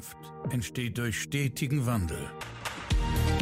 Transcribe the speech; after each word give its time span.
Zukunft 0.00 0.16
entsteht 0.50 0.98
durch 0.98 1.20
stetigen 1.20 1.86
Wandel. 1.86 2.30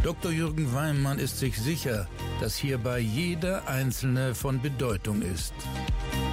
Dr. 0.02 0.30
Jürgen 0.30 0.72
Weimann 0.74 1.18
ist 1.18 1.38
sich 1.38 1.58
sicher, 1.58 2.08
dass 2.40 2.56
hierbei 2.56 2.98
jeder 2.98 3.66
Einzelne 3.68 4.34
von 4.34 4.60
Bedeutung 4.60 5.22
ist. 5.22 5.54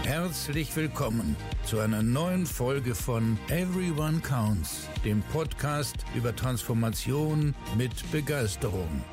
Herzlich 0.03 0.75
willkommen 0.75 1.35
zu 1.63 1.79
einer 1.79 2.03
neuen 2.03 2.45
Folge 2.45 2.93
von 2.95 3.37
Everyone 3.49 4.19
Counts, 4.19 4.87
dem 5.03 5.21
Podcast 5.23 5.97
über 6.15 6.35
Transformation 6.35 7.55
mit 7.77 8.11
Begeisterung. 8.11 9.03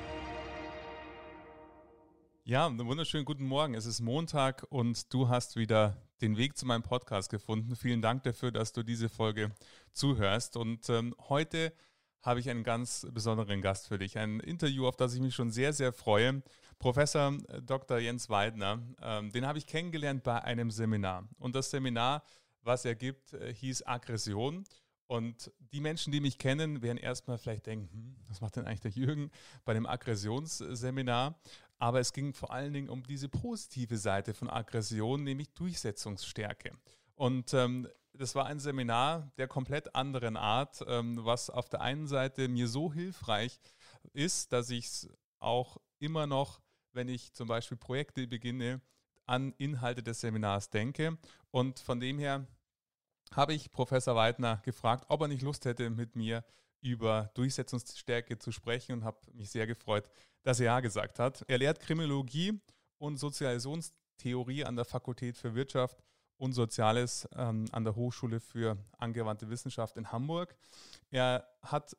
Ja, 2.45 2.67
einen 2.67 2.87
wunderschönen 2.87 3.25
guten 3.25 3.47
Morgen. 3.47 3.75
Es 3.75 3.87
ist 3.87 4.01
Montag 4.01 4.67
und 4.69 5.13
du 5.15 5.29
hast 5.29 5.57
wieder 5.57 5.97
den 6.23 6.37
Weg 6.37 6.57
zu 6.57 6.65
meinem 6.65 6.83
Podcast 6.83 7.31
gefunden. 7.31 7.75
Vielen 7.75 8.01
Dank 8.01 8.23
dafür, 8.23 8.53
dass 8.53 8.73
du 8.73 8.83
diese 8.85 9.09
Folge 9.09 9.51
zuhörst. 9.93 10.57
Und 10.57 10.89
ähm, 10.89 11.15
heute 11.29 11.73
habe 12.23 12.39
ich 12.39 12.49
einen 12.49 12.63
ganz 12.63 13.07
besonderen 13.13 13.61
Gast 13.61 13.89
für 13.89 13.99
dich. 13.99 14.17
Ein 14.17 14.39
Interview, 14.39 14.87
auf 14.87 14.97
das 14.97 15.15
ich 15.15 15.21
mich 15.21 15.35
schon 15.35 15.51
sehr, 15.51 15.73
sehr 15.73 15.93
freue. 15.93 16.43
Professor 16.79 17.37
äh, 17.49 17.61
Dr. 17.61 17.99
Jens 17.99 18.31
Weidner, 18.31 18.81
ähm, 19.03 19.33
den 19.33 19.47
habe 19.47 19.59
ich 19.59 19.67
kennengelernt 19.67 20.23
bei 20.23 20.43
einem 20.43 20.71
Seminar. 20.71 21.29
Und 21.39 21.57
das 21.57 21.71
Seminar, 21.71 22.23
was 22.63 22.85
er 22.85 22.95
gibt, 22.95 23.33
äh, 23.35 23.53
hieß 23.53 23.83
Aggression. 23.83 24.65
Und 25.09 25.53
die 25.73 25.81
Menschen, 25.81 26.13
die 26.13 26.21
mich 26.21 26.39
kennen, 26.39 26.81
werden 26.81 26.97
erstmal 26.97 27.37
vielleicht 27.37 27.67
denken, 27.67 27.89
hm, 27.93 28.17
was 28.29 28.41
macht 28.41 28.57
denn 28.57 28.65
eigentlich 28.65 28.81
der 28.81 28.93
Jürgen 28.93 29.31
bei 29.65 29.75
dem 29.75 29.87
Aggressionsseminar? 29.87 31.39
Aber 31.83 31.99
es 31.99 32.13
ging 32.13 32.33
vor 32.33 32.53
allen 32.53 32.73
Dingen 32.73 32.89
um 32.89 33.03
diese 33.03 33.29
positive 33.29 33.99
Seite 33.99 34.35
von 34.35 34.49
Aggression, 34.49 35.25
nämlich 35.25 35.53
Durchsetzungsstärke. 35.53 36.79
Und 37.17 37.53
ähm, 37.55 37.89
das 38.13 38.37
war 38.37 38.47
ein 38.47 38.61
Seminar 38.61 39.33
der 39.37 39.49
komplett 39.49 39.93
anderen 39.97 40.37
Art, 40.37 40.85
ähm, 40.87 41.25
was 41.25 41.51
auf 41.51 41.69
der 41.69 41.81
einen 41.81 42.07
Seite 42.07 42.47
mir 42.47 42.69
so 42.69 42.93
hilfreich 42.93 43.59
ist, 44.13 44.53
dass 44.53 44.71
ich 44.71 44.87
es 44.87 45.09
auch 45.41 45.77
immer 45.99 46.29
noch, 46.29 46.61
wenn 46.93 47.09
ich 47.09 47.33
zum 47.33 47.49
Beispiel 47.49 47.77
Projekte 47.77 48.29
beginne, 48.29 48.81
an 49.27 49.53
Inhalte 49.59 50.05
des 50.05 50.21
Seminars 50.21 50.71
denke. 50.71 51.19
Und 51.51 51.81
von 51.81 51.99
dem 51.99 52.21
her 52.21 52.47
habe 53.33 53.55
ich 53.55 53.73
Professor 53.73 54.15
Weidner 54.15 54.63
gefragt, 54.65 55.07
ob 55.09 55.23
er 55.23 55.27
nicht 55.27 55.43
Lust 55.43 55.65
hätte, 55.65 55.91
mit 55.91 56.15
mir 56.15 56.45
über 56.83 57.31
Durchsetzungsstärke 57.35 58.39
zu 58.39 58.53
sprechen 58.53 58.93
und 58.93 59.05
habe 59.05 59.19
mich 59.33 59.51
sehr 59.51 59.67
gefreut, 59.67 60.11
dass 60.43 60.61
er 60.61 60.67
Ja 60.67 60.81
gesagt 60.81 61.19
hat. 61.19 61.45
Er 61.49 61.59
lehrt 61.59 61.81
Kriminologie 61.81 62.61
und 62.99 63.17
Sozialisationstheorie 63.17 64.65
an 64.65 64.77
der 64.77 64.85
Fakultät 64.85 65.37
für 65.37 65.55
Wirtschaft 65.55 66.03
und 66.37 66.53
Soziales 66.53 67.29
ähm, 67.37 67.67
an 67.73 67.85
der 67.85 67.95
Hochschule 67.95 68.41
für 68.41 68.77
angewandte 68.99 69.49
Wissenschaft 69.49 69.97
in 69.97 70.11
Hamburg. 70.11 70.57
Er 71.11 71.49
hat 71.63 71.97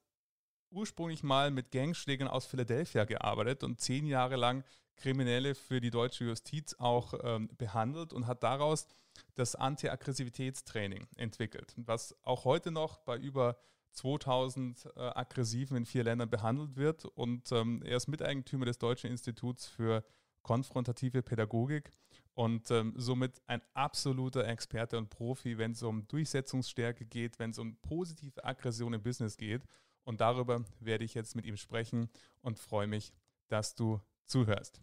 ursprünglich 0.70 1.24
mal 1.24 1.50
mit 1.52 1.72
Gangschlägern 1.72 2.28
aus 2.28 2.46
Philadelphia 2.46 3.06
gearbeitet 3.06 3.64
und 3.64 3.80
zehn 3.80 4.06
Jahre 4.06 4.36
lang 4.36 4.64
Kriminelle 4.98 5.56
für 5.56 5.80
die 5.80 5.92
deutsche 5.92 6.26
Justiz 6.26 6.76
auch 6.78 7.14
ähm, 7.24 7.50
behandelt 7.58 8.12
und 8.12 8.28
hat 8.28 8.44
daraus 8.44 8.88
das 9.36 9.56
Anti-Aggressivitätstraining 9.56 11.08
entwickelt, 11.16 11.74
was 11.78 12.16
auch 12.24 12.46
heute 12.46 12.72
noch 12.72 12.98
bei 13.00 13.18
über 13.18 13.58
2000 13.94 14.90
äh, 14.96 15.00
Aggressiven 15.00 15.78
in 15.78 15.86
vier 15.86 16.04
Ländern 16.04 16.30
behandelt 16.30 16.76
wird. 16.76 17.06
Und 17.06 17.52
ähm, 17.52 17.82
er 17.84 17.98
ist 17.98 18.08
Miteigentümer 18.08 18.66
des 18.66 18.78
Deutschen 18.78 19.10
Instituts 19.10 19.68
für 19.68 20.04
konfrontative 20.42 21.22
Pädagogik 21.22 21.92
und 22.34 22.70
ähm, 22.72 22.94
somit 22.98 23.42
ein 23.48 23.62
absoluter 23.74 24.48
Experte 24.48 24.98
und 24.98 25.10
Profi, 25.10 25.58
wenn 25.58 25.72
es 25.72 25.84
um 25.84 26.08
Durchsetzungsstärke 26.08 27.06
geht, 27.06 27.40
wenn 27.40 27.52
es 27.52 27.60
um 27.60 27.78
positive 27.78 28.44
Aggression 28.44 28.94
im 28.94 29.02
Business 29.02 29.38
geht. 29.38 29.64
Und 30.04 30.20
darüber 30.20 30.66
werde 30.80 31.06
ich 31.06 31.14
jetzt 31.14 31.36
mit 31.36 31.46
ihm 31.46 31.56
sprechen 31.56 32.10
und 32.42 32.60
freue 32.60 32.88
mich, 32.88 33.14
dass 33.48 33.76
du 33.76 34.02
zuhörst. 34.26 34.82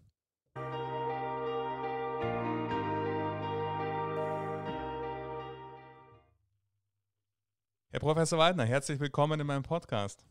Herr 7.93 7.99
Professor 7.99 8.39
Weidner, 8.39 8.65
herzlich 8.65 9.01
willkommen 9.01 9.41
in 9.41 9.49
meinem 9.49 9.65
Podcast. 9.65 10.25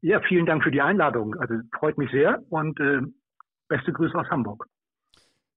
Ja, 0.00 0.20
vielen 0.26 0.44
Dank 0.44 0.64
für 0.64 0.72
die 0.72 0.80
Einladung. 0.80 1.36
Also 1.36 1.54
freut 1.78 1.96
mich 1.98 2.10
sehr 2.10 2.42
und 2.50 2.80
äh, 2.80 3.00
beste 3.68 3.92
Grüße 3.92 4.18
aus 4.18 4.28
Hamburg. 4.28 4.66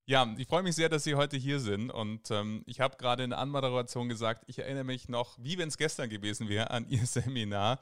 Ja, 0.04 0.32
ich 0.38 0.46
freue 0.46 0.62
mich 0.62 0.76
sehr, 0.76 0.88
dass 0.88 1.02
Sie 1.02 1.16
heute 1.16 1.36
hier 1.36 1.58
sind. 1.58 1.90
Und 1.90 2.30
ähm, 2.30 2.62
ich 2.66 2.80
habe 2.80 2.96
gerade 2.98 3.24
in 3.24 3.30
der 3.30 3.40
Anmoderation 3.40 4.08
gesagt, 4.08 4.44
ich 4.46 4.60
erinnere 4.60 4.84
mich 4.84 5.08
noch, 5.08 5.36
wie 5.40 5.58
wenn 5.58 5.66
es 5.66 5.76
gestern 5.76 6.08
gewesen 6.08 6.48
wäre, 6.48 6.70
an 6.70 6.86
Ihr 6.88 6.98
Seminar. 7.04 7.80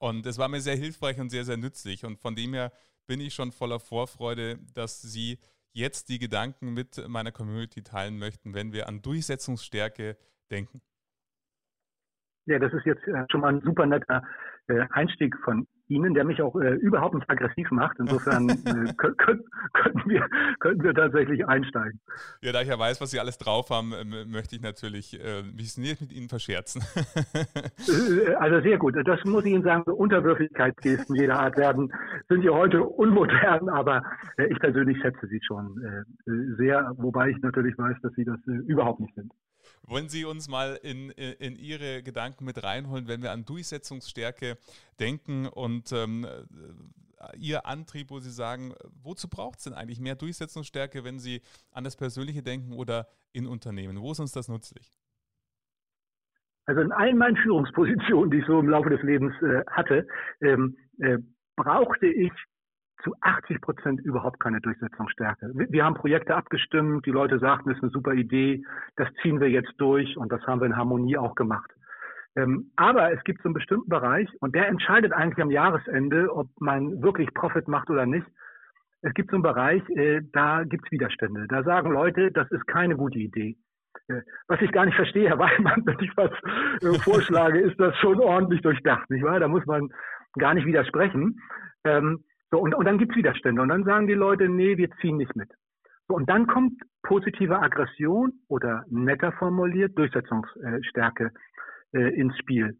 Und 0.00 0.24
es 0.24 0.38
war 0.38 0.48
mir 0.48 0.62
sehr 0.62 0.76
hilfreich 0.76 1.20
und 1.20 1.28
sehr, 1.28 1.44
sehr 1.44 1.58
nützlich. 1.58 2.06
Und 2.06 2.18
von 2.18 2.36
dem 2.36 2.54
her 2.54 2.72
bin 3.06 3.20
ich 3.20 3.34
schon 3.34 3.52
voller 3.52 3.80
Vorfreude, 3.80 4.60
dass 4.72 5.02
Sie 5.02 5.38
jetzt 5.74 6.08
die 6.08 6.18
Gedanken 6.18 6.72
mit 6.72 7.06
meiner 7.06 7.32
Community 7.32 7.82
teilen 7.82 8.18
möchten, 8.18 8.54
wenn 8.54 8.72
wir 8.72 8.88
an 8.88 9.02
Durchsetzungsstärke 9.02 10.16
denken. 10.50 10.80
Ja, 12.48 12.58
das 12.58 12.72
ist 12.72 12.86
jetzt 12.86 13.06
äh, 13.06 13.24
schon 13.30 13.42
mal 13.42 13.48
ein 13.48 13.60
super 13.60 13.84
netter 13.84 14.22
äh, 14.68 14.86
Einstieg 14.90 15.36
von 15.44 15.66
Ihnen, 15.88 16.14
der 16.14 16.24
mich 16.24 16.40
auch 16.40 16.54
äh, 16.56 16.74
überhaupt 16.76 17.14
nicht 17.14 17.28
aggressiv 17.28 17.70
macht. 17.70 17.98
Insofern 17.98 18.48
äh, 18.64 18.94
können, 18.94 19.44
können, 19.74 20.02
wir, 20.06 20.26
können 20.58 20.82
wir 20.82 20.94
tatsächlich 20.94 21.46
einsteigen. 21.46 22.00
Ja, 22.40 22.52
da 22.52 22.62
ich 22.62 22.68
ja 22.68 22.78
weiß, 22.78 23.02
was 23.02 23.10
Sie 23.10 23.20
alles 23.20 23.36
drauf 23.36 23.68
haben, 23.68 23.92
äh, 23.92 24.24
möchte 24.24 24.56
ich 24.56 24.62
natürlich 24.62 25.22
äh, 25.22 25.42
mich 25.42 25.76
nicht 25.76 26.00
mit 26.00 26.10
Ihnen 26.10 26.28
verscherzen. 26.28 26.82
Also 28.38 28.60
sehr 28.60 28.78
gut. 28.78 28.94
Das 29.04 29.22
muss 29.24 29.44
ich 29.44 29.52
Ihnen 29.52 29.62
sagen, 29.62 29.82
Unterwürfigkeitsgesten 29.82 31.16
jeder 31.16 31.38
Art 31.38 31.56
werden, 31.58 31.92
sind 32.28 32.42
ja 32.42 32.52
heute 32.52 32.82
unmodern, 32.82 33.68
aber 33.68 34.02
ich 34.48 34.58
persönlich 34.58 34.98
schätze 35.00 35.26
sie 35.26 35.40
schon 35.42 36.04
sehr, 36.56 36.92
wobei 36.96 37.30
ich 37.30 37.38
natürlich 37.38 37.76
weiß, 37.76 37.96
dass 38.02 38.12
Sie 38.14 38.24
das 38.24 38.38
überhaupt 38.66 39.00
nicht 39.00 39.14
sind. 39.14 39.32
Wollen 39.82 40.08
Sie 40.08 40.24
uns 40.24 40.48
mal 40.48 40.78
in, 40.82 41.10
in 41.10 41.56
Ihre 41.56 42.02
Gedanken 42.02 42.44
mit 42.44 42.62
reinholen, 42.62 43.08
wenn 43.08 43.22
wir 43.22 43.32
an 43.32 43.44
Durchsetzungsstärke 43.44 44.58
denken 45.00 45.46
und 45.46 45.92
ähm, 45.92 46.24
äh, 46.24 47.36
Ihr 47.36 47.66
Antrieb, 47.66 48.10
wo 48.10 48.20
Sie 48.20 48.30
sagen, 48.30 48.74
wozu 49.02 49.28
braucht 49.28 49.58
es 49.58 49.64
denn 49.64 49.74
eigentlich 49.74 50.00
mehr 50.00 50.14
Durchsetzungsstärke, 50.14 51.04
wenn 51.04 51.18
Sie 51.18 51.42
an 51.72 51.84
das 51.84 51.96
Persönliche 51.96 52.42
denken 52.42 52.72
oder 52.72 53.08
in 53.32 53.46
Unternehmen? 53.46 54.00
Wo 54.00 54.12
ist 54.12 54.20
uns 54.20 54.32
das 54.32 54.48
nützlich? 54.48 54.98
Also 56.66 56.82
in 56.82 56.92
allen 56.92 57.16
meinen 57.16 57.36
Führungspositionen, 57.36 58.30
die 58.30 58.38
ich 58.38 58.46
so 58.46 58.60
im 58.60 58.68
Laufe 58.68 58.90
des 58.90 59.02
Lebens 59.02 59.34
äh, 59.42 59.64
hatte, 59.70 60.06
ähm, 60.42 60.76
äh, 60.98 61.18
brauchte 61.56 62.06
ich 62.06 62.30
zu 63.02 63.14
80 63.20 63.60
Prozent 63.60 64.00
überhaupt 64.00 64.40
keine 64.40 64.60
Durchsetzungsstärke. 64.60 65.52
Wir 65.54 65.84
haben 65.84 65.94
Projekte 65.94 66.34
abgestimmt, 66.34 67.06
die 67.06 67.10
Leute 67.10 67.38
sagten, 67.38 67.68
das 67.68 67.78
ist 67.78 67.84
eine 67.84 67.92
super 67.92 68.12
Idee, 68.12 68.64
das 68.96 69.08
ziehen 69.22 69.40
wir 69.40 69.48
jetzt 69.48 69.72
durch 69.78 70.16
und 70.16 70.32
das 70.32 70.42
haben 70.46 70.60
wir 70.60 70.66
in 70.66 70.76
Harmonie 70.76 71.16
auch 71.16 71.34
gemacht. 71.34 71.70
Ähm, 72.36 72.70
aber 72.76 73.12
es 73.12 73.22
gibt 73.24 73.42
so 73.42 73.48
einen 73.48 73.54
bestimmten 73.54 73.88
Bereich 73.88 74.28
und 74.40 74.54
der 74.54 74.68
entscheidet 74.68 75.12
eigentlich 75.12 75.42
am 75.42 75.50
Jahresende, 75.50 76.34
ob 76.34 76.48
man 76.60 77.02
wirklich 77.02 77.32
Profit 77.34 77.68
macht 77.68 77.90
oder 77.90 78.06
nicht. 78.06 78.26
Es 79.02 79.14
gibt 79.14 79.30
so 79.30 79.36
einen 79.36 79.42
Bereich, 79.42 79.82
äh, 79.90 80.20
da 80.32 80.64
gibt 80.64 80.86
es 80.86 80.92
Widerstände. 80.92 81.46
Da 81.48 81.62
sagen 81.62 81.92
Leute, 81.92 82.30
das 82.32 82.50
ist 82.50 82.66
keine 82.66 82.96
gute 82.96 83.18
Idee. 83.18 83.56
Äh, 84.08 84.22
was 84.48 84.60
ich 84.60 84.72
gar 84.72 84.86
nicht 84.86 84.96
verstehe, 84.96 85.28
Herr 85.28 85.38
Weimann, 85.38 85.82
wenn 85.86 85.98
ich 86.00 86.16
was 86.16 86.30
äh, 86.82 86.98
vorschlage, 87.00 87.60
ist 87.60 87.78
das 87.78 87.96
schon 87.98 88.20
ordentlich 88.20 88.62
durchdacht, 88.62 89.08
nicht 89.10 89.24
wahr? 89.24 89.40
Da 89.40 89.48
muss 89.48 89.64
man 89.66 89.88
gar 90.38 90.54
nicht 90.54 90.66
widersprechen. 90.66 91.40
Ähm, 91.84 92.24
so, 92.50 92.58
und, 92.58 92.74
und 92.74 92.84
dann 92.84 92.98
gibt's 92.98 93.16
Widerstände. 93.16 93.60
Und 93.60 93.68
dann 93.68 93.84
sagen 93.84 94.06
die 94.06 94.14
Leute, 94.14 94.48
nee, 94.48 94.76
wir 94.76 94.90
ziehen 95.00 95.16
nicht 95.16 95.36
mit. 95.36 95.50
So, 96.08 96.14
und 96.14 96.28
dann 96.28 96.46
kommt 96.46 96.80
positive 97.02 97.58
Aggression 97.58 98.32
oder 98.48 98.84
netter 98.88 99.32
formuliert 99.32 99.96
Durchsetzungsstärke 99.98 101.32
äh, 101.92 102.14
ins 102.14 102.36
Spiel. 102.38 102.78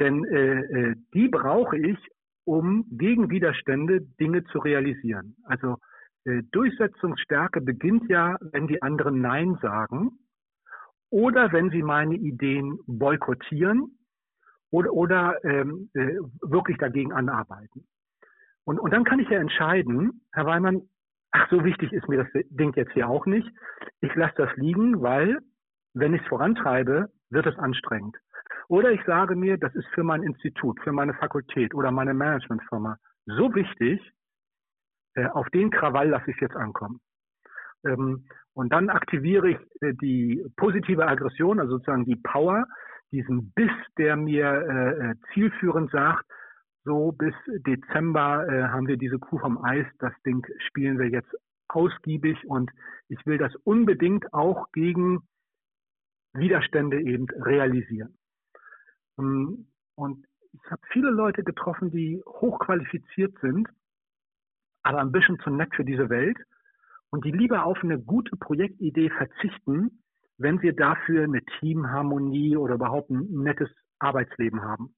Denn 0.00 0.24
äh, 0.24 0.60
äh, 0.60 0.96
die 1.14 1.28
brauche 1.28 1.76
ich, 1.76 1.98
um 2.44 2.86
gegen 2.90 3.30
Widerstände 3.30 4.00
Dinge 4.00 4.44
zu 4.44 4.58
realisieren. 4.58 5.36
Also 5.44 5.76
äh, 6.24 6.42
Durchsetzungsstärke 6.50 7.60
beginnt 7.60 8.08
ja, 8.08 8.36
wenn 8.40 8.66
die 8.66 8.82
anderen 8.82 9.20
Nein 9.20 9.58
sagen 9.60 10.18
oder 11.10 11.52
wenn 11.52 11.70
sie 11.70 11.82
meine 11.82 12.14
Ideen 12.14 12.78
boykottieren 12.86 13.98
oder, 14.70 14.92
oder 14.92 15.44
ähm, 15.44 15.90
äh, 15.92 16.16
wirklich 16.40 16.78
dagegen 16.78 17.12
anarbeiten. 17.12 17.86
Und, 18.64 18.78
und 18.78 18.92
dann 18.92 19.04
kann 19.04 19.18
ich 19.18 19.28
ja 19.28 19.38
entscheiden, 19.38 20.22
Herr 20.32 20.46
Weimann, 20.46 20.82
ach, 21.32 21.48
so 21.50 21.64
wichtig 21.64 21.92
ist 21.92 22.08
mir 22.08 22.24
das 22.24 22.44
Ding 22.50 22.72
jetzt 22.74 22.92
hier 22.92 23.08
auch 23.08 23.26
nicht. 23.26 23.48
Ich 24.00 24.14
lasse 24.14 24.34
das 24.36 24.54
liegen, 24.56 25.02
weil, 25.02 25.38
wenn 25.94 26.14
ich 26.14 26.22
es 26.22 26.28
vorantreibe, 26.28 27.10
wird 27.30 27.46
es 27.46 27.58
anstrengend. 27.58 28.16
Oder 28.68 28.90
ich 28.92 29.02
sage 29.04 29.34
mir, 29.36 29.58
das 29.58 29.74
ist 29.74 29.86
für 29.88 30.04
mein 30.04 30.22
Institut, 30.22 30.80
für 30.80 30.92
meine 30.92 31.14
Fakultät 31.14 31.74
oder 31.74 31.90
meine 31.90 32.14
Managementfirma 32.14 32.96
so 33.26 33.54
wichtig, 33.54 34.00
äh, 35.14 35.26
auf 35.26 35.48
den 35.50 35.70
Krawall 35.70 36.08
lasse 36.08 36.30
ich 36.30 36.40
jetzt 36.40 36.56
ankommen. 36.56 37.00
Ähm, 37.84 38.26
und 38.54 38.72
dann 38.72 38.90
aktiviere 38.90 39.50
ich 39.50 39.58
äh, 39.80 39.94
die 39.94 40.44
positive 40.56 41.06
Aggression, 41.06 41.60
also 41.60 41.72
sozusagen 41.76 42.04
die 42.04 42.16
Power, 42.16 42.66
diesen 43.10 43.52
Biss, 43.52 43.70
der 43.98 44.16
mir 44.16 44.46
äh, 44.46 45.10
äh, 45.10 45.14
zielführend 45.32 45.90
sagt, 45.90 46.24
so 46.84 47.12
bis 47.12 47.34
Dezember 47.66 48.46
äh, 48.48 48.68
haben 48.68 48.88
wir 48.88 48.96
diese 48.96 49.18
Kuh 49.18 49.38
vom 49.38 49.62
Eis, 49.64 49.86
das 49.98 50.12
Ding 50.26 50.44
spielen 50.68 50.98
wir 50.98 51.08
jetzt 51.08 51.32
ausgiebig 51.68 52.44
und 52.44 52.70
ich 53.08 53.24
will 53.26 53.38
das 53.38 53.54
unbedingt 53.64 54.32
auch 54.32 54.70
gegen 54.72 55.22
Widerstände 56.34 57.00
eben 57.00 57.26
realisieren. 57.30 58.18
Ähm, 59.18 59.68
und 59.94 60.26
ich 60.52 60.70
habe 60.70 60.82
viele 60.92 61.10
Leute 61.10 61.44
getroffen, 61.44 61.90
die 61.90 62.22
hochqualifiziert 62.26 63.38
sind, 63.40 63.68
aber 64.82 65.00
ein 65.00 65.12
bisschen 65.12 65.38
zu 65.40 65.50
nett 65.50 65.74
für 65.74 65.84
diese 65.84 66.10
Welt 66.10 66.38
und 67.10 67.24
die 67.24 67.30
lieber 67.30 67.64
auf 67.64 67.78
eine 67.82 68.00
gute 68.00 68.36
Projektidee 68.36 69.10
verzichten, 69.10 70.02
wenn 70.38 70.60
wir 70.62 70.74
dafür 70.74 71.24
eine 71.24 71.42
Teamharmonie 71.60 72.56
oder 72.56 72.74
überhaupt 72.74 73.10
ein 73.10 73.28
nettes 73.30 73.70
Arbeitsleben 73.98 74.62
haben. 74.62 74.94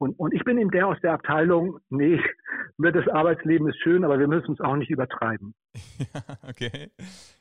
Und, 0.00 0.18
und 0.18 0.32
ich 0.32 0.42
bin 0.44 0.56
eben 0.56 0.70
der 0.70 0.86
aus 0.86 0.96
der 1.02 1.12
Abteilung, 1.12 1.78
nee, 1.90 2.18
das 2.78 3.06
Arbeitsleben 3.08 3.68
ist 3.68 3.78
schön, 3.82 4.02
aber 4.02 4.18
wir 4.18 4.28
müssen 4.28 4.54
es 4.54 4.60
auch 4.60 4.76
nicht 4.76 4.90
übertreiben. 4.90 5.54
Ja, 5.98 6.48
okay. 6.48 6.90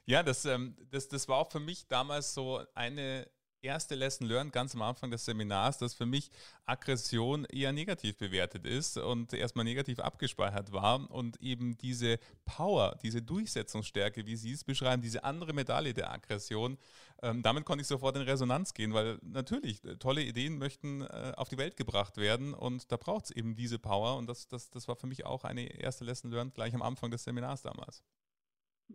Ja, 0.06 0.22
das, 0.24 0.46
ähm, 0.46 0.76
das, 0.92 1.08
das 1.08 1.30
war 1.30 1.38
auch 1.38 1.52
für 1.52 1.62
mich 1.62 1.88
damals 1.88 2.34
so 2.34 2.60
eine 2.76 3.26
erste 3.62 3.96
Lesson 3.96 4.28
learned 4.28 4.54
ganz 4.54 4.76
am 4.76 4.82
Anfang 4.82 5.12
des 5.12 5.26
Seminars, 5.26 5.78
dass 5.78 5.94
für 5.94 6.06
mich 6.06 6.32
Aggression 6.66 7.46
eher 7.46 7.72
negativ 7.72 8.18
bewertet 8.18 8.66
ist 8.66 8.98
und 8.98 9.34
erstmal 9.34 9.66
negativ 9.66 10.00
abgespeichert 10.00 10.72
war 10.72 11.10
und 11.12 11.42
eben 11.42 11.78
diese 11.78 12.20
Power, 12.46 12.98
diese 13.04 13.22
Durchsetzungsstärke, 13.22 14.26
wie 14.26 14.36
Sie 14.36 14.52
es 14.52 14.64
beschreiben, 14.64 15.02
diese 15.02 15.24
andere 15.24 15.54
Medaille 15.54 15.94
der 15.94 16.12
Aggression, 16.12 16.78
ähm, 17.22 17.42
damit 17.42 17.66
konnte 17.66 17.82
ich 17.82 17.88
sofort 17.88 18.16
in 18.16 18.22
Resonanz 18.22 18.74
gehen, 18.74 18.94
weil 18.94 19.20
natürlich 19.22 19.84
äh, 19.84 19.98
tolle 19.98 20.24
Ideen 20.24 20.58
möchten 20.58 21.02
äh, 21.02 21.34
auf 21.36 21.50
die 21.50 21.58
Welt 21.58 21.76
gebracht 21.76 22.18
werden 22.18 22.54
und 22.54 22.92
da 22.92 22.98
braucht 22.98 23.26
es 23.26 23.32
eben 23.32 23.56
diese 23.56 23.80
Power 23.80 24.18
und 24.18 24.28
das, 24.28 24.48
das, 24.48 24.70
das 24.70 24.88
war 24.88 24.96
für 24.96 25.08
mich 25.08 25.26
auch 25.26 25.44
eine 25.44 25.66
erste 25.80 26.06
Lesson 26.06 26.32
learned 26.32 26.56
gleich 26.56 26.74
am 26.74 26.82
Anfang 26.82 27.12
des 27.12 27.24
Seminars 27.24 27.62
damals. 27.62 28.04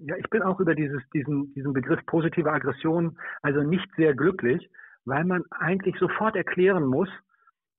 Ja, 0.00 0.16
ich 0.16 0.28
bin 0.30 0.42
auch 0.42 0.60
über 0.60 0.74
dieses, 0.74 1.02
diesen, 1.10 1.52
diesen 1.54 1.72
Begriff 1.72 2.04
positive 2.06 2.50
Aggression 2.50 3.16
also 3.42 3.62
nicht 3.62 3.88
sehr 3.96 4.14
glücklich, 4.14 4.68
weil 5.04 5.24
man 5.24 5.44
eigentlich 5.50 5.96
sofort 5.98 6.36
erklären 6.36 6.84
muss, 6.84 7.08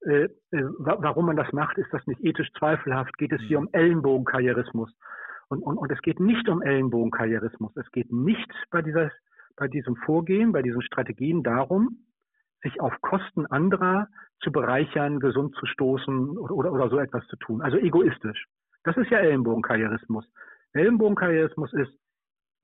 äh, 0.02 0.26
äh, 0.52 0.64
warum 0.78 1.26
man 1.26 1.36
das 1.36 1.52
macht. 1.52 1.78
Ist 1.78 1.92
das 1.92 2.06
nicht 2.08 2.24
ethisch 2.24 2.52
zweifelhaft? 2.58 3.18
Geht 3.18 3.32
es 3.32 3.42
hier 3.42 3.60
mhm. 3.60 3.68
um 3.68 3.74
Ellenbogenkarrierismus? 3.74 4.92
Und, 5.50 5.62
und, 5.62 5.78
und 5.78 5.92
es 5.92 6.02
geht 6.02 6.20
nicht 6.20 6.48
um 6.50 6.62
Ellenbogenkarrierismus. 6.62 7.76
Es 7.76 7.90
geht 7.92 8.12
nicht 8.12 8.52
bei, 8.72 8.82
dieser, 8.82 9.12
bei 9.56 9.68
diesem 9.68 9.96
Vorgehen, 9.98 10.52
bei 10.52 10.62
diesen 10.62 10.82
Strategien 10.82 11.44
darum, 11.44 12.06
sich 12.62 12.80
auf 12.82 12.94
Kosten 13.02 13.46
anderer 13.48 14.08
zu 14.42 14.52
bereichern, 14.52 15.20
gesund 15.20 15.56
zu 15.56 15.66
stoßen 15.66 16.38
oder, 16.38 16.56
oder, 16.56 16.72
oder 16.74 16.90
so 16.90 17.00
etwas 17.00 17.26
zu 17.28 17.36
tun. 17.38 17.62
Also 17.62 17.78
egoistisch. 17.78 18.46
Das 18.84 18.98
ist 18.98 19.10
ja 19.10 19.20
Ellenbogenkarrierismus. 19.20 20.26
Ellenbogenkarrierismus 20.74 21.74
ist, 21.74 21.92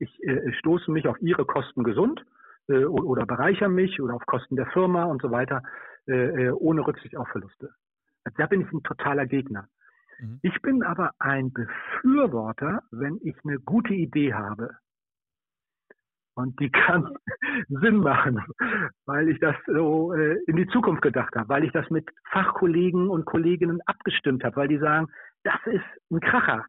ich 0.02 0.22
äh, 0.24 0.52
stoße 0.54 0.90
mich 0.90 1.06
auf 1.06 1.20
ihre 1.20 1.44
Kosten 1.46 1.84
gesund 1.84 2.24
äh, 2.68 2.84
oder 2.84 3.24
bereichere 3.24 3.68
mich 3.68 4.00
oder 4.00 4.14
auf 4.14 4.26
Kosten 4.26 4.56
der 4.56 4.66
Firma 4.66 5.04
und 5.04 5.22
so 5.22 5.30
weiter, 5.30 5.62
äh, 6.06 6.46
äh, 6.46 6.50
ohne 6.50 6.86
Rücksicht 6.86 7.16
auf 7.16 7.28
Verluste. 7.28 7.70
Also 8.24 8.36
da 8.36 8.46
bin 8.46 8.62
ich 8.62 8.72
ein 8.72 8.82
totaler 8.82 9.26
Gegner. 9.26 9.68
Mhm. 10.18 10.40
Ich 10.42 10.60
bin 10.62 10.82
aber 10.82 11.12
ein 11.18 11.52
Befürworter, 11.52 12.82
wenn 12.90 13.18
ich 13.22 13.36
eine 13.44 13.58
gute 13.60 13.94
Idee 13.94 14.34
habe. 14.34 14.70
Und 16.34 16.58
die 16.60 16.70
kann 16.70 17.14
Sinn 17.68 17.98
machen, 17.98 18.42
weil 19.06 19.28
ich 19.28 19.38
das 19.38 19.54
so 19.66 20.14
äh, 20.14 20.38
in 20.46 20.56
die 20.56 20.66
Zukunft 20.68 21.02
gedacht 21.02 21.36
habe, 21.36 21.48
weil 21.48 21.64
ich 21.64 21.72
das 21.72 21.88
mit 21.90 22.08
Fachkollegen 22.30 23.08
und 23.08 23.26
Kolleginnen 23.26 23.80
abgestimmt 23.86 24.42
habe, 24.42 24.56
weil 24.56 24.68
die 24.68 24.78
sagen, 24.78 25.08
das 25.44 25.60
ist 25.66 25.84
ein 26.10 26.20
Kracher. 26.20 26.64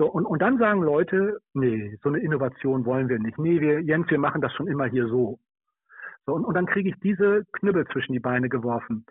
So, 0.00 0.06
und, 0.06 0.24
und 0.24 0.40
dann 0.40 0.56
sagen 0.56 0.80
Leute, 0.80 1.42
nee, 1.52 1.98
so 2.02 2.08
eine 2.08 2.20
Innovation 2.20 2.86
wollen 2.86 3.10
wir 3.10 3.18
nicht. 3.18 3.38
Nee, 3.38 3.60
wir, 3.60 3.82
Jens, 3.82 4.08
wir 4.08 4.18
machen 4.18 4.40
das 4.40 4.50
schon 4.54 4.66
immer 4.66 4.86
hier 4.86 5.06
so. 5.08 5.38
So, 6.24 6.32
und, 6.32 6.46
und 6.46 6.54
dann 6.54 6.64
kriege 6.64 6.88
ich 6.88 6.94
diese 7.00 7.44
Knüppel 7.52 7.86
zwischen 7.88 8.14
die 8.14 8.18
Beine 8.18 8.48
geworfen. 8.48 9.04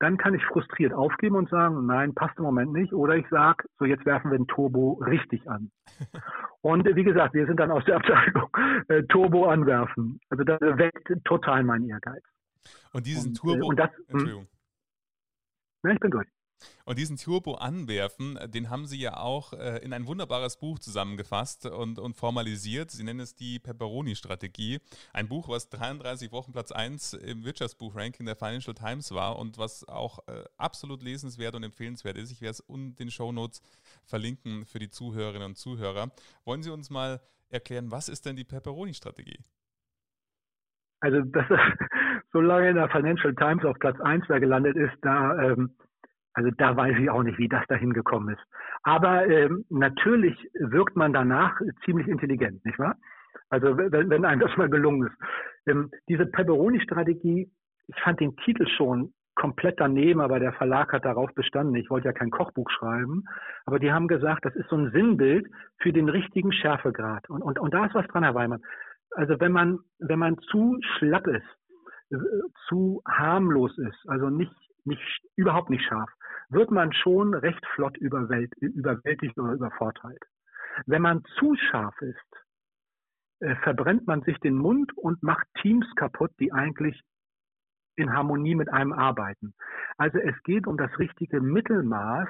Dann 0.00 0.16
kann 0.16 0.34
ich 0.34 0.44
frustriert 0.46 0.92
aufgeben 0.92 1.36
und 1.36 1.48
sagen, 1.50 1.86
nein, 1.86 2.16
passt 2.16 2.36
im 2.38 2.42
Moment 2.42 2.72
nicht. 2.72 2.92
Oder 2.92 3.14
ich 3.14 3.28
sage, 3.28 3.62
so 3.78 3.84
jetzt 3.84 4.04
werfen 4.06 4.32
wir 4.32 4.38
den 4.38 4.48
Turbo 4.48 4.94
richtig 5.06 5.48
an. 5.48 5.70
und 6.62 6.84
wie 6.84 7.04
gesagt, 7.04 7.34
wir 7.34 7.46
sind 7.46 7.60
dann 7.60 7.70
aus 7.70 7.84
der 7.84 7.94
Abteilung 7.94 8.48
äh, 8.88 9.04
Turbo 9.04 9.46
anwerfen. 9.46 10.18
Also 10.30 10.42
das 10.42 10.60
weckt 10.60 11.12
total 11.24 11.62
meinen 11.62 11.88
Ehrgeiz. 11.88 12.24
Und 12.92 13.06
diesen 13.06 13.28
und, 13.28 13.36
äh, 13.36 13.40
Turbo, 13.40 13.66
und 13.68 13.78
das, 13.78 13.90
hm? 13.90 14.04
Entschuldigung. 14.08 14.48
Na, 15.84 15.92
ich 15.92 16.00
bin 16.00 16.10
durch. 16.10 16.28
Und 16.84 16.98
diesen 16.98 17.16
Turbo 17.16 17.54
anwerfen, 17.54 18.36
äh, 18.36 18.48
den 18.48 18.70
haben 18.70 18.86
Sie 18.86 19.00
ja 19.00 19.16
auch 19.16 19.52
äh, 19.52 19.78
in 19.78 19.92
ein 19.92 20.06
wunderbares 20.06 20.58
Buch 20.58 20.78
zusammengefasst 20.78 21.66
und, 21.66 21.98
und 21.98 22.14
formalisiert. 22.14 22.90
Sie 22.90 23.04
nennen 23.04 23.20
es 23.20 23.34
die 23.34 23.58
Pepperoni-Strategie. 23.58 24.80
Ein 25.12 25.28
Buch, 25.28 25.48
was 25.48 25.68
33 25.70 26.32
Wochen 26.32 26.52
Platz 26.52 26.72
1 26.72 27.14
im 27.14 27.44
Wirtschaftsbuch-Ranking 27.44 28.26
der 28.26 28.36
Financial 28.36 28.74
Times 28.74 29.12
war 29.12 29.38
und 29.38 29.58
was 29.58 29.86
auch 29.88 30.26
äh, 30.28 30.44
absolut 30.56 31.02
lesenswert 31.02 31.54
und 31.54 31.62
empfehlenswert 31.62 32.16
ist. 32.16 32.30
Ich 32.30 32.40
werde 32.40 32.52
es 32.52 32.60
unten 32.60 32.96
den 32.96 33.10
Show 33.10 33.32
Notes 33.32 33.62
verlinken 34.04 34.66
für 34.66 34.78
die 34.78 34.90
Zuhörerinnen 34.90 35.48
und 35.48 35.56
Zuhörer. 35.56 36.10
Wollen 36.44 36.62
Sie 36.62 36.70
uns 36.70 36.90
mal 36.90 37.20
erklären, 37.48 37.90
was 37.90 38.08
ist 38.08 38.26
denn 38.26 38.36
die 38.36 38.44
Pepperoni-Strategie? 38.44 39.38
Also, 41.00 41.20
dass 41.20 41.44
so 42.32 42.40
lange 42.40 42.70
in 42.70 42.76
der 42.76 42.88
Financial 42.88 43.34
Times 43.34 43.64
auf 43.64 43.78
Platz 43.78 44.00
1 44.00 44.26
da 44.28 44.38
gelandet 44.38 44.76
ist, 44.76 44.94
da 45.02 45.38
ähm, 45.42 45.74
also 46.34 46.50
da 46.56 46.76
weiß 46.76 46.96
ich 46.98 47.10
auch 47.10 47.22
nicht, 47.22 47.38
wie 47.38 47.48
das 47.48 47.66
dahin 47.68 47.92
gekommen 47.92 48.34
ist. 48.34 48.42
Aber 48.82 49.26
ähm, 49.26 49.64
natürlich 49.70 50.36
wirkt 50.54 50.96
man 50.96 51.12
danach 51.12 51.60
ziemlich 51.84 52.08
intelligent, 52.08 52.64
nicht 52.64 52.78
wahr? 52.78 52.96
Also 53.48 53.76
wenn, 53.76 54.10
wenn 54.10 54.24
einem 54.24 54.40
das 54.46 54.56
mal 54.56 54.68
gelungen 54.68 55.08
ist. 55.08 55.16
Ähm, 55.66 55.90
diese 56.08 56.26
Pepperoni-Strategie, 56.26 57.50
ich 57.86 58.00
fand 58.02 58.20
den 58.20 58.36
Titel 58.36 58.66
schon 58.66 59.12
komplett 59.36 59.80
daneben, 59.80 60.20
aber 60.20 60.38
der 60.38 60.52
Verlag 60.52 60.92
hat 60.92 61.04
darauf 61.04 61.32
bestanden. 61.34 61.74
Ich 61.74 61.90
wollte 61.90 62.06
ja 62.06 62.12
kein 62.12 62.30
Kochbuch 62.30 62.70
schreiben, 62.70 63.24
aber 63.66 63.78
die 63.78 63.92
haben 63.92 64.08
gesagt, 64.08 64.44
das 64.44 64.54
ist 64.54 64.68
so 64.68 64.76
ein 64.76 64.92
Sinnbild 64.92 65.46
für 65.78 65.92
den 65.92 66.08
richtigen 66.08 66.52
Schärfegrad. 66.52 67.28
Und, 67.28 67.42
und, 67.42 67.58
und 67.58 67.74
da 67.74 67.86
ist 67.86 67.94
was 67.94 68.06
dran, 68.08 68.22
Herr 68.22 68.34
Weimann. 68.34 68.62
Also 69.10 69.38
wenn 69.40 69.52
man, 69.52 69.78
wenn 69.98 70.18
man 70.18 70.38
zu 70.50 70.78
schlapp 70.98 71.26
ist, 71.26 71.46
zu 72.68 73.02
harmlos 73.08 73.76
ist, 73.78 74.08
also 74.08 74.30
nicht, 74.30 74.52
nicht, 74.86 75.02
überhaupt 75.36 75.70
nicht 75.70 75.84
scharf, 75.84 76.10
wird 76.48 76.70
man 76.70 76.92
schon 76.92 77.34
recht 77.34 77.64
flott 77.74 77.96
überwält, 77.96 78.54
überwältigt 78.56 79.38
oder 79.38 79.52
übervorteilt. 79.52 80.22
Wenn 80.86 81.02
man 81.02 81.22
zu 81.38 81.54
scharf 81.56 81.94
ist, 82.00 82.44
äh, 83.40 83.56
verbrennt 83.56 84.06
man 84.06 84.22
sich 84.22 84.38
den 84.38 84.56
Mund 84.56 84.96
und 84.96 85.22
macht 85.22 85.46
Teams 85.60 85.86
kaputt, 85.96 86.32
die 86.40 86.52
eigentlich 86.52 87.00
in 87.96 88.12
Harmonie 88.12 88.54
mit 88.54 88.72
einem 88.72 88.92
arbeiten. 88.92 89.54
Also 89.98 90.18
es 90.18 90.34
geht 90.42 90.66
um 90.66 90.76
das 90.76 90.90
richtige 90.98 91.40
Mittelmaß 91.40 92.28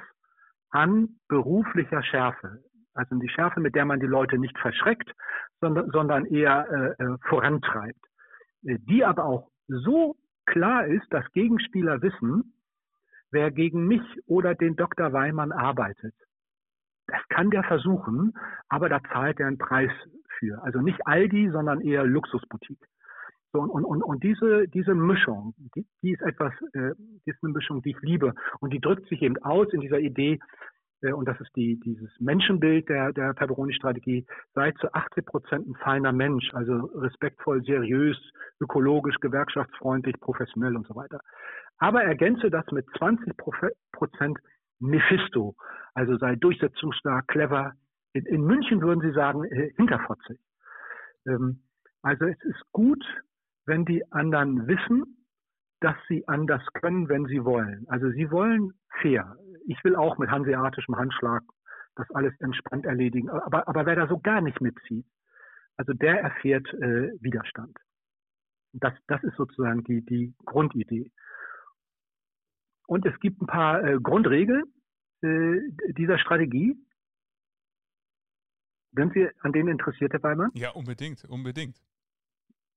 an 0.70 1.20
beruflicher 1.28 2.02
Schärfe. 2.02 2.62
Also 2.94 3.16
die 3.18 3.28
Schärfe, 3.28 3.60
mit 3.60 3.74
der 3.74 3.84
man 3.84 4.00
die 4.00 4.06
Leute 4.06 4.38
nicht 4.38 4.58
verschreckt, 4.58 5.10
sondern, 5.60 5.90
sondern 5.90 6.26
eher 6.26 6.96
äh, 6.98 7.02
äh 7.02 7.18
vorantreibt. 7.28 8.04
Äh, 8.64 8.78
die 8.80 9.04
aber 9.04 9.24
auch 9.24 9.50
so 9.66 10.16
klar 10.46 10.86
ist, 10.86 11.06
dass 11.10 11.30
Gegenspieler 11.32 12.02
wissen, 12.02 12.54
wer 13.30 13.50
gegen 13.50 13.86
mich 13.86 14.02
oder 14.26 14.54
den 14.54 14.76
Dr. 14.76 15.12
Weimann 15.12 15.52
arbeitet. 15.52 16.14
Das 17.06 17.20
kann 17.28 17.50
der 17.50 17.64
versuchen, 17.64 18.32
aber 18.68 18.88
da 18.88 19.00
zahlt 19.12 19.40
er 19.40 19.48
einen 19.48 19.58
Preis 19.58 19.90
für. 20.38 20.62
Also 20.62 20.80
nicht 20.80 21.06
Aldi, 21.06 21.50
sondern 21.50 21.80
eher 21.80 22.04
Luxusboutique. 22.04 22.86
So, 23.52 23.60
und, 23.60 23.84
und, 23.84 24.02
und 24.02 24.24
diese, 24.24 24.66
diese 24.66 24.94
Mischung, 24.94 25.54
die, 25.76 25.86
die 26.02 26.12
ist 26.12 26.22
etwas, 26.22 26.52
äh, 26.72 26.94
die 26.98 27.30
ist 27.30 27.38
eine 27.42 27.52
Mischung, 27.52 27.82
die 27.82 27.90
ich 27.90 28.00
liebe. 28.00 28.34
Und 28.58 28.72
die 28.72 28.80
drückt 28.80 29.08
sich 29.08 29.22
eben 29.22 29.36
aus 29.44 29.72
in 29.72 29.80
dieser 29.80 30.00
Idee, 30.00 30.40
und 31.12 31.28
das 31.28 31.40
ist 31.40 31.54
die, 31.56 31.78
dieses 31.80 32.10
Menschenbild 32.20 32.88
der, 32.88 33.12
der 33.12 33.34
Pepperoni-Strategie, 33.34 34.26
sei 34.54 34.72
zu 34.72 34.92
80 34.92 35.26
Prozent 35.26 35.66
ein 35.68 35.74
feiner 35.76 36.12
Mensch, 36.12 36.48
also 36.54 36.90
respektvoll, 36.94 37.62
seriös, 37.64 38.16
ökologisch, 38.60 39.16
gewerkschaftsfreundlich, 39.20 40.18
professionell 40.20 40.76
und 40.76 40.86
so 40.86 40.94
weiter 40.94 41.20
aber 41.78 42.04
ergänze 42.04 42.50
das 42.50 42.64
mit 42.72 42.86
20 42.98 43.36
Prozent 43.92 44.38
Mephisto, 44.80 45.54
also 45.94 46.16
sei 46.16 46.36
durchsetzungsstark, 46.36 47.28
clever. 47.28 47.72
In, 48.12 48.26
in 48.26 48.42
München 48.42 48.80
würden 48.82 49.00
sie 49.00 49.12
sagen, 49.12 49.44
äh, 49.44 49.72
hinterfotzig. 49.76 50.38
Ähm, 51.26 51.62
also 52.02 52.26
es 52.26 52.42
ist 52.44 52.62
gut, 52.72 53.04
wenn 53.66 53.84
die 53.84 54.02
anderen 54.12 54.66
wissen, 54.66 55.26
dass 55.80 55.96
sie 56.08 56.26
anders 56.28 56.62
können, 56.74 57.08
wenn 57.08 57.26
sie 57.26 57.44
wollen. 57.44 57.86
Also 57.88 58.10
sie 58.10 58.30
wollen 58.30 58.72
fair. 59.00 59.36
Ich 59.66 59.82
will 59.84 59.96
auch 59.96 60.18
mit 60.18 60.30
hanseatischem 60.30 60.96
Handschlag 60.96 61.42
das 61.96 62.10
alles 62.10 62.34
entspannt 62.40 62.86
erledigen. 62.86 63.30
Aber, 63.30 63.68
aber 63.68 63.86
wer 63.86 63.96
da 63.96 64.08
so 64.08 64.18
gar 64.18 64.40
nicht 64.40 64.60
mitzieht, 64.60 65.06
also 65.76 65.92
der 65.92 66.20
erfährt 66.20 66.66
äh, 66.74 67.12
Widerstand. 67.20 67.76
Das, 68.72 68.92
das 69.06 69.22
ist 69.22 69.36
sozusagen 69.36 69.84
die, 69.84 70.04
die 70.04 70.34
Grundidee. 70.44 71.10
Und 72.86 73.06
es 73.06 73.18
gibt 73.20 73.40
ein 73.40 73.46
paar 73.46 73.82
äh, 73.82 73.98
Grundregeln 74.00 74.64
äh, 75.22 75.60
dieser 75.92 76.18
Strategie. 76.18 76.76
Sind 78.92 79.12
Sie 79.14 79.28
an 79.40 79.52
denen 79.52 79.68
interessiert, 79.68 80.12
Herr 80.12 80.22
Weimann? 80.22 80.50
Ja, 80.54 80.70
unbedingt, 80.70 81.24
unbedingt. 81.24 81.76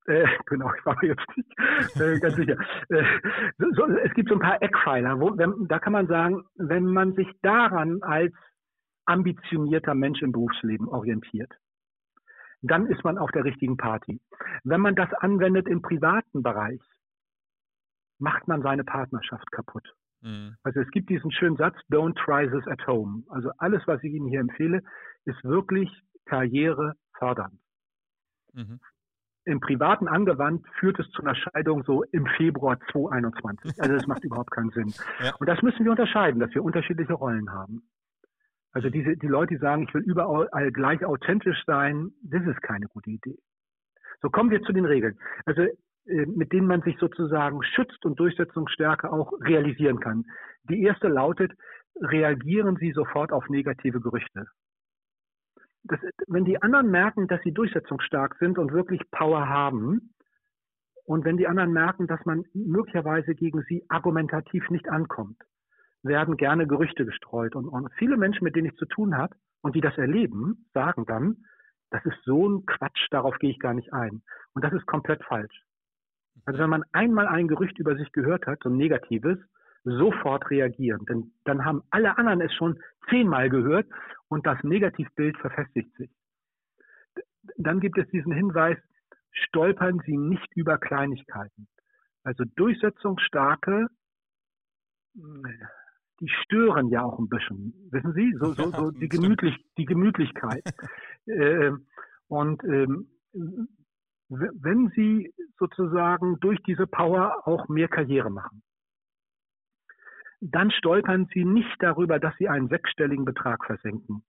Äh, 0.07 0.25
genau, 0.45 0.71
ich 0.77 0.85
war 0.85 0.97
mir 1.01 1.09
jetzt 1.09 1.37
nicht 1.37 1.99
äh, 1.99 2.19
ganz 2.19 2.35
sicher. 2.35 2.57
Äh, 2.89 3.03
so, 3.57 3.85
es 3.87 4.13
gibt 4.13 4.29
so 4.29 4.35
ein 4.35 4.41
paar 4.41 4.61
Eckpfeiler, 4.61 5.19
wo, 5.19 5.37
wenn, 5.37 5.67
da 5.67 5.79
kann 5.79 5.93
man 5.93 6.07
sagen, 6.07 6.43
wenn 6.55 6.85
man 6.85 7.13
sich 7.13 7.27
daran 7.41 8.01
als 8.01 8.33
ambitionierter 9.05 9.93
Mensch 9.93 10.21
im 10.21 10.31
Berufsleben 10.31 10.87
orientiert, 10.89 11.51
dann 12.61 12.87
ist 12.87 13.03
man 13.03 13.17
auf 13.17 13.31
der 13.31 13.45
richtigen 13.45 13.77
Party. 13.77 14.19
Wenn 14.63 14.81
man 14.81 14.95
das 14.95 15.13
anwendet 15.13 15.67
im 15.67 15.81
privaten 15.81 16.43
Bereich, 16.43 16.81
macht 18.19 18.47
man 18.47 18.61
seine 18.61 18.83
Partnerschaft 18.83 19.49
kaputt. 19.51 19.87
Mhm. 20.21 20.55
Also 20.63 20.81
es 20.81 20.89
gibt 20.89 21.09
diesen 21.09 21.31
schönen 21.31 21.55
Satz, 21.55 21.75
don't 21.91 22.15
try 22.15 22.49
this 22.49 22.67
at 22.67 22.85
home. 22.87 23.23
Also 23.29 23.51
alles, 23.57 23.85
was 23.85 24.03
ich 24.03 24.13
Ihnen 24.13 24.27
hier 24.27 24.39
empfehle, 24.39 24.81
ist 25.25 25.43
wirklich 25.43 25.89
Karriere 26.25 26.93
fördernd. 27.17 27.59
Mhm. 28.53 28.79
Im 29.47 29.61
Privaten 29.61 30.09
angewandt 30.09 30.65
führt 30.77 30.99
es 30.99 31.09
zu 31.11 31.21
einer 31.21 31.33
Scheidung 31.33 31.83
so 31.85 32.03
im 32.11 32.25
Februar 32.25 32.77
2021. 32.91 33.81
Also 33.81 33.95
das 33.95 34.05
macht 34.05 34.23
überhaupt 34.25 34.51
keinen 34.51 34.71
Sinn. 34.71 34.93
Ja. 35.23 35.33
Und 35.39 35.47
das 35.47 35.61
müssen 35.61 35.85
wir 35.85 35.91
unterscheiden, 35.91 36.41
dass 36.41 36.53
wir 36.53 36.63
unterschiedliche 36.63 37.13
Rollen 37.13 37.49
haben. 37.51 37.83
Also 38.73 38.89
diese, 38.89 39.15
die 39.15 39.27
Leute, 39.27 39.55
die 39.55 39.59
sagen, 39.61 39.83
ich 39.83 39.93
will 39.93 40.03
überall 40.03 40.71
gleich 40.71 41.03
authentisch 41.05 41.63
sein, 41.65 42.11
das 42.23 42.45
ist 42.45 42.61
keine 42.61 42.87
gute 42.87 43.09
Idee. 43.09 43.37
So 44.21 44.29
kommen 44.29 44.51
wir 44.51 44.61
zu 44.63 44.73
den 44.73 44.85
Regeln. 44.85 45.17
Also 45.45 45.61
äh, 45.61 46.25
mit 46.25 46.51
denen 46.51 46.67
man 46.67 46.81
sich 46.81 46.97
sozusagen 46.99 47.63
schützt 47.63 48.05
und 48.05 48.19
Durchsetzungsstärke 48.19 49.11
auch 49.11 49.31
realisieren 49.41 50.01
kann. 50.01 50.25
Die 50.69 50.83
erste 50.83 51.07
lautet, 51.07 51.53
reagieren 52.01 52.75
Sie 52.75 52.91
sofort 52.91 53.31
auf 53.31 53.47
negative 53.47 54.01
Gerüchte. 54.01 54.47
Das, 55.87 55.99
wenn 56.27 56.45
die 56.45 56.61
anderen 56.61 56.91
merken, 56.91 57.27
dass 57.27 57.41
sie 57.43 57.53
durchsetzungsstark 57.53 58.35
sind 58.39 58.57
und 58.57 58.71
wirklich 58.71 59.01
Power 59.11 59.47
haben, 59.47 60.13
und 61.07 61.23
wenn 61.23 61.37
die 61.37 61.47
anderen 61.47 61.71
merken, 61.71 62.05
dass 62.07 62.23
man 62.25 62.43
möglicherweise 62.53 63.33
gegen 63.33 63.63
sie 63.69 63.85
argumentativ 63.87 64.69
nicht 64.69 64.89
ankommt, 64.89 65.41
werden 66.03 66.35
gerne 66.35 66.67
Gerüchte 66.67 67.05
gestreut. 67.05 67.55
Und, 67.55 67.69
und 67.69 67.89
viele 67.93 68.17
Menschen, 68.17 68.43
mit 68.43 68.57
denen 68.57 68.67
ich 68.67 68.75
zu 68.75 68.85
tun 68.85 69.15
habe 69.15 69.33
und 69.61 69.75
die 69.75 69.81
das 69.81 69.97
erleben, 69.97 70.67
sagen 70.73 71.05
dann, 71.05 71.37
das 71.91 72.03
ist 72.05 72.17
so 72.25 72.49
ein 72.49 72.65
Quatsch, 72.65 73.07
darauf 73.09 73.37
gehe 73.39 73.51
ich 73.51 73.59
gar 73.59 73.73
nicht 73.73 73.93
ein. 73.93 74.21
Und 74.53 74.65
das 74.65 74.73
ist 74.73 74.85
komplett 74.85 75.23
falsch. 75.23 75.63
Also 76.45 76.59
wenn 76.59 76.69
man 76.69 76.83
einmal 76.91 77.27
ein 77.27 77.47
Gerücht 77.47 77.79
über 77.79 77.95
sich 77.95 78.11
gehört 78.11 78.45
hat, 78.45 78.59
so 78.61 78.69
ein 78.69 78.75
negatives, 78.75 79.37
sofort 79.87 80.49
reagieren. 80.49 81.05
Denn 81.05 81.31
dann 81.45 81.63
haben 81.65 81.83
alle 81.89 82.17
anderen 82.17 82.41
es 82.41 82.53
schon 82.53 82.79
zehnmal 83.09 83.49
gehört 83.49 83.87
und 84.27 84.45
das 84.45 84.61
Negativbild 84.63 85.37
verfestigt 85.37 85.95
sich. 85.95 86.09
Dann 87.57 87.79
gibt 87.79 87.97
es 87.97 88.07
diesen 88.09 88.33
Hinweis, 88.33 88.77
stolpern 89.31 90.01
Sie 90.05 90.17
nicht 90.17 90.47
über 90.55 90.77
Kleinigkeiten. 90.77 91.67
Also 92.23 92.43
durchsetzungsstarke, 92.55 93.87
die 96.19 96.29
stören 96.43 96.89
ja 96.89 97.03
auch 97.03 97.19
ein 97.19 97.29
bisschen, 97.29 97.73
wissen 97.91 98.13
Sie, 98.13 98.35
so, 98.39 98.53
so, 98.53 98.71
so 98.71 98.91
die, 98.91 99.07
Gemütlich, 99.07 99.55
die 99.77 99.85
Gemütlichkeit. 99.85 100.63
äh, 101.27 101.71
und 102.27 102.63
ähm, 102.65 103.07
wenn 104.29 104.89
Sie 104.95 105.33
sozusagen 105.57 106.39
durch 106.41 106.61
diese 106.63 106.85
Power 106.85 107.47
auch 107.47 107.69
mehr 107.69 107.87
Karriere 107.87 108.29
machen, 108.29 108.61
dann 110.39 110.71
stolpern 110.71 111.27
Sie 111.33 111.45
nicht 111.45 111.75
darüber, 111.79 112.19
dass 112.19 112.35
Sie 112.37 112.47
einen 112.47 112.69
sechsstelligen 112.69 113.25
Betrag 113.25 113.65
versenken. 113.65 114.23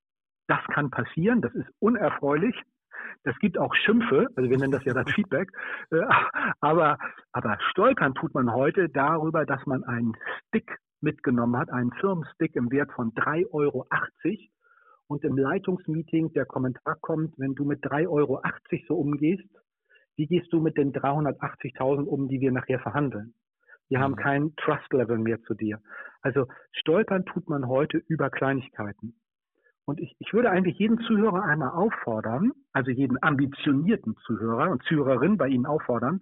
Das 0.46 0.64
kann 0.72 0.90
passieren, 0.90 1.42
das 1.42 1.54
ist 1.54 1.68
unerfreulich. 1.78 2.54
Das 3.24 3.38
gibt 3.38 3.58
auch 3.58 3.74
Schimpfe, 3.74 4.28
also 4.34 4.50
wir 4.50 4.58
nennen 4.58 4.72
das 4.72 4.84
ja 4.84 4.94
das 4.94 5.10
Feedback. 5.12 5.50
Äh, 5.90 6.00
aber, 6.60 6.98
aber 7.32 7.58
stolpern 7.70 8.14
tut 8.14 8.34
man 8.34 8.52
heute 8.52 8.88
darüber, 8.88 9.46
dass 9.46 9.64
man 9.66 9.84
einen 9.84 10.14
Stick 10.48 10.78
mitgenommen 11.00 11.56
hat, 11.56 11.70
einen 11.70 11.92
Firmenstick 11.92 12.56
im 12.56 12.70
Wert 12.70 12.92
von 12.92 13.12
3,80 13.12 13.52
Euro 13.52 13.86
und 15.06 15.24
im 15.24 15.36
Leitungsmeeting 15.36 16.32
der 16.32 16.44
Kommentar 16.44 16.96
kommt, 17.00 17.38
wenn 17.38 17.54
du 17.54 17.64
mit 17.64 17.84
3,80 17.84 18.08
Euro 18.08 18.42
so 18.88 18.94
umgehst, 18.96 19.48
wie 20.16 20.26
gehst 20.26 20.52
du 20.52 20.60
mit 20.60 20.76
den 20.76 20.92
380.000 20.92 22.04
um, 22.04 22.28
die 22.28 22.40
wir 22.40 22.52
nachher 22.52 22.80
verhandeln? 22.80 23.34
Wir 23.88 24.00
haben 24.00 24.12
mhm. 24.12 24.16
kein 24.16 24.56
Trust-Level 24.56 25.18
mehr 25.18 25.40
zu 25.42 25.54
dir. 25.54 25.80
Also 26.20 26.46
stolpern 26.72 27.24
tut 27.24 27.48
man 27.48 27.68
heute 27.68 27.98
über 28.08 28.30
Kleinigkeiten. 28.30 29.18
Und 29.84 30.00
ich, 30.00 30.14
ich 30.18 30.32
würde 30.34 30.50
eigentlich 30.50 30.78
jeden 30.78 30.98
Zuhörer 31.00 31.44
einmal 31.44 31.70
auffordern, 31.70 32.52
also 32.72 32.90
jeden 32.90 33.22
ambitionierten 33.22 34.16
Zuhörer 34.26 34.70
und 34.70 34.82
Zuhörerin 34.82 35.38
bei 35.38 35.48
Ihnen 35.48 35.64
auffordern, 35.64 36.20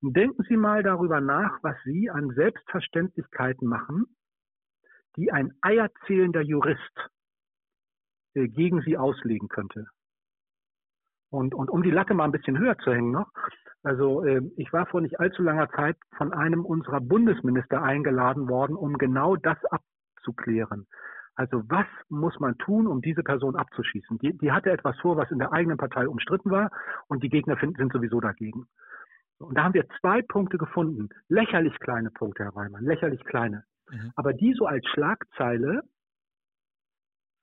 denken 0.00 0.44
Sie 0.48 0.56
mal 0.56 0.82
darüber 0.82 1.20
nach, 1.20 1.58
was 1.62 1.76
Sie 1.84 2.10
an 2.10 2.30
Selbstverständlichkeiten 2.30 3.66
machen, 3.66 4.06
die 5.16 5.32
ein 5.32 5.52
eierzählender 5.60 6.42
Jurist 6.42 7.10
äh, 8.34 8.48
gegen 8.48 8.82
Sie 8.82 8.96
auslegen 8.96 9.48
könnte. 9.48 9.86
Und, 11.30 11.54
und 11.54 11.70
um 11.70 11.82
die 11.82 11.90
Latte 11.90 12.14
mal 12.14 12.24
ein 12.24 12.32
bisschen 12.32 12.58
höher 12.58 12.78
zu 12.78 12.92
hängen 12.92 13.10
noch, 13.10 13.32
also 13.82 14.24
äh, 14.24 14.42
ich 14.56 14.72
war 14.72 14.86
vor 14.86 15.00
nicht 15.00 15.18
allzu 15.18 15.42
langer 15.42 15.68
Zeit 15.70 15.96
von 16.16 16.32
einem 16.32 16.64
unserer 16.64 17.00
Bundesminister 17.00 17.82
eingeladen 17.82 18.48
worden, 18.48 18.76
um 18.76 18.96
genau 18.98 19.36
das 19.36 19.58
abzuklären. 19.64 20.86
Also 21.34 21.62
was 21.68 21.86
muss 22.08 22.38
man 22.38 22.58
tun, 22.58 22.86
um 22.86 23.00
diese 23.00 23.22
Person 23.22 23.56
abzuschießen? 23.56 24.18
Die, 24.18 24.36
die 24.36 24.52
hatte 24.52 24.70
etwas 24.70 24.98
vor, 25.00 25.16
was 25.16 25.30
in 25.30 25.38
der 25.38 25.52
eigenen 25.52 25.78
Partei 25.78 26.06
umstritten 26.06 26.50
war 26.50 26.70
und 27.08 27.22
die 27.22 27.30
Gegner 27.30 27.56
find, 27.56 27.76
sind 27.76 27.92
sowieso 27.92 28.20
dagegen. 28.20 28.66
Und 29.38 29.56
da 29.56 29.64
haben 29.64 29.74
wir 29.74 29.88
zwei 30.00 30.22
Punkte 30.22 30.58
gefunden. 30.58 31.08
Lächerlich 31.28 31.76
kleine 31.80 32.10
Punkte, 32.10 32.44
Herr 32.44 32.54
Reimann, 32.54 32.84
lächerlich 32.84 33.24
kleine. 33.24 33.64
Mhm. 33.90 34.12
Aber 34.14 34.32
die 34.34 34.52
so 34.52 34.66
als 34.66 34.86
Schlagzeile 34.88 35.82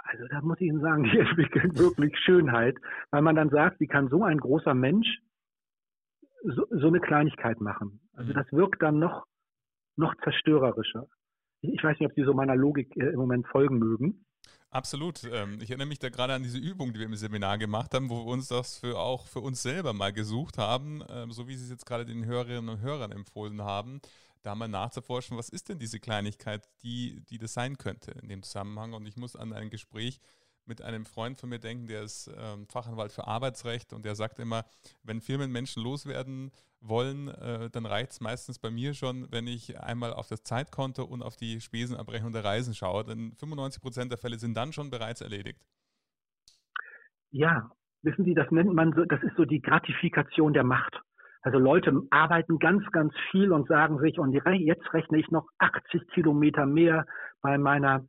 also 0.02 0.26
da 0.28 0.42
muss 0.42 0.60
ich 0.60 0.68
Ihnen 0.68 0.82
sagen, 0.82 1.04
die 1.12 1.20
entwickeln 1.20 1.78
wirklich 1.78 2.18
Schönheit, 2.18 2.78
weil 3.12 3.22
man 3.22 3.36
dann 3.36 3.50
sagt, 3.50 3.80
wie 3.80 3.88
kann 3.88 4.08
so 4.08 4.24
ein 4.24 4.40
großer 4.40 4.74
Mensch 4.74 5.20
so, 6.44 6.66
so 6.70 6.88
eine 6.88 7.00
Kleinigkeit 7.00 7.62
machen? 7.62 8.00
Also 8.14 8.32
mhm. 8.32 8.36
das 8.36 8.52
wirkt 8.52 8.82
dann 8.82 9.00
noch, 9.00 9.26
noch 9.96 10.14
zerstörerischer. 10.24 11.08
Ich 11.62 11.84
weiß 11.84 12.00
nicht, 12.00 12.10
ob 12.10 12.16
Sie 12.16 12.24
so 12.24 12.34
meiner 12.34 12.56
Logik 12.56 12.96
äh, 12.96 13.10
im 13.10 13.20
Moment 13.20 13.48
folgen 13.48 13.80
mögen. 13.80 14.26
Absolut. 14.72 15.24
Ähm, 15.24 15.58
ich 15.62 15.72
erinnere 15.72 15.88
mich 15.88 16.00
da 16.00 16.10
gerade 16.10 16.34
an 16.34 16.44
diese 16.44 16.60
Übung, 16.60 16.94
die 16.94 17.00
wir 17.00 17.08
im 17.08 17.16
Seminar 17.16 17.58
gemacht 17.58 17.94
haben, 17.94 18.10
wo 18.10 18.26
wir 18.26 18.32
uns 18.32 18.50
das 18.50 18.78
für 18.78 18.98
auch 19.00 19.28
für 19.28 19.40
uns 19.40 19.64
selber 19.64 19.94
mal 19.94 20.14
gesucht 20.14 20.58
haben, 20.58 21.04
ähm, 21.10 21.32
so 21.32 21.48
wie 21.48 21.56
Sie 21.56 21.64
es 21.64 21.72
jetzt 21.72 21.86
gerade 21.86 22.06
den 22.06 22.26
Hörerinnen 22.26 22.70
und 22.70 22.82
Hörern 22.82 23.12
empfohlen 23.12 23.64
haben 23.64 24.00
da 24.42 24.56
mal 24.56 24.68
nachzuforschen, 24.68 25.38
was 25.38 25.50
ist 25.50 25.70
denn 25.70 25.80
diese 25.80 26.00
Kleinigkeit, 26.00 26.68
die, 26.82 27.22
die 27.30 27.38
das 27.38 27.54
sein 27.54 27.78
könnte 27.78 28.12
in 28.22 28.30
dem 28.30 28.44
Zusammenhang. 28.44 28.94
Und 28.94 29.06
ich 29.06 29.18
muss 29.18 29.36
an 29.36 29.54
ein 29.54 29.70
Gespräch 29.70 30.20
mit 30.70 30.82
einem 30.82 31.06
Freund 31.06 31.38
von 31.38 31.50
mir 31.50 31.60
denken, 31.60 31.88
der 31.88 32.04
ist 32.04 32.34
ähm, 32.38 32.66
Fachanwalt 32.68 33.12
für 33.12 33.28
Arbeitsrecht 33.28 33.92
und 33.92 34.06
der 34.06 34.16
sagt 34.16 34.40
immer, 34.40 34.64
wenn 35.04 35.20
Firmen 35.20 35.52
Menschen 35.52 35.84
loswerden 35.84 36.52
wollen, 36.80 37.28
äh, 37.28 37.70
dann 37.70 37.86
reicht 37.86 38.12
es 38.12 38.22
meistens 38.22 38.60
bei 38.60 38.72
mir 38.72 38.94
schon, 38.94 39.28
wenn 39.32 39.48
ich 39.48 39.78
einmal 39.82 40.14
auf 40.14 40.28
das 40.30 40.44
Zeitkonto 40.44 41.04
und 41.04 41.22
auf 41.22 41.36
die 41.36 41.60
Spesenabrechnung 41.60 42.32
der 42.32 42.46
Reisen 42.46 42.74
schaue. 42.74 43.04
Denn 43.04 43.34
95 43.38 43.82
Prozent 43.82 44.12
der 44.12 44.18
Fälle 44.18 44.38
sind 44.38 44.56
dann 44.56 44.72
schon 44.72 44.90
bereits 44.90 45.20
erledigt. 45.20 45.60
Ja, 47.32 47.70
wissen 48.02 48.24
Sie, 48.24 48.34
das 48.34 48.50
nennt 48.52 48.74
man 48.74 48.94
so, 48.94 49.04
das 49.04 49.22
ist 49.24 49.36
so 49.36 49.44
die 49.44 49.62
Gratifikation 49.62 50.54
der 50.54 50.64
Macht. 50.64 51.02
Also 51.42 51.58
Leute 51.58 51.94
arbeiten 52.10 52.60
ganz, 52.60 52.84
ganz 52.92 53.14
viel 53.32 53.52
und 53.52 53.68
sagen 53.68 54.00
sich, 54.00 54.20
und 54.20 54.34
jetzt 54.34 54.94
rechne 54.94 55.20
ich 55.20 55.30
noch 55.32 55.48
80 55.60 56.08
Kilometer 56.10 56.66
mehr 56.66 57.06
bei 57.42 57.58
meiner, 57.58 58.06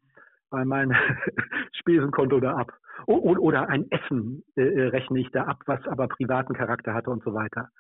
bei 0.51 0.65
meinem 0.65 0.93
Spesenkonto 1.73 2.41
da 2.41 2.57
ab. 2.57 2.73
Oder 3.07 3.69
ein 3.69 3.91
Essen 3.91 4.45
äh, 4.57 4.63
äh, 4.63 4.89
rechne 4.89 5.21
ich 5.21 5.31
da 5.31 5.45
ab, 5.45 5.63
was 5.67 5.87
aber 5.87 6.09
privaten 6.09 6.55
Charakter 6.55 6.93
hatte 6.93 7.11
und 7.11 7.25
so 7.25 7.33
weiter. 7.33 7.71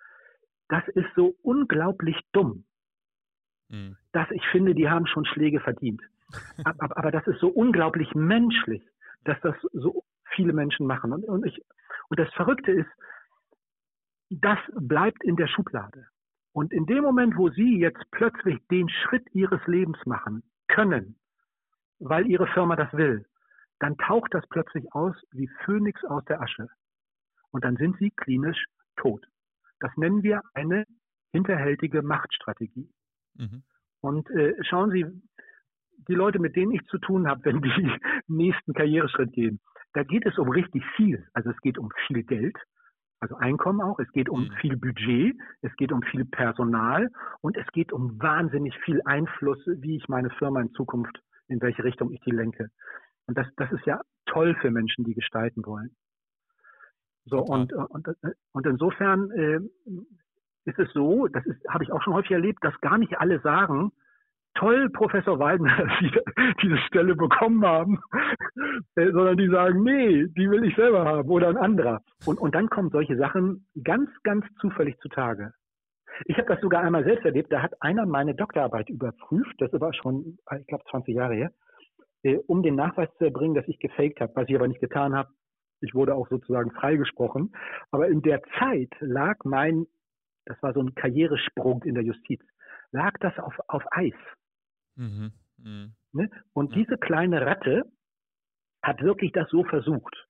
Das 0.68 0.86
ist 0.88 1.08
so 1.14 1.34
unglaublich 1.42 2.16
dumm, 2.32 2.64
mhm. 3.68 3.96
dass 4.12 4.30
ich 4.30 4.44
finde, 4.46 4.74
die 4.74 4.88
haben 4.88 5.06
schon 5.06 5.26
Schläge 5.26 5.60
verdient. 5.60 6.00
aber, 6.64 6.96
aber 6.96 7.10
das 7.10 7.26
ist 7.26 7.40
so 7.40 7.48
unglaublich 7.48 8.14
menschlich, 8.14 8.82
dass 9.24 9.38
das 9.42 9.56
so 9.72 10.04
viele 10.34 10.52
Menschen 10.52 10.86
machen. 10.86 11.12
Und, 11.12 11.24
und, 11.24 11.44
ich, 11.44 11.60
und 12.08 12.18
das 12.18 12.32
Verrückte 12.34 12.72
ist, 12.72 12.90
das 14.30 14.58
bleibt 14.74 15.22
in 15.24 15.36
der 15.36 15.48
Schublade. 15.48 16.06
Und 16.52 16.72
in 16.72 16.86
dem 16.86 17.02
Moment, 17.02 17.36
wo 17.36 17.50
Sie 17.50 17.78
jetzt 17.78 18.02
plötzlich 18.10 18.58
den 18.68 18.88
Schritt 18.88 19.26
Ihres 19.32 19.64
Lebens 19.66 19.98
machen 20.06 20.42
können, 20.68 21.16
weil 22.00 22.26
Ihre 22.26 22.46
Firma 22.48 22.76
das 22.76 22.92
will, 22.92 23.24
dann 23.78 23.96
taucht 23.96 24.34
das 24.34 24.46
plötzlich 24.48 24.92
aus 24.92 25.14
wie 25.30 25.48
Phönix 25.64 26.04
aus 26.04 26.24
der 26.24 26.40
Asche. 26.40 26.68
Und 27.50 27.64
dann 27.64 27.76
sind 27.76 27.98
Sie 27.98 28.10
klinisch 28.10 28.64
tot. 28.96 29.26
Das 29.80 29.90
nennen 29.96 30.22
wir 30.22 30.42
eine 30.54 30.84
hinterhältige 31.32 32.02
Machtstrategie. 32.02 32.90
Mhm. 33.36 33.62
Und 34.00 34.30
äh, 34.30 34.54
schauen 34.64 34.90
Sie, 34.90 35.06
die 36.08 36.14
Leute, 36.14 36.38
mit 36.38 36.56
denen 36.56 36.72
ich 36.72 36.84
zu 36.86 36.98
tun 36.98 37.28
habe, 37.28 37.44
wenn 37.44 37.62
die 37.62 37.92
nächsten 38.28 38.74
Karriereschritt 38.74 39.32
gehen, 39.32 39.60
da 39.92 40.02
geht 40.02 40.26
es 40.26 40.38
um 40.38 40.48
richtig 40.50 40.84
viel. 40.96 41.26
Also 41.32 41.50
es 41.50 41.60
geht 41.60 41.78
um 41.78 41.90
viel 42.06 42.22
Geld, 42.22 42.56
also 43.20 43.36
Einkommen 43.36 43.82
auch, 43.82 43.98
es 43.98 44.10
geht 44.12 44.28
um 44.28 44.44
mhm. 44.44 44.52
viel 44.60 44.76
Budget, 44.76 45.36
es 45.60 45.74
geht 45.76 45.92
um 45.92 46.02
viel 46.02 46.24
Personal 46.24 47.10
und 47.42 47.56
es 47.56 47.66
geht 47.72 47.92
um 47.92 48.20
wahnsinnig 48.20 48.74
viel 48.84 49.02
Einfluss, 49.04 49.58
wie 49.66 49.96
ich 49.96 50.08
meine 50.08 50.30
Firma 50.30 50.60
in 50.62 50.72
Zukunft, 50.72 51.20
in 51.50 51.60
welche 51.60 51.84
Richtung 51.84 52.12
ich 52.12 52.20
die 52.20 52.30
lenke. 52.30 52.70
Und 53.26 53.36
das, 53.36 53.46
das 53.56 53.70
ist 53.72 53.84
ja 53.86 54.00
toll 54.26 54.56
für 54.60 54.70
Menschen, 54.70 55.04
die 55.04 55.14
gestalten 55.14 55.64
wollen. 55.66 55.90
So, 57.26 57.38
und, 57.40 57.72
und, 57.72 58.08
und 58.52 58.66
insofern 58.66 59.30
äh, 59.32 59.60
ist 60.64 60.78
es 60.78 60.92
so, 60.92 61.28
das 61.28 61.44
habe 61.68 61.84
ich 61.84 61.92
auch 61.92 62.02
schon 62.02 62.14
häufig 62.14 62.32
erlebt, 62.32 62.64
dass 62.64 62.80
gar 62.80 62.98
nicht 62.98 63.18
alle 63.18 63.40
sagen, 63.40 63.92
toll, 64.54 64.90
Professor 64.90 65.38
Weidner, 65.38 65.76
dass 65.84 65.98
Sie 66.00 66.10
diese 66.62 66.78
Stelle 66.86 67.14
bekommen 67.14 67.64
haben, 67.64 68.00
äh, 68.96 69.10
sondern 69.12 69.36
die 69.36 69.48
sagen, 69.48 69.82
nee, 69.82 70.26
die 70.28 70.50
will 70.50 70.64
ich 70.64 70.74
selber 70.76 71.04
haben 71.04 71.28
oder 71.28 71.48
ein 71.48 71.56
anderer. 71.56 72.02
Und, 72.26 72.38
und 72.40 72.54
dann 72.54 72.68
kommen 72.68 72.90
solche 72.90 73.16
Sachen 73.16 73.66
ganz, 73.82 74.10
ganz 74.22 74.44
zufällig 74.60 74.98
zutage. 75.00 75.52
Ich 76.26 76.36
habe 76.36 76.48
das 76.48 76.60
sogar 76.60 76.82
einmal 76.82 77.04
selbst 77.04 77.24
erlebt, 77.24 77.52
da 77.52 77.62
hat 77.62 77.80
einer 77.82 78.06
meine 78.06 78.34
Doktorarbeit 78.34 78.88
überprüft, 78.88 79.54
das 79.58 79.72
war 79.72 79.92
schon, 79.94 80.38
ich 80.58 80.66
glaube, 80.66 80.84
20 80.90 81.14
Jahre 81.14 81.34
her, 81.34 81.52
äh, 82.22 82.36
um 82.46 82.62
den 82.62 82.74
Nachweis 82.74 83.08
zu 83.18 83.24
erbringen, 83.24 83.54
dass 83.54 83.68
ich 83.68 83.78
gefaked 83.78 84.20
habe, 84.20 84.32
was 84.34 84.48
ich 84.48 84.54
aber 84.54 84.68
nicht 84.68 84.80
getan 84.80 85.14
habe. 85.14 85.30
Ich 85.80 85.94
wurde 85.94 86.14
auch 86.14 86.28
sozusagen 86.28 86.70
freigesprochen. 86.72 87.54
Aber 87.90 88.08
in 88.08 88.20
der 88.22 88.42
Zeit 88.58 88.92
lag 89.00 89.38
mein, 89.44 89.86
das 90.44 90.62
war 90.62 90.74
so 90.74 90.80
ein 90.80 90.94
Karrieresprung 90.94 91.82
in 91.84 91.94
der 91.94 92.04
Justiz, 92.04 92.42
lag 92.92 93.14
das 93.20 93.38
auf, 93.38 93.54
auf 93.68 93.82
Eis. 93.92 94.14
Mhm. 94.96 95.32
Mhm. 95.56 95.94
Ne? 96.12 96.30
Und 96.52 96.74
ja. 96.74 96.82
diese 96.82 96.98
kleine 96.98 97.46
Ratte 97.46 97.84
hat 98.82 99.00
wirklich 99.02 99.32
das 99.32 99.48
so 99.50 99.64
versucht. 99.64 100.26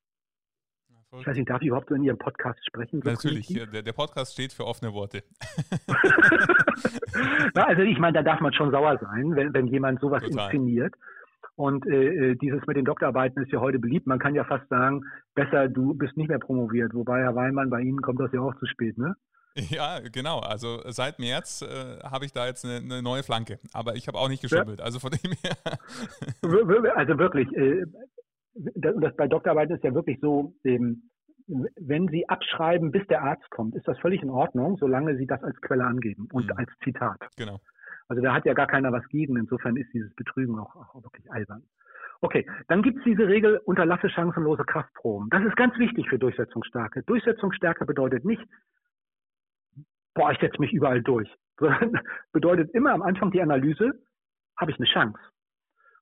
Ich 1.18 1.26
weiß 1.26 1.36
nicht, 1.36 1.50
darf 1.50 1.60
ich 1.60 1.68
überhaupt 1.68 1.88
so 1.88 1.94
in 1.96 2.04
Ihrem 2.04 2.18
Podcast 2.18 2.64
sprechen? 2.64 3.00
Natürlich, 3.04 3.48
der, 3.48 3.82
der, 3.82 3.92
Podcast 3.92 4.32
steht 4.32 4.52
für 4.52 4.64
offene 4.64 4.92
Worte. 4.92 5.24
Na, 7.54 7.64
also 7.64 7.82
ich 7.82 7.98
meine, 7.98 8.12
da 8.12 8.22
darf 8.22 8.40
man 8.40 8.52
schon 8.52 8.70
sauer 8.70 8.96
sein, 9.00 9.34
wenn, 9.34 9.52
wenn 9.52 9.66
jemand 9.66 10.00
sowas 10.00 10.22
Total. 10.22 10.44
inszeniert. 10.44 10.94
Und 11.56 11.84
äh, 11.86 12.30
äh, 12.30 12.34
dieses 12.36 12.64
mit 12.66 12.76
den 12.76 12.84
Doktorarbeiten 12.84 13.42
ist 13.42 13.52
ja 13.52 13.60
heute 13.60 13.78
beliebt. 13.78 14.06
Man 14.06 14.20
kann 14.20 14.34
ja 14.34 14.44
fast 14.44 14.68
sagen, 14.68 15.04
besser, 15.34 15.68
du 15.68 15.94
bist 15.94 16.16
nicht 16.16 16.28
mehr 16.28 16.38
promoviert. 16.38 16.94
Wobei, 16.94 17.20
Herr 17.22 17.34
Weinmann, 17.34 17.70
bei 17.70 17.80
Ihnen 17.80 18.00
kommt 18.00 18.20
das 18.20 18.32
ja 18.32 18.40
auch 18.40 18.54
zu 18.58 18.66
spät, 18.66 18.96
ne? 18.96 19.14
Ja, 19.68 19.98
genau. 19.98 20.38
Also 20.38 20.80
seit 20.86 21.18
März 21.18 21.62
äh, 21.62 21.98
habe 22.04 22.24
ich 22.24 22.32
da 22.32 22.46
jetzt 22.46 22.64
eine, 22.64 22.76
eine, 22.76 23.02
neue 23.02 23.24
Flanke. 23.24 23.58
Aber 23.72 23.96
ich 23.96 24.06
habe 24.06 24.16
auch 24.16 24.28
nicht 24.28 24.42
geschummelt. 24.42 24.78
Ja. 24.78 24.84
Also 24.84 25.00
von 25.00 25.10
dem 25.10 25.32
her. 25.42 26.96
also 26.96 27.18
wirklich, 27.18 27.48
äh, 27.56 27.84
das, 28.74 28.94
das, 29.00 29.16
bei 29.16 29.28
Doktorarbeiten 29.28 29.76
ist 29.76 29.84
ja 29.84 29.94
wirklich 29.94 30.18
so, 30.20 30.54
ähm, 30.64 31.10
wenn 31.46 32.08
Sie 32.08 32.28
abschreiben, 32.28 32.92
bis 32.92 33.06
der 33.08 33.22
Arzt 33.22 33.50
kommt, 33.50 33.74
ist 33.74 33.88
das 33.88 33.98
völlig 33.98 34.22
in 34.22 34.30
Ordnung, 34.30 34.76
solange 34.78 35.16
Sie 35.16 35.26
das 35.26 35.42
als 35.42 35.60
Quelle 35.60 35.84
angeben 35.84 36.28
und 36.32 36.46
mhm. 36.46 36.56
als 36.56 36.70
Zitat. 36.84 37.18
Genau. 37.36 37.58
Also 38.08 38.22
da 38.22 38.34
hat 38.34 38.44
ja 38.44 38.54
gar 38.54 38.66
keiner 38.66 38.92
was 38.92 39.06
gegen. 39.08 39.36
Insofern 39.36 39.76
ist 39.76 39.92
dieses 39.92 40.14
Betrügen 40.14 40.58
auch, 40.58 40.74
auch 40.76 41.02
wirklich 41.02 41.30
albern. 41.30 41.62
Okay, 42.22 42.46
dann 42.68 42.82
gibt 42.82 42.98
es 42.98 43.04
diese 43.04 43.26
Regel, 43.26 43.58
unterlasse 43.64 44.10
chancenlose 44.10 44.64
Kraftproben. 44.64 45.30
Das 45.30 45.42
ist 45.42 45.56
ganz 45.56 45.76
wichtig 45.78 46.08
für 46.08 46.18
Durchsetzungsstärke. 46.18 47.02
Durchsetzungsstärke 47.04 47.86
bedeutet 47.86 48.24
nicht, 48.24 48.42
boah, 50.14 50.30
ich 50.30 50.38
setze 50.38 50.60
mich 50.60 50.72
überall 50.72 51.02
durch, 51.02 51.30
sondern 51.58 52.00
bedeutet 52.32 52.70
immer 52.74 52.92
am 52.92 53.02
Anfang 53.02 53.30
die 53.30 53.40
Analyse, 53.40 53.92
habe 54.56 54.70
ich 54.70 54.78
eine 54.78 54.86
Chance. 54.86 55.18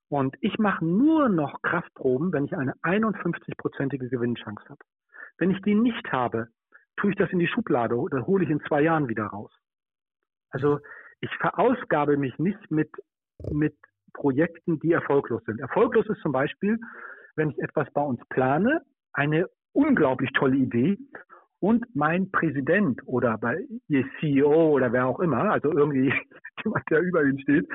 Und 0.09 0.35
ich 0.41 0.57
mache 0.57 0.83
nur 0.83 1.29
noch 1.29 1.61
Kraftproben, 1.61 2.33
wenn 2.33 2.45
ich 2.45 2.55
eine 2.55 2.73
51-prozentige 2.81 4.09
Gewinnchance 4.09 4.63
habe. 4.67 4.83
Wenn 5.37 5.51
ich 5.51 5.61
die 5.61 5.75
nicht 5.75 6.11
habe, 6.11 6.47
tue 6.97 7.11
ich 7.11 7.15
das 7.15 7.31
in 7.31 7.39
die 7.39 7.47
Schublade, 7.47 7.95
dann 8.09 8.25
hole 8.25 8.43
ich 8.43 8.49
in 8.49 8.59
zwei 8.61 8.81
Jahren 8.81 9.07
wieder 9.07 9.25
raus. 9.25 9.51
Also 10.49 10.79
ich 11.21 11.29
verausgabe 11.37 12.17
mich 12.17 12.37
nicht 12.39 12.71
mit, 12.71 12.89
mit 13.51 13.75
Projekten, 14.13 14.79
die 14.79 14.91
erfolglos 14.91 15.43
sind. 15.45 15.59
Erfolglos 15.59 16.07
ist 16.07 16.21
zum 16.21 16.31
Beispiel, 16.31 16.79
wenn 17.35 17.51
ich 17.51 17.59
etwas 17.59 17.87
bei 17.93 18.01
uns 18.01 18.19
plane, 18.29 18.81
eine 19.13 19.47
unglaublich 19.73 20.31
tolle 20.33 20.57
Idee 20.57 20.97
und 21.59 21.85
mein 21.95 22.31
Präsident 22.31 23.01
oder 23.05 23.37
bei 23.37 23.65
ihr 23.87 24.05
CEO 24.19 24.71
oder 24.71 24.91
wer 24.91 25.05
auch 25.05 25.19
immer, 25.19 25.51
also 25.51 25.71
irgendwie 25.71 26.13
jemand, 26.63 26.89
der 26.89 27.01
über 27.01 27.23
ihn 27.23 27.39
steht. 27.39 27.67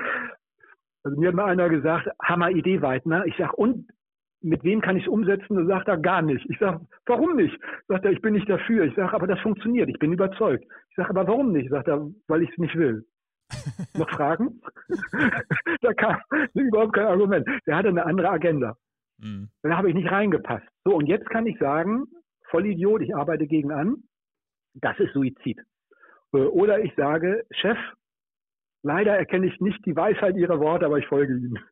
Also 1.05 1.19
mir 1.19 1.27
hat 1.27 1.35
mal 1.35 1.45
einer 1.45 1.69
gesagt, 1.69 2.09
Hammer 2.21 2.49
Idee, 2.49 2.81
Weidner. 2.81 3.25
Ich 3.27 3.37
sage, 3.37 3.55
und 3.55 3.87
mit 4.41 4.63
wem 4.63 4.81
kann 4.81 4.97
ich 4.97 5.03
es 5.03 5.09
umsetzen? 5.09 5.55
Und 5.55 5.67
sagt 5.67 5.87
er, 5.87 5.97
gar 5.97 6.23
nicht. 6.23 6.43
Ich 6.49 6.57
sage, 6.57 6.81
warum 7.05 7.35
nicht? 7.35 7.55
Sagt 7.87 8.05
er, 8.05 8.11
ich 8.11 8.21
bin 8.21 8.33
nicht 8.33 8.49
dafür. 8.49 8.85
Ich 8.85 8.95
sage, 8.95 9.13
aber 9.13 9.27
das 9.27 9.39
funktioniert. 9.41 9.87
Ich 9.87 9.99
bin 9.99 10.11
überzeugt. 10.11 10.65
Ich 10.89 10.95
sage, 10.95 11.11
aber 11.11 11.27
warum 11.27 11.51
nicht? 11.51 11.69
Sagt 11.69 11.87
er, 11.87 12.09
weil 12.27 12.41
ich 12.41 12.49
es 12.49 12.57
nicht 12.57 12.75
will. 12.75 13.05
Noch 13.93 14.09
Fragen? 14.09 14.59
da 15.81 15.93
kam 15.93 16.17
überhaupt 16.55 16.93
kein 16.93 17.05
Argument. 17.05 17.47
Der 17.67 17.77
hatte 17.77 17.89
eine 17.89 18.03
andere 18.03 18.31
Agenda. 18.31 18.75
Mhm. 19.19 19.49
Da 19.61 19.77
habe 19.77 19.89
ich 19.89 19.95
nicht 19.95 20.11
reingepasst. 20.11 20.65
So, 20.85 20.95
und 20.95 21.05
jetzt 21.05 21.29
kann 21.29 21.45
ich 21.45 21.59
sagen, 21.59 22.05
Vollidiot, 22.49 23.03
ich 23.03 23.15
arbeite 23.15 23.45
gegen 23.45 23.71
an, 23.71 23.97
das 24.73 24.99
ist 24.99 25.13
Suizid. 25.13 25.59
Äh, 26.33 26.37
oder 26.37 26.79
ich 26.79 26.95
sage, 26.95 27.45
Chef, 27.51 27.77
leider 28.85 29.17
erkenne 29.17 29.47
ich 29.47 29.59
nicht 29.59 29.83
die 29.85 29.95
Weisheit 29.95 30.37
Ihrer 30.37 30.59
Worte, 30.59 30.85
aber 30.85 30.99
ich 30.99 31.07
folge 31.07 31.35
Ihnen. 31.35 31.59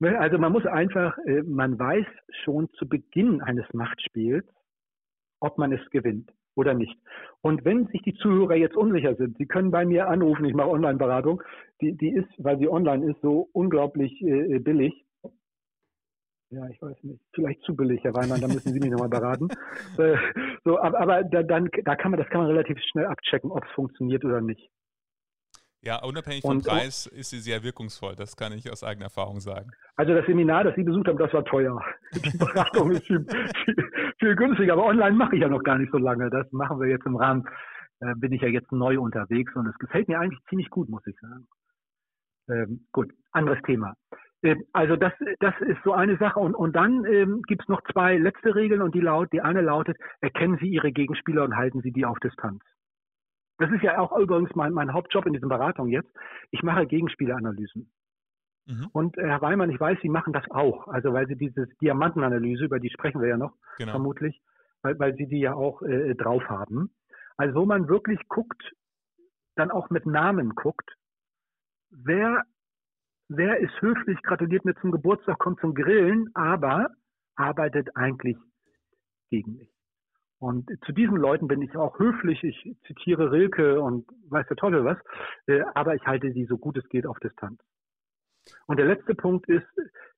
Ne, 0.00 0.18
also 0.18 0.36
man 0.36 0.50
muss 0.50 0.66
einfach, 0.66 1.16
äh, 1.26 1.42
man 1.42 1.78
weiß 1.78 2.06
schon 2.42 2.68
zu 2.70 2.88
Beginn 2.88 3.40
eines 3.40 3.72
Machtspiels, 3.72 4.44
ob 5.38 5.58
man 5.58 5.70
es 5.70 5.90
gewinnt 5.90 6.32
oder 6.56 6.74
nicht. 6.74 6.98
Und 7.40 7.64
wenn 7.64 7.86
sich 7.86 8.02
die 8.02 8.14
Zuhörer 8.14 8.56
jetzt 8.56 8.74
unsicher 8.74 9.14
sind, 9.14 9.38
sie 9.38 9.46
können 9.46 9.70
bei 9.70 9.84
mir 9.84 10.08
anrufen, 10.08 10.44
ich 10.44 10.54
mache 10.54 10.70
Online-Beratung, 10.70 11.40
die, 11.80 11.92
die 11.96 12.08
ist, 12.08 12.28
weil 12.38 12.58
sie 12.58 12.68
online 12.68 13.12
ist, 13.12 13.20
so 13.20 13.48
unglaublich 13.52 14.20
äh, 14.22 14.58
billig. 14.58 15.04
Ja, 16.50 16.68
ich 16.68 16.82
weiß 16.82 16.96
nicht, 17.04 17.20
vielleicht 17.32 17.62
zu 17.62 17.76
billig, 17.76 18.02
Herr 18.02 18.14
Weinmann, 18.14 18.40
da 18.40 18.48
müssen 18.48 18.72
Sie 18.72 18.80
mich 18.80 18.90
nochmal 18.90 19.08
beraten. 19.08 19.50
Äh, 19.98 20.16
so, 20.64 20.80
aber, 20.80 20.98
aber 20.98 21.22
da, 21.22 21.44
dann, 21.44 21.68
da 21.84 21.94
kann 21.94 22.10
man, 22.10 22.18
das 22.18 22.28
kann 22.30 22.40
man 22.40 22.50
relativ 22.50 22.78
schnell 22.90 23.06
abchecken, 23.06 23.52
ob 23.52 23.62
es 23.64 23.70
funktioniert 23.70 24.24
oder 24.24 24.40
nicht. 24.40 24.68
Ja, 25.84 26.00
unabhängig 26.04 26.42
vom 26.42 26.58
und, 26.58 26.64
Preis 26.64 27.06
ist 27.06 27.30
sie 27.30 27.40
sehr 27.40 27.64
wirkungsvoll, 27.64 28.14
das 28.14 28.36
kann 28.36 28.52
ich 28.52 28.70
aus 28.70 28.84
eigener 28.84 29.06
Erfahrung 29.06 29.40
sagen. 29.40 29.72
Also 29.96 30.14
das 30.14 30.24
Seminar, 30.26 30.62
das 30.62 30.76
Sie 30.76 30.84
besucht 30.84 31.08
haben, 31.08 31.18
das 31.18 31.32
war 31.32 31.44
teuer. 31.44 31.76
Die 32.14 32.38
Beratung 32.38 32.92
ist 32.92 33.04
viel, 33.04 33.26
viel, 33.64 33.90
viel, 34.20 34.36
günstiger, 34.36 34.74
aber 34.74 34.84
online 34.84 35.16
mache 35.16 35.34
ich 35.34 35.42
ja 35.42 35.48
noch 35.48 35.64
gar 35.64 35.78
nicht 35.78 35.90
so 35.90 35.98
lange. 35.98 36.30
Das 36.30 36.50
machen 36.52 36.80
wir 36.80 36.86
jetzt 36.86 37.04
im 37.04 37.16
Rahmen, 37.16 37.44
äh, 37.98 38.14
bin 38.14 38.32
ich 38.32 38.42
ja 38.42 38.48
jetzt 38.48 38.70
neu 38.70 39.00
unterwegs 39.00 39.52
und 39.56 39.66
es 39.66 39.76
gefällt 39.78 40.06
mir 40.06 40.20
eigentlich 40.20 40.38
ziemlich 40.48 40.70
gut, 40.70 40.88
muss 40.88 41.04
ich 41.04 41.16
sagen. 41.18 41.48
Ähm, 42.48 42.86
gut, 42.92 43.12
anderes 43.32 43.60
Thema. 43.62 43.94
Ähm, 44.44 44.62
also 44.72 44.94
das, 44.94 45.12
das 45.40 45.54
ist 45.62 45.78
so 45.82 45.94
eine 45.94 46.16
Sache. 46.18 46.38
Und, 46.38 46.54
und 46.54 46.76
dann 46.76 47.04
ähm, 47.06 47.42
gibt 47.48 47.62
es 47.62 47.68
noch 47.68 47.82
zwei 47.92 48.18
letzte 48.18 48.54
Regeln 48.54 48.82
und 48.82 48.94
die 48.94 49.00
laut, 49.00 49.32
die 49.32 49.40
eine 49.40 49.62
lautet, 49.62 49.96
erkennen 50.20 50.58
Sie 50.60 50.68
Ihre 50.68 50.92
Gegenspieler 50.92 51.42
und 51.42 51.56
halten 51.56 51.80
Sie 51.80 51.90
die 51.90 52.04
auf 52.04 52.20
Distanz. 52.20 52.62
Das 53.62 53.70
ist 53.70 53.82
ja 53.82 53.98
auch 53.98 54.16
übrigens 54.18 54.54
mein, 54.56 54.72
mein 54.72 54.92
Hauptjob 54.92 55.24
in 55.26 55.34
dieser 55.34 55.46
Beratung 55.46 55.86
jetzt. 55.86 56.10
Ich 56.50 56.64
mache 56.64 56.84
Gegenspieleranalysen. 56.84 57.92
Mhm. 58.66 58.88
Und 58.92 59.18
äh, 59.18 59.26
Herr 59.28 59.40
Weimann, 59.40 59.70
ich 59.70 59.78
weiß, 59.78 59.98
Sie 60.02 60.08
machen 60.08 60.32
das 60.32 60.50
auch. 60.50 60.88
Also 60.88 61.12
weil 61.12 61.28
Sie 61.28 61.36
diese 61.36 61.68
Diamantenanalyse, 61.80 62.64
über 62.64 62.80
die 62.80 62.90
sprechen 62.90 63.20
wir 63.20 63.28
ja 63.28 63.36
noch 63.36 63.54
genau. 63.78 63.92
vermutlich, 63.92 64.42
weil, 64.82 64.98
weil 64.98 65.14
Sie 65.14 65.28
die 65.28 65.38
ja 65.38 65.54
auch 65.54 65.80
äh, 65.82 66.14
drauf 66.16 66.42
haben. 66.48 66.90
Also 67.36 67.60
wo 67.60 67.64
man 67.64 67.88
wirklich 67.88 68.18
guckt, 68.28 68.74
dann 69.54 69.70
auch 69.70 69.90
mit 69.90 70.06
Namen 70.06 70.56
guckt, 70.56 70.96
wer, 71.90 72.42
wer 73.28 73.58
ist 73.58 73.80
höflich, 73.80 74.20
gratuliert 74.22 74.64
mir 74.64 74.74
zum 74.80 74.90
Geburtstag, 74.90 75.38
kommt 75.38 75.60
zum 75.60 75.74
Grillen, 75.74 76.30
aber 76.34 76.88
arbeitet 77.36 77.96
eigentlich 77.96 78.36
gegen 79.30 79.56
mich. 79.56 79.70
Und 80.42 80.68
zu 80.84 80.90
diesen 80.90 81.16
Leuten 81.16 81.46
bin 81.46 81.62
ich 81.62 81.76
auch 81.76 82.00
höflich. 82.00 82.42
Ich 82.42 82.76
zitiere 82.88 83.30
Rilke 83.30 83.80
und 83.80 84.08
weiß 84.28 84.44
der 84.48 84.56
Teufel 84.56 84.84
was, 84.84 84.98
äh, 85.46 85.62
aber 85.74 85.94
ich 85.94 86.04
halte 86.04 86.32
sie 86.32 86.46
so 86.46 86.58
gut 86.58 86.76
es 86.76 86.88
geht 86.88 87.06
auf 87.06 87.20
Distanz. 87.20 87.60
Und 88.66 88.78
der 88.78 88.86
letzte 88.86 89.14
Punkt 89.14 89.48
ist, 89.48 89.64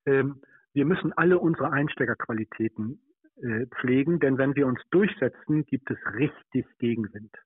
ähm, 0.06 0.40
wir 0.72 0.86
müssen 0.86 1.12
alle 1.12 1.38
unsere 1.38 1.70
Einsteckerqualitäten 1.72 3.02
äh, 3.42 3.66
pflegen, 3.66 4.18
denn 4.18 4.38
wenn 4.38 4.56
wir 4.56 4.66
uns 4.66 4.80
durchsetzen, 4.90 5.66
gibt 5.66 5.90
es 5.90 5.98
richtig 6.14 6.66
Gegenwind. 6.78 7.36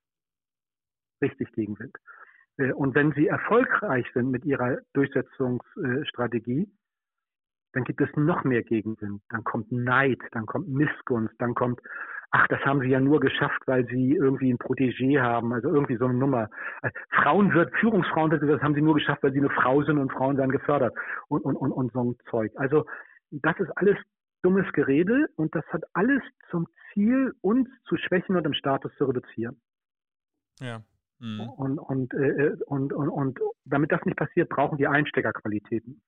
Richtig 1.21 1.51
Gegenwind. 1.51 1.97
Äh, 2.59 2.71
und 2.71 2.95
wenn 2.95 3.11
Sie 3.11 3.27
erfolgreich 3.27 4.05
sind 4.13 4.31
mit 4.31 4.45
Ihrer 4.45 4.77
Durchsetzungsstrategie, 4.93 6.71
dann 7.73 7.83
gibt 7.83 7.99
es 7.99 8.09
noch 8.15 8.45
mehr 8.45 8.63
Gegenwind. 8.63 9.21
Dann 9.27 9.43
kommt 9.43 9.69
Neid, 9.69 10.21
dann 10.31 10.45
kommt 10.45 10.69
Missgunst, 10.69 11.35
dann 11.39 11.55
kommt 11.55 11.81
ach, 12.31 12.47
das 12.47 12.59
haben 12.61 12.81
sie 12.81 12.87
ja 12.89 12.99
nur 12.99 13.19
geschafft, 13.19 13.61
weil 13.65 13.85
sie 13.87 14.13
irgendwie 14.13 14.51
ein 14.51 14.57
Protégé 14.57 15.19
haben, 15.21 15.53
also 15.53 15.69
irgendwie 15.69 15.97
so 15.97 16.05
eine 16.05 16.13
Nummer. 16.13 16.49
Also 16.81 16.97
Frauen 17.09 17.53
wird, 17.53 17.73
Führungsfrauen, 17.75 18.29
das 18.29 18.61
haben 18.61 18.75
sie 18.75 18.81
nur 18.81 18.95
geschafft, 18.95 19.23
weil 19.23 19.33
sie 19.33 19.39
eine 19.39 19.49
Frau 19.49 19.83
sind 19.83 19.97
und 19.97 20.11
Frauen 20.11 20.37
werden 20.37 20.51
gefördert 20.51 20.95
und, 21.27 21.43
und, 21.43 21.55
und, 21.55 21.71
und 21.71 21.91
so 21.91 22.03
ein 22.03 22.17
Zeug. 22.29 22.51
Also 22.55 22.85
das 23.31 23.57
ist 23.59 23.71
alles 23.77 23.97
dummes 24.41 24.71
Gerede 24.73 25.27
und 25.35 25.53
das 25.55 25.65
hat 25.67 25.83
alles 25.93 26.21
zum 26.49 26.67
Ziel, 26.93 27.33
uns 27.41 27.67
zu 27.87 27.97
schwächen 27.97 28.35
und 28.35 28.45
im 28.45 28.53
Status 28.53 28.91
zu 28.97 29.05
reduzieren. 29.05 29.59
Ja. 30.59 30.83
Mhm. 31.19 31.41
Und, 31.41 31.79
und, 31.79 32.13
äh, 32.13 32.55
und, 32.65 32.93
und, 32.93 33.09
und 33.09 33.39
damit 33.65 33.91
das 33.91 34.03
nicht 34.05 34.17
passiert, 34.17 34.49
brauchen 34.49 34.77
die 34.77 34.87
Einsteckerqualitäten. 34.87 36.01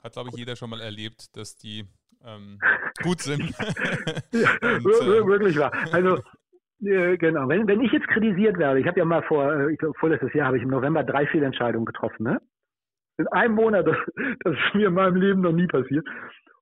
Hat, 0.00 0.12
glaube 0.12 0.30
ich, 0.30 0.36
jeder 0.36 0.56
schon 0.56 0.70
mal 0.70 0.80
erlebt, 0.80 1.36
dass 1.36 1.56
die 1.56 1.84
ähm, 2.26 2.58
gut 3.02 3.20
sind. 3.20 3.40
und, 4.32 4.34
äh, 4.34 5.26
wirklich 5.26 5.58
wahr. 5.58 5.72
Also 5.92 6.18
genau, 6.80 7.48
wenn, 7.48 7.66
wenn 7.66 7.80
ich 7.80 7.92
jetzt 7.92 8.08
kritisiert 8.08 8.58
werde, 8.58 8.80
ich 8.80 8.86
habe 8.86 8.98
ja 8.98 9.04
mal 9.04 9.22
vor, 9.22 9.52
äh, 9.52 9.72
ich 9.72 9.78
glaube, 9.78 9.98
vorletztes 9.98 10.32
Jahr 10.34 10.48
habe 10.48 10.58
ich 10.58 10.62
im 10.62 10.70
November 10.70 11.04
drei 11.04 11.26
Fehlentscheidungen 11.26 11.86
getroffen, 11.86 12.24
ne? 12.24 12.40
In 13.18 13.28
einem 13.28 13.54
Monat, 13.54 13.86
das, 13.86 13.96
das 14.44 14.54
ist 14.54 14.74
mir 14.74 14.88
in 14.88 14.94
meinem 14.94 15.16
Leben 15.16 15.40
noch 15.40 15.52
nie 15.52 15.66
passiert. 15.66 16.06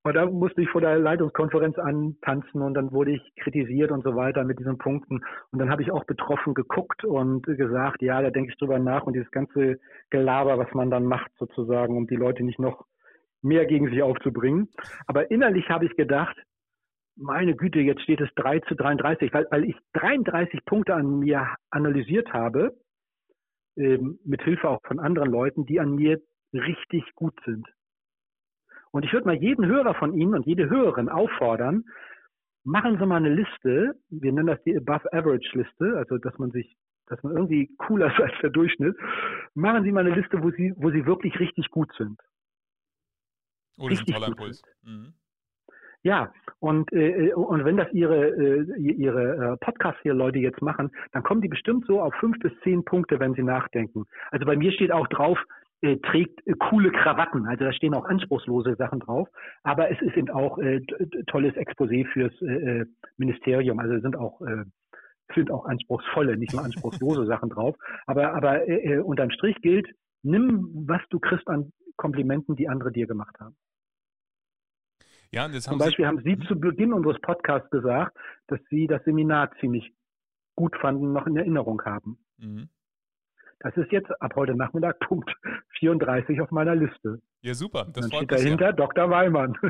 Und 0.06 0.14
da 0.14 0.26
musste 0.26 0.60
ich 0.60 0.68
vor 0.68 0.82
der 0.82 0.98
Leitungskonferenz 0.98 1.78
antanzen 1.78 2.60
und 2.60 2.74
dann 2.74 2.92
wurde 2.92 3.12
ich 3.12 3.34
kritisiert 3.40 3.90
und 3.90 4.04
so 4.04 4.14
weiter 4.14 4.44
mit 4.44 4.58
diesen 4.58 4.76
Punkten. 4.76 5.24
Und 5.50 5.58
dann 5.58 5.70
habe 5.70 5.82
ich 5.82 5.90
auch 5.90 6.04
betroffen 6.04 6.52
geguckt 6.52 7.04
und 7.04 7.42
gesagt, 7.44 8.02
ja, 8.02 8.20
da 8.20 8.30
denke 8.30 8.52
ich 8.52 8.58
drüber 8.58 8.78
nach 8.78 9.04
und 9.04 9.14
dieses 9.14 9.30
ganze 9.30 9.80
Gelaber, 10.10 10.58
was 10.58 10.72
man 10.74 10.90
dann 10.90 11.06
macht 11.06 11.32
sozusagen, 11.38 11.96
um 11.96 12.06
die 12.06 12.16
Leute 12.16 12.44
nicht 12.44 12.58
noch 12.58 12.84
mehr 13.44 13.66
gegen 13.66 13.88
sich 13.88 14.02
aufzubringen. 14.02 14.68
Aber 15.06 15.30
innerlich 15.30 15.68
habe 15.68 15.86
ich 15.86 15.96
gedacht, 15.96 16.36
meine 17.16 17.54
Güte, 17.54 17.78
jetzt 17.80 18.02
steht 18.02 18.20
es 18.20 18.30
3 18.34 18.60
zu 18.60 18.74
33, 18.74 19.32
weil, 19.32 19.46
weil 19.50 19.64
ich 19.64 19.76
33 19.92 20.64
Punkte 20.64 20.94
an 20.94 21.20
mir 21.20 21.54
analysiert 21.70 22.32
habe, 22.32 22.74
ähm, 23.76 24.18
mit 24.24 24.42
Hilfe 24.42 24.68
auch 24.68 24.80
von 24.84 24.98
anderen 24.98 25.30
Leuten, 25.30 25.66
die 25.66 25.80
an 25.80 25.94
mir 25.94 26.20
richtig 26.52 27.04
gut 27.14 27.34
sind. 27.44 27.66
Und 28.90 29.04
ich 29.04 29.12
würde 29.12 29.26
mal 29.26 29.36
jeden 29.36 29.66
Hörer 29.66 29.94
von 29.94 30.14
Ihnen 30.14 30.34
und 30.34 30.46
jede 30.46 30.70
Hörerin 30.70 31.08
auffordern, 31.08 31.84
machen 32.64 32.98
Sie 32.98 33.06
mal 33.06 33.16
eine 33.16 33.34
Liste, 33.34 33.94
wir 34.08 34.32
nennen 34.32 34.46
das 34.46 34.62
die 34.62 34.76
Above 34.76 35.12
Average 35.12 35.58
Liste, 35.58 35.96
also 35.96 36.18
dass 36.18 36.38
man 36.38 36.50
sich, 36.50 36.76
dass 37.06 37.22
man 37.22 37.34
irgendwie 37.34 37.74
cooler 37.78 38.06
ist 38.12 38.20
als 38.20 38.34
der 38.42 38.50
Durchschnitt. 38.50 38.96
Machen 39.54 39.84
Sie 39.84 39.92
mal 39.92 40.06
eine 40.06 40.14
Liste, 40.14 40.42
wo 40.42 40.50
Sie, 40.50 40.72
wo 40.76 40.90
Sie 40.90 41.06
wirklich 41.06 41.38
richtig 41.38 41.70
gut 41.70 41.92
sind. 41.98 42.18
Oh, 43.78 43.88
das 43.88 44.00
ist 44.00 44.08
ein 44.08 44.12
toller 44.12 44.28
Impuls. 44.28 44.62
Mhm. 44.82 45.14
Ja, 46.02 46.30
und, 46.58 46.92
äh, 46.92 47.32
und 47.32 47.64
wenn 47.64 47.78
das 47.78 47.90
Ihre, 47.92 48.28
äh, 48.28 48.78
Ihre 48.78 49.54
äh, 49.54 49.56
Podcast 49.64 49.98
hier 50.02 50.12
Leute 50.12 50.38
jetzt 50.38 50.60
machen, 50.60 50.90
dann 51.12 51.22
kommen 51.22 51.40
die 51.40 51.48
bestimmt 51.48 51.86
so 51.86 52.02
auf 52.02 52.14
fünf 52.16 52.38
bis 52.40 52.52
zehn 52.62 52.84
Punkte, 52.84 53.18
wenn 53.20 53.32
sie 53.32 53.42
nachdenken. 53.42 54.04
Also 54.30 54.44
bei 54.44 54.54
mir 54.54 54.70
steht 54.72 54.92
auch 54.92 55.08
drauf, 55.08 55.38
äh, 55.80 55.96
trägt 55.96 56.46
äh, 56.46 56.52
coole 56.58 56.92
Krawatten. 56.92 57.46
Also 57.46 57.64
da 57.64 57.72
stehen 57.72 57.94
auch 57.94 58.04
anspruchslose 58.04 58.76
Sachen 58.76 59.00
drauf. 59.00 59.28
Aber 59.62 59.90
es 59.90 60.00
ist 60.02 60.16
eben 60.16 60.30
auch 60.30 60.58
äh, 60.58 60.80
tolles 61.26 61.54
Exposé 61.54 62.06
fürs 62.06 62.32
äh, 62.42 62.80
äh, 62.80 62.86
Ministerium. 63.16 63.78
Also 63.78 63.98
sind 64.00 64.16
auch 64.16 64.40
äh, 64.42 64.64
sind 65.34 65.50
auch 65.50 65.64
anspruchsvolle, 65.64 66.36
nicht 66.36 66.52
nur 66.52 66.64
anspruchslose 66.64 67.24
Sachen 67.32 67.48
drauf. 67.48 67.76
Aber 68.06 68.34
aber 68.34 68.68
äh, 68.68 68.94
äh, 68.94 68.98
unterm 68.98 69.30
Strich 69.30 69.56
gilt, 69.62 69.88
nimm, 70.22 70.68
was 70.86 71.00
du 71.10 71.18
kriegst 71.18 71.48
an 71.48 71.72
Komplimenten, 71.96 72.56
die 72.56 72.68
andere 72.68 72.92
dir 72.92 73.06
gemacht 73.06 73.38
haben. 73.40 73.56
Ja, 75.30 75.46
und 75.46 75.54
jetzt 75.54 75.66
haben 75.66 75.78
Zum 75.78 75.86
Beispiel 75.86 76.04
Sie 76.04 76.06
haben 76.06 76.22
Sie 76.22 76.38
zu 76.46 76.58
Beginn 76.58 76.92
unseres 76.92 77.20
Podcasts 77.20 77.68
gesagt, 77.70 78.16
dass 78.46 78.60
Sie 78.70 78.86
das 78.86 79.02
Seminar 79.04 79.50
ziemlich 79.60 79.92
gut 80.54 80.76
fanden, 80.80 81.12
noch 81.12 81.26
in 81.26 81.36
Erinnerung 81.36 81.82
haben. 81.84 82.18
Mhm. 82.38 82.68
Das 83.60 83.76
ist 83.76 83.90
jetzt 83.92 84.10
ab 84.20 84.34
heute 84.36 84.54
Nachmittag 84.54 84.98
Punkt 85.08 85.30
34 85.78 86.40
auf 86.40 86.50
meiner 86.50 86.74
Liste. 86.74 87.20
Ja, 87.42 87.54
super. 87.54 87.86
Das 87.92 88.08
Dann 88.08 88.18
steht 88.18 88.32
dahinter 88.32 88.66
ja. 88.66 88.72
Dr. 88.72 89.10
Weimann. 89.10 89.56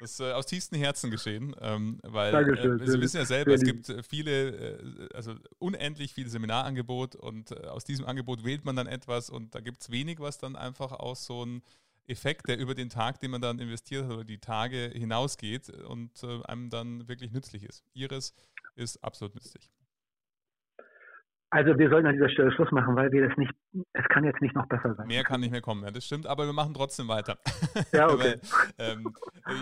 Das 0.00 0.12
ist 0.12 0.20
äh, 0.20 0.32
aus 0.32 0.46
tiefstem 0.46 0.78
Herzen 0.78 1.10
geschehen, 1.10 1.56
ähm, 1.60 1.98
weil 2.02 2.34
äh, 2.34 2.86
Sie 2.86 3.00
wissen 3.00 3.16
ja 3.16 3.24
selber, 3.24 3.54
es 3.54 3.64
gibt 3.64 3.88
äh, 3.88 4.02
viele, 4.02 4.50
äh, 4.50 5.08
also 5.14 5.34
unendlich 5.58 6.12
viele 6.12 6.28
Seminarangebote 6.28 7.16
und 7.18 7.56
aus 7.66 7.84
diesem 7.84 8.04
Angebot 8.04 8.44
wählt 8.44 8.64
man 8.64 8.76
dann 8.76 8.86
etwas 8.86 9.30
und 9.30 9.54
da 9.54 9.60
gibt 9.60 9.80
es 9.80 9.90
wenig, 9.90 10.20
was 10.20 10.36
dann 10.38 10.54
einfach 10.54 10.92
aus 10.92 11.24
so 11.24 11.42
einem 11.42 11.62
Effekt, 12.06 12.46
der 12.48 12.58
über 12.58 12.74
den 12.74 12.90
Tag, 12.90 13.20
den 13.20 13.30
man 13.30 13.40
dann 13.40 13.58
investiert 13.58 14.04
hat 14.04 14.12
oder 14.12 14.24
die 14.24 14.38
Tage 14.38 14.90
hinausgeht 14.94 15.70
und 15.70 16.22
einem 16.44 16.68
dann 16.68 17.08
wirklich 17.08 17.32
nützlich 17.32 17.64
ist. 17.64 17.82
Ihres 17.94 18.34
ist 18.76 19.02
absolut 19.02 19.34
nützlich. 19.34 19.70
Also 21.50 21.78
wir 21.78 21.88
sollten 21.88 22.06
an 22.06 22.14
dieser 22.14 22.28
Stelle 22.28 22.52
Schluss 22.52 22.70
machen, 22.72 22.96
weil 22.96 23.12
wir 23.12 23.28
das 23.28 23.36
nicht, 23.38 23.52
es 23.92 24.04
kann 24.08 24.24
jetzt 24.24 24.40
nicht 24.40 24.54
noch 24.54 24.66
besser 24.66 24.94
sein. 24.94 25.06
Mehr 25.06 25.24
kann 25.24 25.40
nicht 25.40 25.50
mehr 25.50 25.60
kommen, 25.60 25.84
ja, 25.84 25.90
das 25.90 26.04
stimmt, 26.04 26.26
aber 26.26 26.46
wir 26.46 26.52
machen 26.52 26.74
trotzdem 26.74 27.08
weiter. 27.08 27.38
Ja, 27.92 28.08
okay. 28.08 28.40
weil, 28.76 28.94
ähm, 28.94 29.14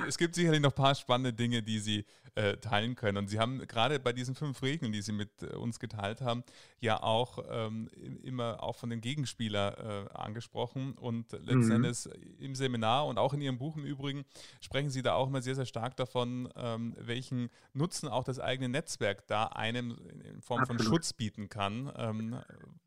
es 0.08 0.16
gibt 0.16 0.34
sicherlich 0.34 0.60
noch 0.60 0.72
ein 0.72 0.74
paar 0.74 0.94
spannende 0.94 1.32
Dinge, 1.32 1.62
die 1.62 1.78
Sie 1.78 2.04
äh, 2.36 2.56
teilen 2.56 2.94
können. 2.94 3.18
Und 3.18 3.28
Sie 3.28 3.38
haben 3.38 3.58
gerade 3.66 4.00
bei 4.00 4.12
diesen 4.12 4.34
fünf 4.34 4.62
Regeln, 4.62 4.92
die 4.92 5.02
Sie 5.02 5.12
mit 5.12 5.30
äh, 5.42 5.54
uns 5.54 5.78
geteilt 5.78 6.20
haben, 6.20 6.42
ja 6.80 7.02
auch 7.02 7.38
ähm, 7.48 7.88
immer 8.22 8.62
auch 8.62 8.76
von 8.76 8.90
den 8.90 9.00
Gegenspieler 9.00 10.08
äh, 10.10 10.16
angesprochen. 10.16 10.94
Und 10.94 11.32
letzten 11.32 11.66
mhm. 11.66 11.72
Endes 11.72 12.08
im 12.38 12.54
Seminar 12.54 13.06
und 13.06 13.18
auch 13.18 13.34
in 13.34 13.40
Ihrem 13.40 13.58
Buch 13.58 13.76
im 13.76 13.84
Übrigen 13.84 14.24
sprechen 14.60 14.90
Sie 14.90 15.02
da 15.02 15.14
auch 15.14 15.28
immer 15.28 15.42
sehr, 15.42 15.54
sehr 15.54 15.66
stark 15.66 15.96
davon, 15.96 16.48
ähm, 16.56 16.94
welchen 16.98 17.50
Nutzen 17.72 18.08
auch 18.08 18.24
das 18.24 18.40
eigene 18.40 18.68
Netzwerk 18.68 19.26
da 19.26 19.46
einem 19.46 19.96
in 20.24 20.42
Form 20.42 20.60
Absolut. 20.60 20.82
von 20.82 20.92
Schutz 20.92 21.12
bieten 21.12 21.48
kann. 21.48 21.92
Ähm, 21.96 22.36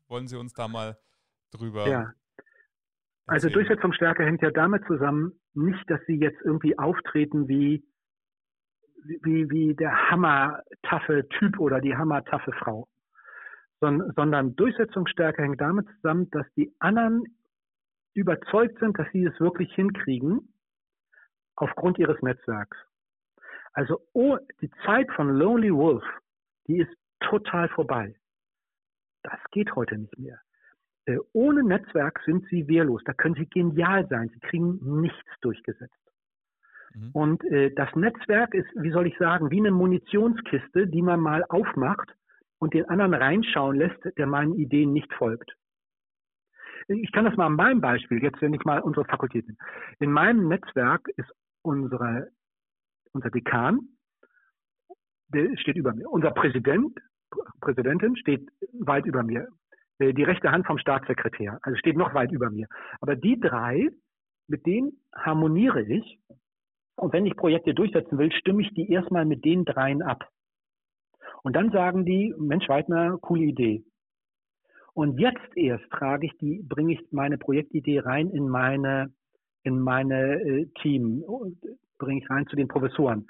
wollen 0.08 0.28
Sie 0.28 0.36
uns 0.36 0.52
da 0.52 0.68
mal 0.68 0.98
drüber 1.50 1.88
ja. 1.88 2.12
Also 3.26 3.50
Durchsetzungsstärke 3.50 4.24
hängt 4.24 4.40
ja 4.40 4.50
damit 4.50 4.86
zusammen, 4.86 5.38
nicht, 5.52 5.88
dass 5.90 6.00
sie 6.06 6.14
jetzt 6.14 6.40
irgendwie 6.44 6.78
auftreten 6.78 7.46
wie 7.46 7.84
wie, 9.04 9.50
wie 9.50 9.74
der 9.74 10.10
hammertaffe 10.10 11.28
Typ 11.28 11.58
oder 11.58 11.80
die 11.80 11.96
hammertaffe 11.96 12.52
Frau, 12.52 12.88
Son, 13.80 14.12
sondern 14.16 14.56
Durchsetzungsstärke 14.56 15.42
hängt 15.42 15.60
damit 15.60 15.86
zusammen, 15.96 16.30
dass 16.30 16.46
die 16.56 16.74
anderen 16.78 17.24
überzeugt 18.14 18.78
sind, 18.80 18.98
dass 18.98 19.06
sie 19.12 19.24
es 19.24 19.38
wirklich 19.40 19.72
hinkriegen 19.74 20.52
aufgrund 21.54 21.98
ihres 21.98 22.20
Netzwerks. 22.22 22.76
Also 23.72 24.00
oh, 24.12 24.36
die 24.60 24.70
Zeit 24.84 25.10
von 25.12 25.30
Lonely 25.30 25.72
Wolf, 25.72 26.04
die 26.66 26.78
ist 26.78 26.92
total 27.20 27.68
vorbei. 27.68 28.16
Das 29.22 29.38
geht 29.52 29.74
heute 29.76 29.96
nicht 29.98 30.18
mehr. 30.18 30.40
Äh, 31.08 31.18
ohne 31.32 31.64
Netzwerk 31.64 32.20
sind 32.26 32.46
sie 32.50 32.68
wehrlos. 32.68 33.02
Da 33.04 33.14
können 33.14 33.34
sie 33.34 33.46
genial 33.46 34.06
sein. 34.08 34.28
Sie 34.28 34.40
kriegen 34.40 35.00
nichts 35.00 35.30
durchgesetzt. 35.40 35.94
Mhm. 36.94 37.10
Und 37.12 37.44
äh, 37.44 37.72
das 37.74 37.94
Netzwerk 37.96 38.52
ist, 38.54 38.68
wie 38.74 38.90
soll 38.90 39.06
ich 39.06 39.16
sagen, 39.16 39.50
wie 39.50 39.58
eine 39.58 39.70
Munitionskiste, 39.70 40.86
die 40.86 41.00
man 41.00 41.20
mal 41.20 41.44
aufmacht 41.48 42.14
und 42.58 42.74
den 42.74 42.84
anderen 42.90 43.14
reinschauen 43.14 43.76
lässt, 43.76 43.98
der 44.18 44.26
meinen 44.26 44.54
Ideen 44.54 44.92
nicht 44.92 45.12
folgt. 45.14 45.50
Ich 46.88 47.12
kann 47.12 47.24
das 47.24 47.36
mal 47.36 47.46
an 47.46 47.56
meinem 47.56 47.80
Beispiel, 47.80 48.22
jetzt 48.22 48.40
wenn 48.42 48.54
ich 48.54 48.64
mal 48.64 48.80
unsere 48.80 49.06
Fakultät 49.06 49.46
bin. 49.46 49.56
In 50.00 50.12
meinem 50.12 50.48
Netzwerk 50.48 51.08
ist 51.16 51.30
unsere, 51.62 52.28
unser 53.12 53.30
Dekan, 53.30 53.80
der 55.28 55.56
steht 55.56 55.76
über 55.76 55.94
mir. 55.94 56.08
Unser 56.10 56.30
Präsident, 56.32 56.98
Präsidentin 57.60 58.16
steht 58.16 58.48
weit 58.72 59.06
über 59.06 59.22
mir. 59.22 59.48
Äh, 59.98 60.12
die 60.14 60.22
rechte 60.22 60.50
Hand 60.50 60.66
vom 60.66 60.78
Staatssekretär, 60.78 61.58
also 61.62 61.76
steht 61.76 61.96
noch 61.96 62.14
weit 62.14 62.32
über 62.32 62.50
mir. 62.50 62.66
Aber 63.00 63.16
die 63.16 63.38
drei, 63.38 63.88
mit 64.46 64.66
denen 64.66 64.92
harmoniere 65.14 65.82
ich 65.82 66.18
und 66.96 67.12
wenn 67.12 67.26
ich 67.26 67.36
Projekte 67.36 67.74
durchsetzen 67.74 68.18
will, 68.18 68.32
stimme 68.32 68.62
ich 68.62 68.72
die 68.74 68.90
erstmal 68.90 69.24
mit 69.24 69.44
den 69.44 69.64
dreien 69.64 70.02
ab. 70.02 70.28
Und 71.42 71.54
dann 71.54 71.70
sagen 71.70 72.04
die, 72.04 72.34
Mensch, 72.36 72.68
Weidner, 72.68 73.18
coole 73.20 73.44
Idee. 73.44 73.84
Und 74.94 75.20
jetzt 75.20 75.56
erst 75.56 75.88
trage 75.90 76.26
ich 76.26 76.36
die, 76.38 76.60
bringe 76.62 76.94
ich 76.94 77.12
meine 77.12 77.38
Projektidee 77.38 78.00
rein 78.00 78.30
in 78.30 78.48
meine, 78.48 79.12
in 79.62 79.78
meine 79.78 80.40
äh, 80.40 80.66
Team, 80.82 81.24
bringe 81.98 82.20
ich 82.20 82.30
rein 82.30 82.46
zu 82.48 82.56
den 82.56 82.66
Professoren. 82.66 83.28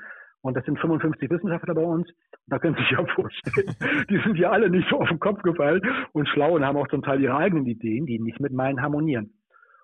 Und 0.48 0.56
das 0.56 0.64
sind 0.64 0.78
55 0.78 1.28
Wissenschaftler 1.28 1.74
bei 1.74 1.82
uns. 1.82 2.08
Da 2.46 2.58
können 2.58 2.74
Sie 2.74 2.80
sich 2.80 2.92
ja 2.92 3.04
vorstellen, 3.14 3.76
die 4.08 4.18
sind 4.24 4.38
ja 4.38 4.50
alle 4.50 4.70
nicht 4.70 4.88
so 4.88 4.98
auf 4.98 5.08
den 5.08 5.20
Kopf 5.20 5.42
gefallen 5.42 5.82
und 6.12 6.26
schlau 6.26 6.54
und 6.54 6.64
haben 6.64 6.78
auch 6.78 6.88
zum 6.88 7.02
Teil 7.02 7.20
ihre 7.20 7.36
eigenen 7.36 7.66
Ideen, 7.66 8.06
die 8.06 8.18
nicht 8.18 8.40
mit 8.40 8.52
meinen 8.52 8.80
harmonieren. 8.80 9.34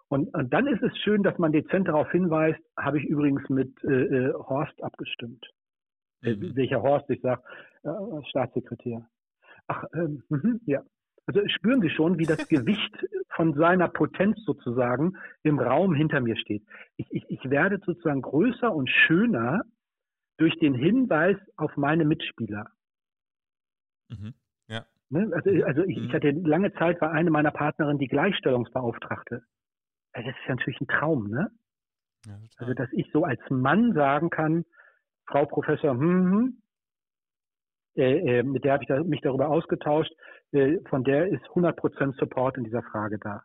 Und, 0.08 0.34
und 0.34 0.54
dann 0.54 0.66
ist 0.66 0.82
es 0.82 0.96
schön, 0.98 1.22
dass 1.22 1.38
man 1.38 1.52
dezent 1.52 1.88
darauf 1.88 2.10
hinweist, 2.10 2.60
habe 2.78 2.98
ich 2.98 3.04
übrigens 3.04 3.46
mit 3.50 3.72
äh, 3.84 4.04
äh 4.04 4.32
Horst 4.32 4.82
abgestimmt. 4.82 5.44
Äh, 6.22 6.34
mhm. 6.34 6.56
Welcher 6.56 6.80
Horst? 6.80 7.10
Ich 7.10 7.20
sage, 7.20 7.42
äh, 7.82 7.90
Staatssekretär. 8.30 9.06
Ach, 9.66 9.84
ähm, 9.94 10.22
mh, 10.30 10.60
ja. 10.64 10.82
Also 11.26 11.40
spüren 11.48 11.82
Sie 11.82 11.90
schon, 11.90 12.18
wie 12.18 12.26
das 12.26 12.48
Gewicht 12.48 13.06
von 13.36 13.52
seiner 13.52 13.88
Potenz 13.88 14.42
sozusagen 14.46 15.18
im 15.42 15.58
Raum 15.58 15.94
hinter 15.94 16.20
mir 16.20 16.36
steht. 16.36 16.62
Ich, 16.96 17.06
ich, 17.10 17.24
ich 17.28 17.50
werde 17.50 17.80
sozusagen 17.84 18.22
größer 18.22 18.74
und 18.74 18.88
schöner, 18.88 19.62
durch 20.36 20.58
den 20.58 20.74
Hinweis 20.74 21.36
auf 21.56 21.76
meine 21.76 22.04
Mitspieler. 22.04 22.66
Mhm. 24.08 24.34
Ja. 24.68 24.86
Ne? 25.10 25.30
Also, 25.32 25.50
also 25.64 25.82
ich, 25.84 25.96
ich 25.96 26.02
Mhm. 26.08 26.12
hatte 26.12 26.30
lange 26.30 26.72
Zeit 26.74 27.00
war 27.00 27.12
eine 27.12 27.30
meiner 27.30 27.50
Partnerinnen 27.50 27.98
die 27.98 28.08
Gleichstellungsbeauftragte. 28.08 29.42
Also 30.12 30.28
Das 30.28 30.36
ist 30.38 30.48
ja 30.48 30.54
natürlich 30.54 30.80
ein 30.80 30.88
Traum, 30.88 31.28
ne? 31.28 31.50
Ja. 32.26 32.38
Also 32.56 32.74
dass 32.74 32.88
ich 32.92 33.10
so 33.12 33.24
als 33.24 33.40
Mann 33.50 33.92
sagen 33.92 34.30
kann, 34.30 34.64
Frau 35.26 35.46
Professor, 35.46 35.92
hm, 35.92 36.30
hm, 36.32 36.62
äh, 37.96 38.38
äh, 38.38 38.42
mit 38.42 38.64
der 38.64 38.74
habe 38.74 38.82
ich 38.84 38.88
da, 38.88 39.02
mich 39.02 39.20
darüber 39.20 39.48
ausgetauscht, 39.48 40.12
äh, 40.52 40.78
von 40.88 41.04
der 41.04 41.28
ist 41.28 41.44
100% 41.54 42.16
Support 42.18 42.56
in 42.56 42.64
dieser 42.64 42.82
Frage 42.82 43.18
da. 43.18 43.44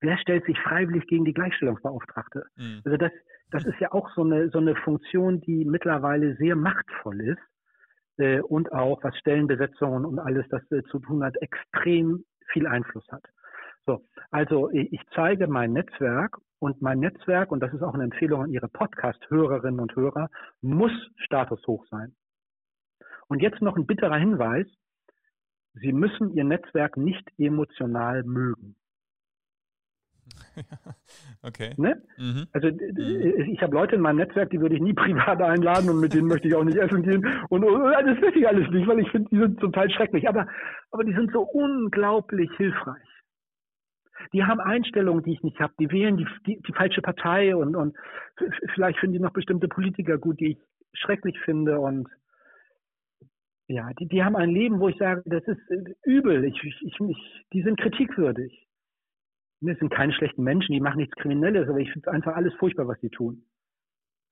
Wer 0.00 0.18
stellt 0.18 0.44
sich 0.44 0.58
freiwillig 0.60 1.06
gegen 1.06 1.24
die 1.24 1.32
Gleichstellungsbeauftragte? 1.32 2.44
Mhm. 2.56 2.82
Also 2.84 2.96
das, 2.96 3.12
das 3.50 3.64
ist 3.64 3.78
ja 3.80 3.92
auch 3.92 4.10
so 4.14 4.22
eine, 4.22 4.50
so 4.50 4.58
eine 4.58 4.74
Funktion, 4.76 5.40
die 5.40 5.64
mittlerweile 5.64 6.36
sehr 6.36 6.56
machtvoll 6.56 7.20
ist 7.20 8.18
äh, 8.18 8.40
und 8.40 8.72
auch 8.72 9.02
was 9.04 9.16
Stellenbesetzungen 9.18 10.04
und 10.04 10.18
alles 10.18 10.46
das 10.48 10.62
äh, 10.72 10.82
zu 10.84 10.98
tun 10.98 11.22
hat, 11.22 11.36
extrem 11.36 12.24
viel 12.52 12.66
Einfluss 12.66 13.06
hat. 13.10 13.24
So, 13.86 14.04
also 14.30 14.70
ich, 14.70 14.92
ich 14.92 15.00
zeige 15.14 15.46
mein 15.46 15.72
Netzwerk 15.72 16.38
und 16.58 16.82
mein 16.82 16.98
Netzwerk, 16.98 17.52
und 17.52 17.60
das 17.60 17.72
ist 17.72 17.82
auch 17.82 17.94
eine 17.94 18.04
Empfehlung 18.04 18.42
an 18.42 18.50
Ihre 18.50 18.68
Podcast-Hörerinnen 18.68 19.80
und 19.80 19.94
Hörer, 19.94 20.28
muss 20.60 20.92
statushoch 21.16 21.86
sein. 21.88 22.14
Und 23.28 23.42
jetzt 23.42 23.60
noch 23.60 23.76
ein 23.76 23.86
bitterer 23.86 24.16
Hinweis. 24.16 24.66
Sie 25.74 25.92
müssen 25.92 26.32
Ihr 26.34 26.44
Netzwerk 26.44 26.96
nicht 26.96 27.28
emotional 27.38 28.22
mögen. 28.24 28.76
okay. 31.42 31.74
Ne? 31.76 32.02
Mhm. 32.18 32.46
Also 32.52 32.70
d- 32.70 32.92
d- 32.92 33.42
ich 33.52 33.60
habe 33.62 33.74
Leute 33.74 33.96
in 33.96 34.00
meinem 34.00 34.16
Netzwerk, 34.16 34.50
die 34.50 34.60
würde 34.60 34.74
ich 34.74 34.80
nie 34.80 34.92
privat 34.94 35.40
einladen 35.40 35.90
und 35.90 36.00
mit 36.00 36.14
denen 36.14 36.28
möchte 36.28 36.48
ich 36.48 36.54
auch 36.54 36.64
nicht 36.64 36.78
essen 36.78 37.02
gehen. 37.02 37.26
Und, 37.48 37.64
und 37.64 37.82
das 37.82 38.20
will 38.20 38.36
ich 38.36 38.48
alles 38.48 38.68
nicht, 38.70 38.86
weil 38.86 39.00
ich 39.00 39.10
finde, 39.10 39.28
die 39.30 39.38
sind 39.38 39.60
total 39.60 39.90
schrecklich. 39.90 40.28
Aber, 40.28 40.46
aber 40.90 41.04
die 41.04 41.14
sind 41.14 41.32
so 41.32 41.42
unglaublich 41.42 42.50
hilfreich. 42.56 43.02
Die 44.32 44.44
haben 44.44 44.60
Einstellungen, 44.60 45.22
die 45.22 45.34
ich 45.34 45.42
nicht 45.42 45.60
habe. 45.60 45.74
Die 45.78 45.90
wählen 45.90 46.16
die, 46.16 46.26
die, 46.46 46.60
die 46.66 46.72
falsche 46.72 47.02
Partei 47.02 47.54
und, 47.54 47.76
und 47.76 47.96
vielleicht 48.74 48.98
finden 48.98 49.14
die 49.14 49.20
noch 49.20 49.32
bestimmte 49.32 49.68
Politiker 49.68 50.18
gut, 50.18 50.40
die 50.40 50.52
ich 50.52 50.58
schrecklich 50.94 51.38
finde. 51.40 51.78
Und 51.78 52.08
ja, 53.68 53.90
die, 53.98 54.06
die 54.06 54.22
haben 54.24 54.36
ein 54.36 54.50
Leben, 54.50 54.80
wo 54.80 54.88
ich 54.88 54.96
sage, 54.96 55.22
das 55.26 55.44
ist 55.44 55.70
äh, 55.70 55.94
übel. 56.04 56.44
Ich, 56.44 56.62
ich, 56.62 56.82
ich, 56.82 57.44
die 57.52 57.62
sind 57.62 57.78
kritikwürdig. 57.80 58.65
Das 59.60 59.78
sind 59.78 59.90
keine 59.92 60.12
schlechten 60.12 60.42
Menschen, 60.42 60.72
die 60.72 60.80
machen 60.80 60.98
nichts 60.98 61.16
Kriminelles, 61.16 61.68
aber 61.68 61.78
ich 61.78 61.90
finde 61.92 62.10
einfach 62.10 62.36
alles 62.36 62.54
furchtbar, 62.54 62.86
was 62.88 63.00
sie 63.00 63.10
tun. 63.10 63.44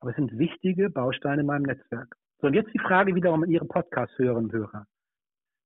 Aber 0.01 0.11
es 0.11 0.17
sind 0.17 0.39
wichtige 0.39 0.91
Bausteine 0.91 1.41
in 1.41 1.47
meinem 1.47 1.63
Netzwerk. 1.63 2.15
So, 2.41 2.49
und 2.49 2.55
jetzt 2.55 2.73
die 2.75 2.79
Frage 2.79 3.15
wiederum 3.15 3.43
an 3.43 3.51
Ihre 3.51 3.65
Podcast-Hörerinnen 3.65 4.51
und 4.51 4.53
Hörer. 4.53 4.87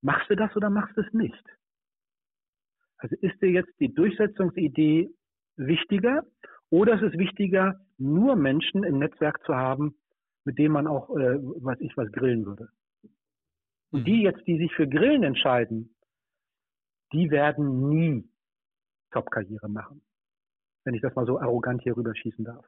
Machst 0.01 0.31
du 0.31 0.37
das 0.37 0.55
oder 0.57 0.71
machst 0.71 0.97
du 0.97 1.01
es 1.01 1.13
nicht? 1.13 1.45
Also 2.99 3.17
ist 3.21 3.41
dir 3.43 3.51
jetzt 3.51 3.73
die 3.81 3.93
Durchsetzungsidee 3.93 5.11
wichtiger 5.57 6.25
oder 6.71 6.95
ist 6.95 7.13
es 7.13 7.19
wichtiger, 7.19 7.81
nur 7.97 8.37
Menschen 8.37 8.85
im 8.85 8.99
Netzwerk 8.99 9.43
zu 9.45 9.55
haben, 9.57 9.97
mit 10.45 10.59
denen 10.59 10.73
man 10.73 10.87
auch, 10.87 11.11
äh, 11.17 11.39
was 11.61 11.81
ich 11.81 11.97
was, 11.97 12.11
grillen 12.13 12.47
würde? 12.47 12.69
Und 13.91 14.01
Mhm. 14.01 14.05
die 14.05 14.23
jetzt, 14.23 14.47
die 14.47 14.59
sich 14.59 14.73
für 14.75 14.87
Grillen 14.87 15.25
entscheiden, 15.25 15.95
die 17.13 17.31
werden 17.31 17.89
nie 17.89 18.29
Top-Karriere 19.11 19.69
machen. 19.69 20.03
Wenn 20.85 20.95
ich 20.95 21.03
das 21.03 21.15
mal 21.15 21.27
so 21.27 21.39
arrogant 21.39 21.83
hier 21.83 21.97
rüberschießen 21.97 22.45
darf. 22.45 22.65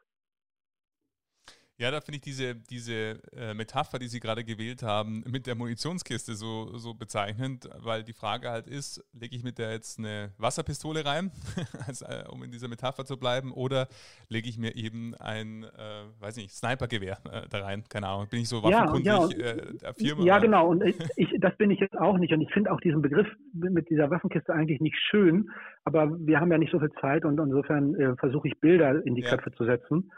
Ja, 1.81 1.91
da 1.91 2.03
finde 2.03 2.17
ich 2.17 2.21
diese, 2.21 2.55
diese 2.55 3.19
äh, 3.35 3.55
Metapher, 3.55 3.99
die 3.99 4.07
Sie 4.07 4.21
gerade 4.21 4.45
gewählt 4.45 4.83
haben, 4.83 5.25
mit 5.33 5.47
der 5.47 5.55
Munitionskiste 5.55 6.35
so, 6.35 6.77
so 6.77 6.93
bezeichnend, 6.93 7.71
weil 7.83 8.03
die 8.05 8.13
Frage 8.13 8.51
halt 8.51 8.67
ist, 8.67 9.03
lege 9.19 9.35
ich 9.35 9.43
mit 9.43 9.57
der 9.57 9.73
jetzt 9.73 9.99
eine 9.99 10.31
Wasserpistole 10.37 11.07
rein, 11.07 11.31
also, 11.87 12.05
äh, 12.05 12.25
um 12.29 12.43
in 12.43 12.51
dieser 12.51 12.69
Metapher 12.69 13.07
zu 13.07 13.17
bleiben, 13.17 13.51
oder 13.53 13.89
lege 14.29 14.47
ich 14.51 14.59
mir 14.59 14.77
eben 14.77 15.15
ein, 15.15 15.65
äh, 15.65 16.21
weiß 16.21 16.37
nicht, 16.37 16.51
Snipergewehr 16.53 17.17
äh, 17.33 17.49
da 17.49 17.61
rein, 17.65 17.83
keine 17.89 18.09
Ahnung, 18.09 18.29
bin 18.31 18.41
ich 18.41 18.49
so 18.51 18.59
Ja, 18.59 18.63
waffenkundig 18.83 19.07
ja, 19.07 19.17
und- 19.17 19.41
äh, 19.41 19.75
der 19.81 19.95
Firma. 19.95 20.25
Ja, 20.25 20.39
genau. 20.39 20.69
Und 20.69 20.85
ich, 20.85 20.97
ich, 21.17 21.29
das 21.41 21.57
bin 21.57 21.71
ich 21.71 21.81
jetzt 21.81 21.97
auch 21.97 22.19
nicht. 22.19 22.35
Und 22.35 22.43
ich 22.43 22.53
finde 22.53 22.73
auch 22.73 22.81
diesen 22.83 23.01
Begriff 23.01 23.27
mit 23.55 23.89
dieser 23.89 24.11
Waffenkiste 24.11 24.53
eigentlich 24.53 24.81
nicht 24.81 24.99
schön. 24.99 25.49
Aber 25.85 26.11
wir 26.27 26.41
haben 26.41 26.53
ja 26.53 26.59
nicht 26.59 26.73
so 26.73 26.79
viel 26.79 26.93
Zeit 27.01 27.25
und 27.25 27.41
insofern 27.41 27.95
äh, 27.95 28.17
versuche 28.17 28.49
ich 28.49 28.61
Bilder 28.61 29.05
in 29.07 29.15
die 29.15 29.23
Ja. 29.23 29.31
Köpfe 29.31 29.53
zu 29.53 29.65
setzen. 29.65 30.11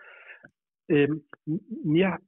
Ähm, 0.92 1.22
mir, 1.84 2.18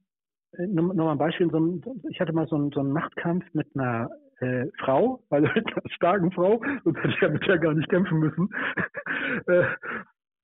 äh, 0.53 0.67
nur, 0.67 0.93
nur 0.93 1.05
mal 1.05 1.11
ein 1.13 1.17
Beispiel, 1.17 1.49
so 1.49 1.59
ein, 1.59 1.83
ich 2.09 2.19
hatte 2.19 2.33
mal 2.33 2.47
so 2.47 2.55
einen, 2.55 2.71
so 2.71 2.79
einen 2.79 2.91
Machtkampf 2.91 3.45
mit 3.53 3.67
einer 3.75 4.09
äh, 4.39 4.65
Frau, 4.79 5.23
also 5.29 5.47
mit 5.55 5.67
einer 5.67 5.91
starken 5.91 6.31
Frau, 6.31 6.61
sonst 6.83 6.97
hätte 6.97 7.09
ich 7.09 7.21
ja 7.21 7.29
mit 7.29 7.45
der 7.47 7.59
gar 7.59 7.73
nicht 7.73 7.89
kämpfen 7.89 8.19
müssen. 8.19 8.49
äh, 9.47 9.65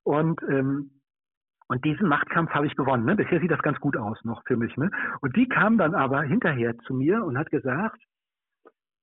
und 0.03 0.41
ähm, 0.49 0.91
und 1.67 1.85
diesen 1.85 2.09
Machtkampf 2.09 2.51
habe 2.51 2.67
ich 2.67 2.75
gewonnen. 2.75 3.05
Ne? 3.05 3.15
Bisher 3.15 3.39
sieht 3.39 3.49
das 3.49 3.61
ganz 3.61 3.79
gut 3.79 3.95
aus 3.95 4.21
noch 4.25 4.43
für 4.45 4.57
mich. 4.57 4.75
Ne? 4.75 4.91
Und 5.21 5.37
die 5.37 5.47
kam 5.47 5.77
dann 5.77 5.95
aber 5.95 6.21
hinterher 6.21 6.77
zu 6.79 6.93
mir 6.93 7.23
und 7.23 7.37
hat 7.37 7.49
gesagt, 7.49 7.97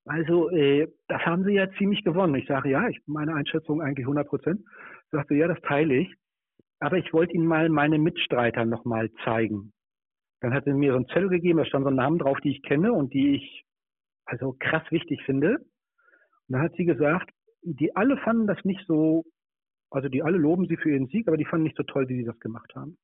also 0.04 0.50
äh, 0.50 0.87
das 1.09 1.22
haben 1.22 1.44
Sie 1.44 1.52
ja 1.52 1.70
ziemlich 1.78 2.04
gewonnen. 2.04 2.35
Ich 2.35 2.46
sage, 2.46 2.68
ja, 2.68 2.87
ich 2.88 3.00
meine 3.07 3.35
Einschätzung 3.35 3.81
eigentlich 3.81 4.04
100 4.04 4.28
Prozent. 4.28 4.61
Sagte, 5.11 5.35
ja, 5.35 5.48
das 5.48 5.59
teile 5.62 5.94
ich. 5.94 6.14
Aber 6.80 6.96
ich 6.96 7.12
wollte 7.12 7.34
Ihnen 7.34 7.46
mal 7.46 7.68
meine 7.68 7.98
Mitstreiter 7.98 8.64
nochmal 8.64 9.10
zeigen. 9.24 9.72
Dann 10.40 10.54
hat 10.54 10.64
sie 10.64 10.72
mir 10.72 10.92
so 10.92 10.96
einen 10.96 11.08
Zettel 11.08 11.28
gegeben, 11.28 11.58
da 11.58 11.64
stand 11.64 11.84
so 11.84 11.90
ein 11.90 11.96
Namen 11.96 12.18
drauf, 12.18 12.38
die 12.44 12.50
ich 12.50 12.62
kenne 12.62 12.92
und 12.92 13.12
die 13.12 13.34
ich 13.34 13.64
also 14.24 14.54
krass 14.58 14.84
wichtig 14.90 15.22
finde. 15.24 15.56
Und 15.56 16.52
dann 16.54 16.62
hat 16.62 16.74
sie 16.76 16.84
gesagt, 16.84 17.30
die 17.62 17.96
alle 17.96 18.16
fanden 18.18 18.46
das 18.46 18.64
nicht 18.64 18.84
so, 18.86 19.24
also 19.90 20.08
die 20.08 20.22
alle 20.22 20.38
loben 20.38 20.66
sie 20.68 20.76
für 20.76 20.90
ihren 20.90 21.08
Sieg, 21.08 21.26
aber 21.26 21.36
die 21.36 21.44
fanden 21.44 21.64
nicht 21.64 21.76
so 21.76 21.82
toll, 21.82 22.08
wie 22.08 22.18
sie 22.18 22.24
das 22.24 22.38
gemacht 22.38 22.72
haben. 22.76 22.96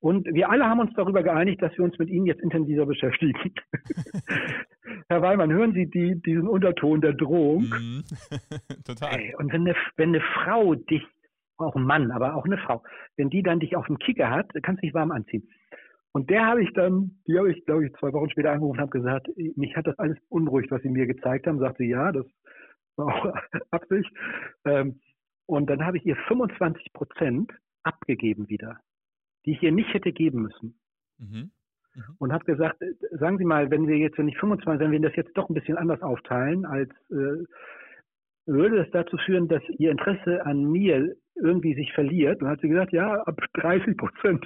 Und 0.00 0.26
wir 0.26 0.50
alle 0.50 0.66
haben 0.66 0.80
uns 0.80 0.92
darüber 0.94 1.22
geeinigt, 1.22 1.62
dass 1.62 1.76
wir 1.78 1.84
uns 1.84 1.98
mit 1.98 2.10
Ihnen 2.10 2.26
jetzt 2.26 2.42
intensiver 2.42 2.84
beschäftigen. 2.84 3.54
Herr 5.08 5.22
Weimann, 5.22 5.50
hören 5.50 5.72
Sie 5.72 5.86
die, 5.86 6.20
diesen 6.20 6.46
Unterton 6.46 7.00
der 7.00 7.14
Drohung? 7.14 7.62
Mhm. 7.62 8.04
Total. 8.84 9.18
Ey, 9.18 9.34
und 9.36 9.50
wenn 9.50 9.62
eine, 9.62 9.74
wenn 9.96 10.10
eine 10.10 10.20
Frau 10.20 10.74
dich, 10.74 11.02
auch 11.56 11.76
ein 11.76 11.84
Mann, 11.84 12.10
aber 12.10 12.34
auch 12.34 12.44
eine 12.44 12.58
Frau, 12.58 12.82
wenn 13.16 13.30
die 13.30 13.42
dann 13.42 13.60
dich 13.60 13.76
auf 13.76 13.86
dem 13.86 13.98
Kicker 13.98 14.30
hat, 14.30 14.50
kannst 14.62 14.82
du 14.82 14.86
dich 14.86 14.94
warm 14.94 15.10
anziehen. 15.10 15.48
Und 16.12 16.30
der 16.30 16.46
habe 16.46 16.62
ich 16.62 16.72
dann, 16.74 17.18
die 17.26 17.36
habe 17.36 17.50
ich, 17.50 17.64
glaube 17.66 17.86
ich, 17.86 17.92
zwei 17.94 18.12
Wochen 18.12 18.30
später 18.30 18.52
angerufen 18.52 18.78
und 18.78 18.82
habe 18.82 18.96
gesagt, 18.96 19.28
mich 19.56 19.76
hat 19.76 19.88
das 19.88 19.98
alles 19.98 20.16
beunruhigt, 20.28 20.70
was 20.70 20.80
sie 20.82 20.88
mir 20.88 21.06
gezeigt 21.06 21.46
haben. 21.46 21.58
Sagte, 21.58 21.82
ja, 21.84 22.12
das 22.12 22.26
war 22.96 23.06
auch 23.06 23.34
Absicht. 23.72 24.10
Ähm, 24.64 25.00
und 25.46 25.68
dann 25.68 25.84
habe 25.84 25.96
ich 25.96 26.06
ihr 26.06 26.16
25 26.28 26.92
Prozent 26.92 27.52
abgegeben 27.82 28.48
wieder, 28.48 28.78
die 29.44 29.52
ich 29.52 29.62
ihr 29.62 29.72
nicht 29.72 29.92
hätte 29.92 30.12
geben 30.12 30.42
müssen. 30.42 30.78
Mhm. 31.18 31.50
Und 32.18 32.32
habe 32.32 32.44
gesagt, 32.44 32.80
äh, 32.80 32.94
sagen 33.10 33.38
Sie 33.38 33.44
mal, 33.44 33.70
wenn 33.72 33.88
wir 33.88 33.98
jetzt, 33.98 34.16
wenn 34.16 34.26
nicht 34.26 34.38
25, 34.38 34.80
wenn 34.80 34.92
wir 34.92 35.00
das 35.00 35.16
jetzt 35.16 35.36
doch 35.36 35.48
ein 35.48 35.54
bisschen 35.54 35.76
anders 35.76 36.00
aufteilen, 36.00 36.64
als 36.64 36.90
äh, 37.10 37.44
würde 38.46 38.76
das 38.76 38.90
dazu 38.92 39.16
führen, 39.18 39.48
dass 39.48 39.62
Ihr 39.78 39.90
Interesse 39.90 40.46
an 40.46 40.70
mir 40.70 41.16
irgendwie 41.36 41.74
sich 41.74 41.92
verliert. 41.92 42.40
Und 42.42 42.48
hat 42.48 42.60
sie 42.60 42.68
gesagt, 42.68 42.92
ja, 42.92 43.14
ab 43.22 43.40
30 43.54 43.96
Prozent 43.96 44.44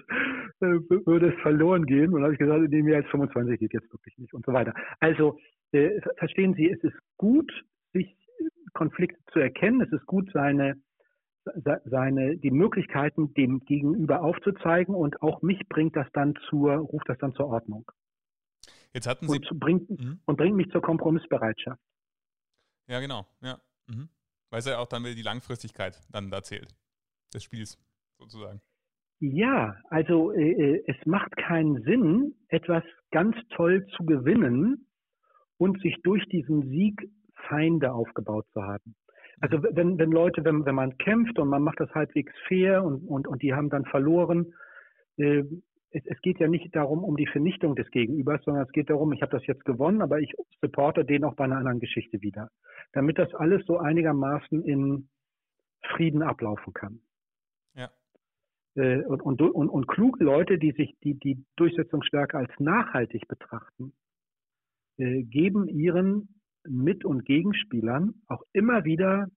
äh, 0.60 0.78
würde 1.06 1.32
es 1.34 1.40
verloren 1.42 1.86
gehen. 1.86 2.08
Und 2.08 2.14
dann 2.14 2.24
habe 2.24 2.34
ich 2.34 2.38
gesagt, 2.38 2.62
nee, 2.68 2.82
mehr 2.82 2.96
als 2.98 3.08
25 3.08 3.58
geht 3.60 3.72
jetzt 3.72 3.92
wirklich 3.92 4.16
nicht 4.18 4.34
und 4.34 4.44
so 4.46 4.52
weiter. 4.52 4.74
Also 5.00 5.38
äh, 5.72 6.00
verstehen 6.16 6.54
Sie, 6.54 6.70
es 6.70 6.82
ist 6.82 6.96
gut, 7.16 7.50
sich 7.92 8.16
Konflikte 8.72 9.18
zu 9.32 9.38
erkennen. 9.38 9.80
Es 9.80 9.92
ist 9.92 10.06
gut, 10.06 10.30
seine 10.32 10.76
seine 11.84 12.36
die 12.36 12.50
Möglichkeiten 12.50 13.32
dem 13.32 13.60
Gegenüber 13.60 14.20
aufzuzeigen 14.20 14.94
und 14.94 15.22
auch 15.22 15.40
mich 15.40 15.66
bringt 15.68 15.96
das 15.96 16.06
dann 16.12 16.34
zur 16.50 16.74
ruft 16.74 17.08
das 17.08 17.16
dann 17.18 17.32
zur 17.32 17.46
Ordnung 17.46 17.90
Jetzt 18.92 19.06
hatten 19.06 19.28
Sie 19.28 19.38
und 19.38 19.60
bringt 19.60 19.88
Mhm. 19.90 20.20
und 20.26 20.36
bringt 20.36 20.56
mich 20.56 20.68
zur 20.70 20.82
Kompromissbereitschaft. 20.82 21.80
Ja, 22.86 23.00
genau. 23.00 23.26
Ja. 23.42 23.58
Mhm. 23.86 24.08
Weil 24.50 24.60
es 24.60 24.66
ja 24.66 24.78
auch 24.78 24.86
dann 24.86 25.04
wieder 25.04 25.14
die 25.14 25.22
Langfristigkeit 25.22 26.00
dann 26.10 26.30
da 26.30 26.42
zählt, 26.42 26.74
des 27.34 27.42
Spiels 27.42 27.78
sozusagen. 28.18 28.60
Ja, 29.20 29.76
also 29.90 30.32
äh, 30.32 30.52
äh, 30.52 30.84
es 30.86 30.96
macht 31.04 31.36
keinen 31.36 31.82
Sinn, 31.82 32.34
etwas 32.48 32.84
ganz 33.10 33.36
toll 33.50 33.86
zu 33.96 34.04
gewinnen 34.04 34.86
und 35.56 35.80
sich 35.82 35.96
durch 36.02 36.24
diesen 36.26 36.68
Sieg 36.68 37.10
Feinde 37.48 37.92
aufgebaut 37.92 38.46
zu 38.52 38.62
haben. 38.62 38.94
Also 39.40 39.62
wenn, 39.62 39.98
wenn 39.98 40.10
Leute, 40.10 40.44
wenn, 40.44 40.64
wenn 40.64 40.74
man 40.74 40.96
kämpft 40.98 41.38
und 41.38 41.48
man 41.48 41.62
macht 41.62 41.80
das 41.80 41.90
halbwegs 41.94 42.32
fair 42.46 42.84
und, 42.84 43.06
und, 43.06 43.26
und 43.26 43.42
die 43.42 43.54
haben 43.54 43.70
dann 43.70 43.84
verloren, 43.86 44.52
äh, 45.16 45.44
es, 45.90 46.04
es 46.06 46.20
geht 46.20 46.38
ja 46.38 46.48
nicht 46.48 46.74
darum, 46.74 47.04
um 47.04 47.16
die 47.16 47.26
Vernichtung 47.26 47.74
des 47.74 47.90
Gegenübers, 47.90 48.42
sondern 48.44 48.64
es 48.64 48.72
geht 48.72 48.90
darum, 48.90 49.12
ich 49.12 49.22
habe 49.22 49.32
das 49.32 49.46
jetzt 49.46 49.64
gewonnen, 49.64 50.02
aber 50.02 50.20
ich 50.20 50.32
supporte 50.60 51.04
den 51.04 51.24
auch 51.24 51.34
bei 51.34 51.44
einer 51.44 51.56
anderen 51.56 51.80
Geschichte 51.80 52.20
wieder. 52.20 52.50
Damit 52.92 53.18
das 53.18 53.34
alles 53.34 53.64
so 53.66 53.78
einigermaßen 53.78 54.62
in 54.64 55.08
Frieden 55.82 56.22
ablaufen 56.22 56.72
kann. 56.72 57.00
Ja. 57.74 57.90
äh, 58.74 59.04
und, 59.04 59.22
und, 59.22 59.40
und, 59.40 59.68
und 59.68 59.86
kluge 59.86 60.24
Leute, 60.24 60.58
die 60.58 60.72
sich 60.72 60.96
die, 61.02 61.14
die 61.14 61.44
Durchsetzungsstärke 61.56 62.36
als 62.36 62.50
nachhaltig 62.58 63.28
betrachten, 63.28 63.92
äh, 64.98 65.22
geben 65.22 65.68
ihren 65.68 66.40
Mit- 66.64 67.04
und 67.04 67.24
Gegenspielern 67.24 68.14
auch 68.26 68.42
immer 68.52 68.84
wieder, 68.84 69.28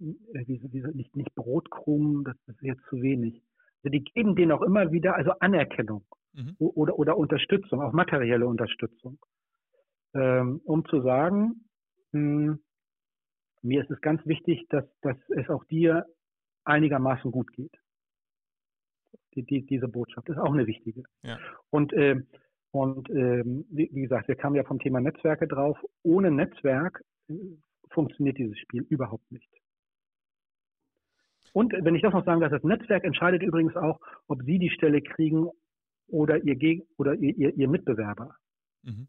äh, 0.00 0.14
wie, 0.46 0.62
wie, 0.70 0.82
nicht, 0.94 1.16
nicht 1.16 1.34
Brotkrumen, 1.34 2.24
das 2.24 2.36
ist 2.46 2.62
jetzt 2.62 2.84
zu 2.90 3.00
wenig. 3.02 3.42
Also 3.88 3.98
die 3.98 4.04
geben 4.04 4.36
denen 4.36 4.52
auch 4.52 4.60
immer 4.60 4.92
wieder, 4.92 5.16
also 5.16 5.32
Anerkennung 5.40 6.04
mhm. 6.34 6.56
oder, 6.58 6.98
oder 6.98 7.16
Unterstützung, 7.16 7.80
auch 7.80 7.92
materielle 7.92 8.46
Unterstützung, 8.46 9.18
ähm, 10.12 10.60
um 10.64 10.84
zu 10.84 11.00
sagen, 11.00 11.64
mh, 12.12 12.20
hm, 12.20 12.58
mir 13.62 13.82
ist 13.82 13.90
es 13.90 14.00
ganz 14.02 14.24
wichtig, 14.26 14.66
dass, 14.68 14.84
dass 15.00 15.16
es 15.30 15.48
auch 15.48 15.64
dir 15.64 16.04
einigermaßen 16.64 17.30
gut 17.30 17.50
geht. 17.54 17.74
Die, 19.34 19.42
die, 19.42 19.64
diese 19.64 19.88
Botschaft 19.88 20.28
ist 20.28 20.36
auch 20.36 20.52
eine 20.52 20.66
wichtige. 20.66 21.04
Ja. 21.22 21.38
Und, 21.70 21.94
äh, 21.94 22.20
und 22.72 23.08
äh, 23.08 23.42
wie, 23.70 23.88
wie, 23.90 24.02
gesagt, 24.02 24.28
wir 24.28 24.36
kamen 24.36 24.56
ja 24.56 24.64
vom 24.64 24.80
Thema 24.80 25.00
Netzwerke 25.00 25.48
drauf. 25.48 25.78
Ohne 26.02 26.30
Netzwerk 26.30 27.02
äh, 27.30 27.34
funktioniert 27.90 28.36
dieses 28.36 28.58
Spiel 28.58 28.82
überhaupt 28.82 29.32
nicht. 29.32 29.50
Und 31.52 31.72
wenn 31.72 31.94
ich 31.94 32.02
das 32.02 32.12
noch 32.12 32.24
sagen 32.24 32.40
darf, 32.40 32.50
das 32.50 32.64
Netzwerk 32.64 33.04
entscheidet 33.04 33.42
übrigens 33.42 33.76
auch, 33.76 34.00
ob 34.26 34.42
Sie 34.42 34.58
die 34.58 34.70
Stelle 34.70 35.00
kriegen 35.02 35.48
oder 36.08 36.42
Ihr, 36.42 36.56
Geg 36.56 36.86
oder 36.96 37.14
ihr, 37.14 37.36
ihr, 37.36 37.54
ihr 37.56 37.68
Mitbewerber. 37.68 38.34
Mhm. 38.82 39.08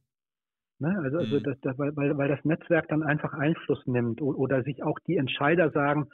Ne? 0.80 0.98
Also, 1.04 1.18
also 1.18 1.40
mhm. 1.40 1.44
das, 1.44 1.60
das, 1.62 1.78
weil, 1.78 2.18
weil 2.18 2.30
das 2.30 2.44
Netzwerk 2.46 2.88
dann 2.88 3.04
einfach 3.04 3.34
Einfluss 3.34 3.86
nimmt 3.86 4.22
oder, 4.22 4.38
oder 4.38 4.64
sich 4.64 4.84
auch 4.84 4.98
die 5.00 5.18
Entscheider 5.18 5.72
sagen, 5.72 6.08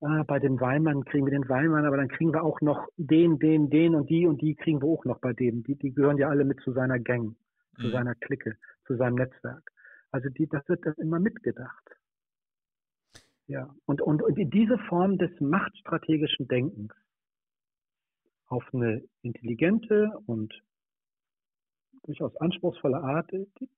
ah, 0.00 0.24
bei 0.24 0.38
dem 0.38 0.60
Weinmann 0.60 1.04
kriegen 1.04 1.26
wir 1.26 1.32
den 1.32 1.48
Weinmann, 1.48 1.86
aber 1.86 1.96
dann 1.96 2.08
kriegen 2.08 2.32
wir 2.32 2.42
auch 2.42 2.60
noch 2.60 2.88
den, 2.96 3.38
den, 3.38 3.70
den 3.70 3.94
und 3.94 4.10
die 4.10 4.26
und 4.26 4.42
die 4.42 4.56
kriegen 4.56 4.82
wir 4.82 4.88
auch 4.88 5.04
noch 5.04 5.20
bei 5.20 5.32
dem. 5.32 5.62
Die, 5.62 5.76
die 5.76 5.92
gehören 5.92 6.18
ja 6.18 6.28
alle 6.28 6.44
mit 6.44 6.60
zu 6.60 6.72
seiner 6.72 6.98
Gang, 6.98 7.36
zu 7.76 7.86
mhm. 7.86 7.92
seiner 7.92 8.14
Clique, 8.16 8.56
zu 8.86 8.96
seinem 8.96 9.14
Netzwerk. 9.14 9.70
Also 10.10 10.28
die, 10.30 10.48
das 10.48 10.68
wird 10.68 10.84
dann 10.84 10.94
immer 10.94 11.20
mitgedacht. 11.20 11.97
Ja, 13.48 13.74
und, 13.86 14.02
und, 14.02 14.22
und 14.22 14.36
diese 14.52 14.78
Form 14.88 15.16
des 15.16 15.30
machtstrategischen 15.40 16.48
Denkens 16.48 16.92
auf 18.46 18.62
eine 18.74 19.02
intelligente 19.22 20.10
und 20.26 20.52
durchaus 22.02 22.36
anspruchsvolle 22.36 22.98
Art, 22.98 23.30
die, 23.32 23.70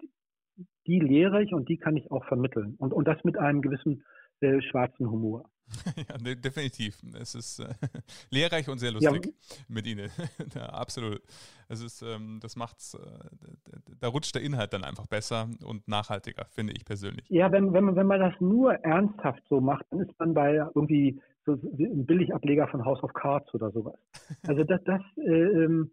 die 0.89 0.99
lehre 0.99 1.43
ich 1.43 1.55
und 1.55 1.69
die 1.69 1.77
kann 1.77 1.97
ich 1.97 2.11
auch 2.11 2.25
vermitteln. 2.25 2.75
Und, 2.79 2.93
und 2.93 3.07
das 3.07 3.23
mit 3.23 3.39
einem 3.39 3.63
gewissen 3.63 4.05
äh, 4.43 4.61
schwarzen 4.63 5.11
Humor. 5.11 5.45
ja, 5.97 6.35
definitiv. 6.35 7.01
Es 7.21 7.35
ist 7.35 7.61
äh, 7.61 7.69
lehrreich 8.31 8.69
und 8.69 8.79
sehr 8.79 8.93
lustig 8.93 9.27
ja. 9.27 9.57
mit 9.69 9.87
Ihnen. 9.87 10.11
ja, 10.55 10.67
absolut. 10.67 11.21
Es 11.69 11.83
ist, 11.83 12.03
ähm, 12.03 12.39
das 12.43 12.57
macht's, 12.57 12.95
äh, 12.95 13.81
da 14.01 14.09
rutscht 14.09 14.35
der 14.35 14.43
Inhalt 14.43 14.73
dann 14.73 14.85
einfach 14.85 15.07
besser 15.07 15.49
und 15.65 15.87
nachhaltiger, 15.87 16.45
finde 16.47 16.73
ich 16.77 16.85
persönlich. 16.85 17.25
Ja, 17.29 17.53
wenn, 17.53 17.73
wenn, 17.73 17.95
wenn 17.95 18.07
man 18.07 18.21
das 18.21 18.35
nur 18.41 18.75
ernsthaft 18.75 19.43
so 19.49 19.61
macht, 19.61 19.87
dann 19.91 20.01
ist 20.01 20.19
man 20.19 20.35
bei 20.35 20.55
irgendwie 20.75 21.21
so 21.47 21.53
ein 21.53 22.07
Billigableger 22.07 22.69
von 22.69 22.85
House 22.85 23.03
of 23.03 23.13
Cards 23.15 23.53
oder 23.55 23.71
sowas. 23.71 23.99
Also 24.47 24.65
das, 24.65 24.83
das 24.85 25.01
äh, 25.17 25.31
ähm, 25.31 25.91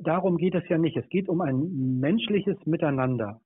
darum 0.00 0.36
geht 0.36 0.54
es 0.54 0.68
ja 0.68 0.78
nicht. 0.78 0.96
Es 0.96 1.08
geht 1.08 1.28
um 1.28 1.40
ein 1.40 2.00
menschliches 2.00 2.56
Miteinander. 2.64 3.40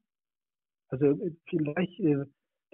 Also 0.88 1.06
äh, 1.06 1.32
vielleicht 1.48 1.98
äh, 2.00 2.24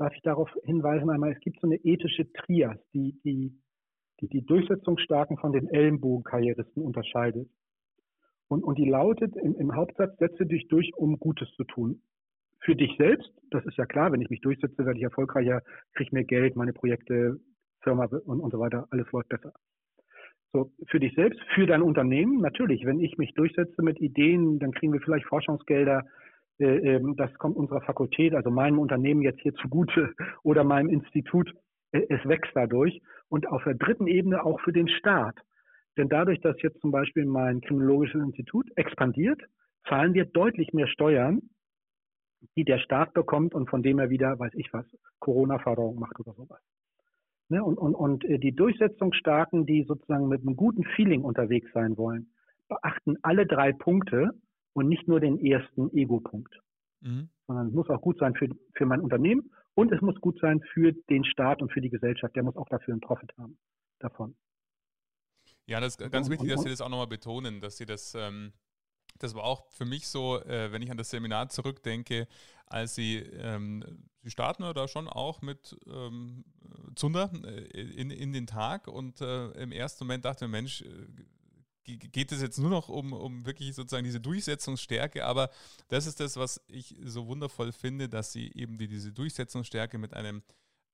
darf 0.01 0.15
ich 0.15 0.23
darauf 0.23 0.51
hinweisen 0.65 1.11
einmal, 1.11 1.33
es 1.33 1.41
gibt 1.41 1.61
so 1.61 1.67
eine 1.67 1.77
ethische 1.77 2.33
Trias, 2.33 2.79
die 2.95 3.21
die, 3.23 3.53
die, 4.21 4.29
die 4.29 4.45
Durchsetzungsstarken 4.47 5.37
von 5.37 5.53
den 5.53 5.69
Ellenbogenkarrieristen 5.69 6.83
unterscheidet. 6.83 7.49
Und, 8.49 8.65
und 8.65 8.79
die 8.79 8.89
lautet 8.89 9.37
im, 9.37 9.55
im 9.57 9.77
Hauptsatz, 9.77 10.17
setze 10.19 10.47
dich 10.47 10.69
durch, 10.69 10.91
um 10.97 11.19
Gutes 11.19 11.49
zu 11.55 11.65
tun. 11.65 12.03
Für 12.61 12.75
dich 12.75 12.97
selbst, 12.99 13.31
das 13.51 13.65
ist 13.67 13.77
ja 13.77 13.87
klar, 13.87 14.11
wenn 14.11 14.23
ich 14.23 14.31
mich 14.31 14.41
durchsetze, 14.41 14.85
werde 14.85 14.99
ich 14.99 15.05
erfolgreicher, 15.05 15.63
kriege 15.95 16.11
mehr 16.15 16.25
Geld, 16.25 16.57
meine 16.57 16.73
Projekte, 16.73 17.39
Firma 17.83 18.07
und, 18.07 18.41
und 18.41 18.51
so 18.51 18.59
weiter, 18.59 18.87
alles 18.91 19.11
läuft 19.13 19.29
besser. 19.29 19.53
So, 20.53 20.73
für 20.89 20.99
dich 20.99 21.15
selbst, 21.15 21.41
für 21.55 21.67
dein 21.67 21.83
Unternehmen, 21.83 22.41
natürlich, 22.41 22.85
wenn 22.85 23.01
ich 23.01 23.19
mich 23.19 23.35
durchsetze 23.35 23.83
mit 23.83 24.01
Ideen, 24.01 24.59
dann 24.59 24.73
kriegen 24.73 24.93
wir 24.93 25.01
vielleicht 25.01 25.27
Forschungsgelder, 25.27 26.05
das 26.61 27.33
kommt 27.39 27.57
unserer 27.57 27.81
Fakultät, 27.81 28.35
also 28.35 28.51
meinem 28.51 28.79
Unternehmen 28.79 29.23
jetzt 29.23 29.41
hier 29.41 29.55
zugute 29.55 30.15
oder 30.43 30.63
meinem 30.63 30.91
Institut, 30.91 31.53
äh, 31.93 32.03
es 32.09 32.25
wächst 32.27 32.53
dadurch. 32.55 33.01
Und 33.29 33.49
auf 33.49 33.65
der 33.65 33.75
dritten 33.75 34.07
Ebene 34.07 34.45
auch 34.45 34.61
für 34.61 34.73
den 34.73 34.89
Staat. 34.89 35.37
Denn 35.97 36.09
dadurch, 36.09 36.41
dass 36.41 36.61
jetzt 36.63 36.81
zum 36.81 36.91
Beispiel 36.91 37.25
mein 37.25 37.61
kriminologisches 37.61 38.23
Institut 38.23 38.67
expandiert, 38.77 39.41
zahlen 39.89 40.15
wir 40.15 40.25
deutlich 40.25 40.73
mehr 40.73 40.87
Steuern, 40.89 41.41
die 42.57 42.65
der 42.65 42.79
Staat 42.79 43.15
bekommt 43.15 43.55
und 43.55 43.69
von 43.69 43.83
dem 43.83 43.99
er 43.99 44.11
wieder, 44.11 44.39
weiß 44.39 44.53
ich 44.55 44.73
was, 44.73 44.87
Corona-Förderung 45.19 45.99
macht 45.99 46.19
oder 46.21 46.33
sowas. 46.35 46.61
Ne? 47.49 47.63
Und, 47.63 47.79
und, 47.79 47.95
und 47.95 48.25
äh, 48.25 48.39
die 48.39 48.53
Durchsetzungsstarken, 48.53 49.67
die 49.67 49.85
sozusagen 49.85 50.29
mit 50.29 50.43
einem 50.43 50.57
guten 50.57 50.85
Feeling 50.97 51.23
unterwegs 51.23 51.71
sein 51.73 51.97
wollen, 51.97 52.31
beachten 52.69 53.17
alle 53.23 53.47
drei 53.47 53.73
Punkte 53.73 54.31
und 54.73 54.89
nicht 54.89 55.09
nur 55.09 55.21
den 55.21 55.45
ersten 55.45 55.95
Ego-Punkt. 55.97 56.55
Mhm. 57.01 57.29
Sondern 57.47 57.69
es 57.69 57.75
muss 57.75 57.89
auch 57.89 58.01
gut 58.01 58.19
sein 58.19 58.35
für, 58.35 58.49
für 58.75 58.87
mein 58.87 59.01
Unternehmen 59.01 59.51
und 59.75 59.93
es 59.93 60.01
muss 60.01 60.21
gut 60.21 60.39
sein 60.41 60.61
für 60.73 60.93
den 60.93 61.25
Staat 61.25 61.63
und 61.63 61.73
für 61.73 61.81
die 61.81 61.91
Gesellschaft. 61.91 62.37
Der 62.37 62.43
muss 62.43 62.57
auch 62.57 62.69
dafür 62.69 62.95
einen 62.95 63.01
Profit 63.01 63.33
haben 63.39 63.59
davon. 63.99 64.37
Ja, 65.67 65.81
das 65.81 65.97
ist 65.97 66.11
ganz 66.11 66.29
wichtig, 66.29 66.51
dass 66.51 66.63
Sie 66.63 66.69
das 66.69 66.81
auch 66.81 66.89
nochmal 66.89 67.07
betonen, 67.07 67.61
dass 67.61 67.77
Sie 67.77 67.87
das, 67.87 68.15
ähm, 68.15 68.53
das 69.19 69.35
war 69.35 69.45
auch 69.45 69.71
für 69.71 69.85
mich 69.85 70.09
so, 70.09 70.41
äh, 70.43 70.73
wenn 70.73 70.83
ich 70.83 70.91
an 70.91 70.97
das 70.97 71.11
Seminar 71.11 71.49
zurückdenke, 71.49 72.27
als 72.67 72.95
Sie, 72.95 73.19
ähm, 73.19 73.85
Sie 74.23 74.31
starten 74.31 74.63
da 74.63 74.89
schon 74.89 75.09
auch 75.09 75.43
mit 75.43 75.79
ähm, 75.87 76.45
Zunder 76.97 77.31
äh, 77.45 77.81
in, 77.81 78.11
in 78.11 78.33
den 78.33 78.47
Tag 78.47 78.89
und 78.89 79.21
äh, 79.21 79.51
im 79.53 79.73
ersten 79.73 80.05
Moment 80.05 80.25
dachte 80.25 80.47
ich, 80.47 80.51
Mensch, 80.51 80.83
äh, 80.83 81.07
geht 81.99 82.33
es 82.33 82.41
jetzt 82.41 82.59
nur 82.59 82.71
noch 82.71 82.89
um, 82.89 83.13
um 83.13 83.47
wirklich 83.47 83.75
sozusagen 83.75 84.05
diese 84.05 84.21
Durchsetzungsstärke, 84.21 85.25
aber 85.25 85.51
das 85.89 86.07
ist 86.07 86.21
das, 86.21 86.37
was 86.37 86.61
ich 86.69 86.97
so 87.05 87.27
wundervoll 87.27 87.73
finde, 87.73 88.09
dass 88.09 88.33
sie 88.33 88.53
eben 88.55 88.79
die, 88.79 88.89
diese 88.89 89.13
Durchsetzungsstärke 89.13 89.99
mit 89.99 90.15
einem 90.15 90.43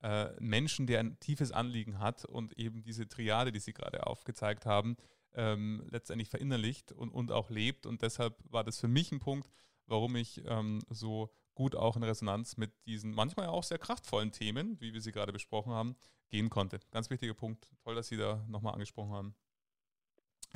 äh, 0.03 0.29
Menschen, 0.41 0.87
der 0.87 1.01
ein 1.01 1.19
tiefes 1.21 1.53
Anliegen 1.53 1.99
hat 1.99 2.25
und 2.25 2.59
eben 2.59 2.83
diese 2.83 3.09
Triade, 3.09 3.53
die 3.53 3.61
Sie 3.61 3.73
gerade 3.73 4.07
aufgezeigt 4.07 4.67
haben, 4.67 4.97
ähm, 5.35 5.87
letztendlich 5.91 6.29
verinnerlicht 6.29 6.93
und, 6.93 7.11
und 7.11 7.33
auch 7.33 7.51
lebt. 7.51 7.87
Und 7.87 8.03
deshalb 8.03 8.37
war 8.51 8.65
das 8.65 8.79
für 8.79 8.89
mich 8.89 9.13
ein 9.13 9.21
Punkt, 9.21 9.51
warum 9.87 10.17
ich 10.17 10.43
ähm, 10.47 10.81
so 10.91 11.31
gut 11.55 11.75
auch 11.75 11.97
in 11.97 12.03
Resonanz 12.03 12.57
mit 12.57 12.73
diesen 12.87 13.13
manchmal 13.13 13.47
auch 13.47 13.65
sehr 13.65 13.79
kraftvollen 13.79 14.33
Themen, 14.33 14.81
wie 14.81 14.93
wir 14.93 15.01
sie 15.01 15.13
gerade 15.13 15.33
besprochen 15.33 15.73
haben, 15.73 15.97
gehen 16.29 16.51
konnte. 16.51 16.81
Ganz 16.91 17.11
wichtiger 17.11 17.35
Punkt. 17.35 17.71
Toll, 17.83 17.95
dass 17.95 18.09
Sie 18.09 18.17
da 18.17 18.45
nochmal 18.49 18.75
angesprochen 18.75 19.13
haben. 19.13 19.35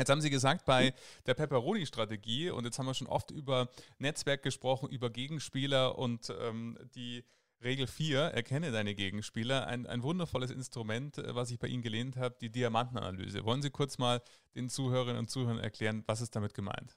Jetzt 0.01 0.09
haben 0.09 0.23
Sie 0.23 0.31
gesagt, 0.31 0.65
bei 0.65 0.95
der 1.27 1.35
Pepperoni-Strategie, 1.35 2.49
und 2.49 2.65
jetzt 2.65 2.79
haben 2.79 2.87
wir 2.87 2.95
schon 2.95 3.07
oft 3.07 3.31
über 3.31 3.69
Netzwerk 3.99 4.43
gesprochen, 4.43 4.89
über 4.89 5.11
Gegenspieler 5.11 5.99
und 5.99 6.33
ähm, 6.41 6.79
die 6.95 7.23
Regel 7.63 7.87
4, 7.87 8.19
erkenne 8.19 8.73
deine 8.73 8.95
Gegenspieler, 8.95 9.67
ein, 9.67 9.87
ein 9.87 10.03
wundervolles 10.03 10.51
Instrument, 10.51 11.19
äh, 11.19 11.35
was 11.35 11.51
ich 11.51 11.59
bei 11.59 11.67
Ihnen 11.67 11.83
gelehnt 11.83 12.17
habe, 12.17 12.35
die 12.41 12.49
Diamantenanalyse. 12.49 13.45
Wollen 13.45 13.61
Sie 13.61 13.69
kurz 13.69 13.99
mal 13.99 14.23
den 14.55 14.71
Zuhörerinnen 14.71 15.19
und 15.19 15.29
Zuhörern 15.29 15.59
erklären, 15.59 16.03
was 16.07 16.23
ist 16.23 16.35
damit 16.35 16.55
gemeint? 16.55 16.97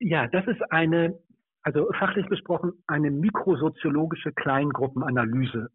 Ja, 0.00 0.26
das 0.26 0.46
ist 0.48 0.60
eine, 0.70 1.18
also 1.62 1.90
fachlich 1.98 2.26
gesprochen, 2.26 2.74
eine 2.86 3.10
mikrosoziologische 3.10 4.32
Kleingruppenanalyse. 4.32 5.70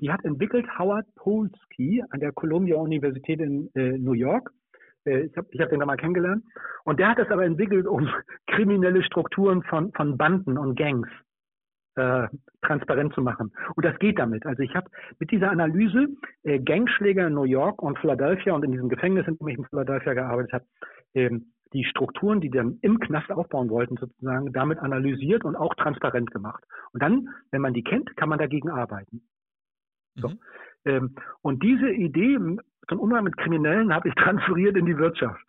Die 0.00 0.12
hat 0.12 0.24
entwickelt 0.24 0.66
Howard 0.78 1.06
Polsky 1.16 2.02
an 2.10 2.20
der 2.20 2.32
Columbia 2.32 2.76
Universität 2.76 3.40
in 3.40 3.70
äh, 3.74 3.98
New 3.98 4.12
York. 4.12 4.50
Äh, 5.04 5.22
ich 5.22 5.36
habe 5.36 5.48
ich 5.50 5.60
hab 5.60 5.70
den 5.70 5.80
da 5.80 5.86
mal 5.86 5.96
kennengelernt. 5.96 6.44
Und 6.84 7.00
der 7.00 7.08
hat 7.08 7.18
das 7.18 7.30
aber 7.30 7.44
entwickelt, 7.44 7.86
um 7.86 8.08
kriminelle 8.46 9.02
Strukturen 9.02 9.62
von, 9.64 9.92
von 9.92 10.16
Banden 10.16 10.56
und 10.56 10.78
Gangs 10.78 11.08
äh, 11.96 12.28
transparent 12.62 13.12
zu 13.14 13.22
machen. 13.22 13.52
Und 13.74 13.84
das 13.84 13.98
geht 13.98 14.18
damit. 14.18 14.46
Also 14.46 14.62
ich 14.62 14.74
habe 14.74 14.88
mit 15.18 15.30
dieser 15.30 15.50
Analyse 15.50 16.08
äh, 16.44 16.60
Gangschläger 16.60 17.26
in 17.26 17.34
New 17.34 17.44
York 17.44 17.82
und 17.82 17.98
Philadelphia 17.98 18.54
und 18.54 18.64
in 18.64 18.72
diesem 18.72 18.88
Gefängnis, 18.88 19.26
in 19.26 19.36
dem 19.36 19.48
ich 19.48 19.58
in 19.58 19.64
Philadelphia 19.64 20.14
gearbeitet 20.14 20.52
habe, 20.52 20.64
ähm, 21.14 21.52
die 21.72 21.84
Strukturen, 21.84 22.40
die 22.40 22.50
dann 22.50 22.78
im 22.80 22.98
Knast 22.98 23.30
aufbauen 23.30 23.68
wollten, 23.68 23.96
sozusagen, 23.96 24.52
damit 24.52 24.78
analysiert 24.78 25.44
und 25.44 25.56
auch 25.56 25.74
transparent 25.74 26.30
gemacht. 26.30 26.64
Und 26.92 27.02
dann, 27.02 27.28
wenn 27.50 27.60
man 27.60 27.74
die 27.74 27.82
kennt, 27.82 28.16
kann 28.16 28.28
man 28.28 28.38
dagegen 28.38 28.70
arbeiten. 28.70 29.22
So. 30.20 30.28
Mhm. 30.28 30.38
Ähm, 30.84 31.14
und 31.42 31.62
diese 31.62 31.90
Idee 31.90 32.38
zum 32.88 33.00
Umgang 33.00 33.24
mit 33.24 33.36
Kriminellen 33.36 33.92
habe 33.92 34.08
ich 34.08 34.14
transferiert 34.16 34.76
in 34.76 34.86
die 34.86 34.96
Wirtschaft, 34.96 35.40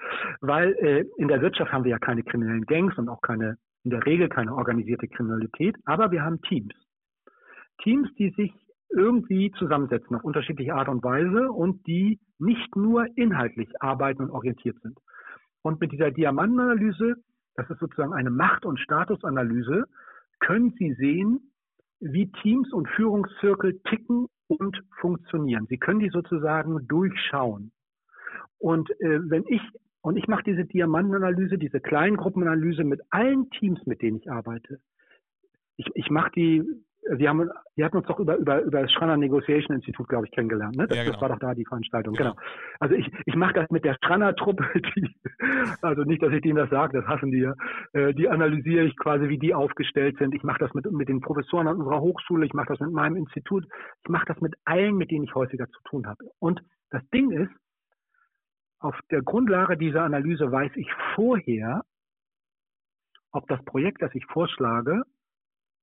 weil 0.41 0.73
äh, 0.79 1.05
in 1.17 1.27
der 1.27 1.41
Wirtschaft 1.41 1.71
haben 1.71 1.83
wir 1.83 1.91
ja 1.91 1.99
keine 1.99 2.23
kriminellen 2.23 2.65
Gangs 2.65 2.97
und 2.97 3.09
auch 3.09 3.21
keine, 3.21 3.57
in 3.83 3.91
der 3.91 4.05
Regel 4.05 4.29
keine 4.29 4.53
organisierte 4.53 5.07
Kriminalität, 5.07 5.75
aber 5.85 6.11
wir 6.11 6.23
haben 6.23 6.41
Teams. 6.41 6.73
Teams, 7.81 8.09
die 8.15 8.31
sich 8.31 8.53
irgendwie 8.89 9.51
zusammensetzen 9.51 10.15
auf 10.15 10.23
unterschiedliche 10.23 10.73
Art 10.73 10.89
und 10.89 11.03
Weise 11.03 11.51
und 11.51 11.85
die 11.87 12.19
nicht 12.39 12.75
nur 12.75 13.05
inhaltlich 13.15 13.69
arbeiten 13.81 14.23
und 14.23 14.31
orientiert 14.31 14.77
sind. 14.81 14.97
Und 15.61 15.79
mit 15.79 15.91
dieser 15.91 16.11
Diamantenanalyse, 16.11 17.15
das 17.55 17.69
ist 17.69 17.79
sozusagen 17.79 18.13
eine 18.13 18.31
Macht- 18.31 18.65
und 18.65 18.79
Statusanalyse, 18.79 19.85
können 20.39 20.73
Sie 20.79 20.93
sehen, 20.93 21.51
wie 21.99 22.31
Teams 22.41 22.71
und 22.71 22.87
Führungszirkel 22.89 23.79
ticken 23.89 24.27
und 24.49 24.83
funktionieren. 24.99 25.67
Sie 25.69 25.77
können 25.77 25.99
die 25.99 26.09
sozusagen 26.09 26.87
durchschauen. 26.87 27.71
Und 28.57 28.89
äh, 28.99 29.29
wenn 29.29 29.45
ich 29.47 29.61
und 30.01 30.17
ich 30.17 30.27
mache 30.27 30.43
diese 30.43 30.65
Diamantenanalyse, 30.65 31.57
diese 31.57 31.81
Kleingruppenanalyse 31.81 32.83
mit 32.83 33.01
allen 33.09 33.49
Teams, 33.51 33.85
mit 33.85 34.01
denen 34.01 34.17
ich 34.17 34.31
arbeite. 34.31 34.79
Ich, 35.75 35.87
ich 35.93 36.09
mache 36.09 36.31
die 36.31 36.63
wir 37.07 37.29
haben, 37.29 37.49
wir 37.75 37.85
hatten 37.85 37.97
uns 37.97 38.07
doch 38.07 38.19
über, 38.19 38.35
über, 38.35 38.61
über 38.61 38.81
das 38.81 38.91
Schranner 38.91 39.17
Negotiation 39.17 39.75
Institut, 39.75 40.07
glaube 40.09 40.25
ich, 40.25 40.31
kennengelernt. 40.31 40.75
Ne? 40.75 40.87
Das, 40.87 40.97
ja, 40.97 41.03
genau. 41.03 41.13
das 41.13 41.21
war 41.21 41.29
doch 41.29 41.39
da 41.39 41.53
die 41.53 41.65
Veranstaltung. 41.65 42.13
Genau. 42.13 42.33
genau. 42.33 42.41
Also 42.79 42.95
ich, 42.95 43.09
ich 43.25 43.35
mache 43.35 43.53
das 43.53 43.69
mit 43.69 43.85
der 43.85 43.97
Schranner-Truppe, 44.03 44.65
also 45.81 46.03
nicht, 46.03 46.21
dass 46.21 46.33
ich 46.33 46.41
denen 46.41 46.57
das 46.57 46.69
sage, 46.69 46.99
das 46.99 47.07
hassen 47.07 47.31
die 47.31 47.39
ja. 47.39 47.53
Äh, 47.93 48.13
die 48.13 48.29
analysiere 48.29 48.85
ich 48.85 48.95
quasi, 48.97 49.29
wie 49.29 49.37
die 49.37 49.53
aufgestellt 49.53 50.17
sind. 50.17 50.35
Ich 50.35 50.43
mache 50.43 50.59
das 50.59 50.73
mit, 50.73 50.91
mit 50.91 51.09
den 51.09 51.21
Professoren 51.21 51.67
an 51.67 51.77
unserer 51.77 52.01
Hochschule, 52.01 52.45
ich 52.45 52.53
mache 52.53 52.67
das 52.67 52.79
mit 52.79 52.91
meinem 52.91 53.15
Institut, 53.15 53.65
ich 54.03 54.09
mache 54.09 54.25
das 54.25 54.39
mit 54.41 54.55
allen, 54.65 54.95
mit 54.95 55.11
denen 55.11 55.23
ich 55.23 55.35
häufiger 55.35 55.67
zu 55.67 55.81
tun 55.83 56.05
habe. 56.05 56.25
Und 56.39 56.61
das 56.89 57.07
Ding 57.09 57.31
ist, 57.31 57.51
auf 58.79 58.97
der 59.11 59.21
Grundlage 59.21 59.77
dieser 59.77 60.03
Analyse 60.03 60.51
weiß 60.51 60.71
ich 60.75 60.89
vorher, 61.15 61.83
ob 63.31 63.47
das 63.47 63.63
Projekt, 63.65 64.01
das 64.01 64.13
ich 64.15 64.25
vorschlage, 64.25 65.03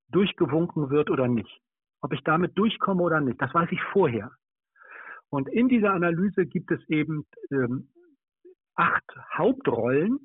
durchgewunken 0.09 0.90
wird 0.90 1.11
oder 1.11 1.28
nicht. 1.28 1.61
Ob 2.00 2.12
ich 2.12 2.22
damit 2.22 2.57
durchkomme 2.57 3.02
oder 3.02 3.20
nicht, 3.20 3.40
das 3.40 3.52
weiß 3.52 3.68
ich 3.72 3.82
vorher. 3.92 4.30
Und 5.28 5.48
in 5.48 5.68
dieser 5.68 5.92
Analyse 5.92 6.46
gibt 6.46 6.70
es 6.70 6.80
eben 6.88 7.26
ähm, 7.50 7.88
acht 8.76 9.04
Hauptrollen. 9.36 10.20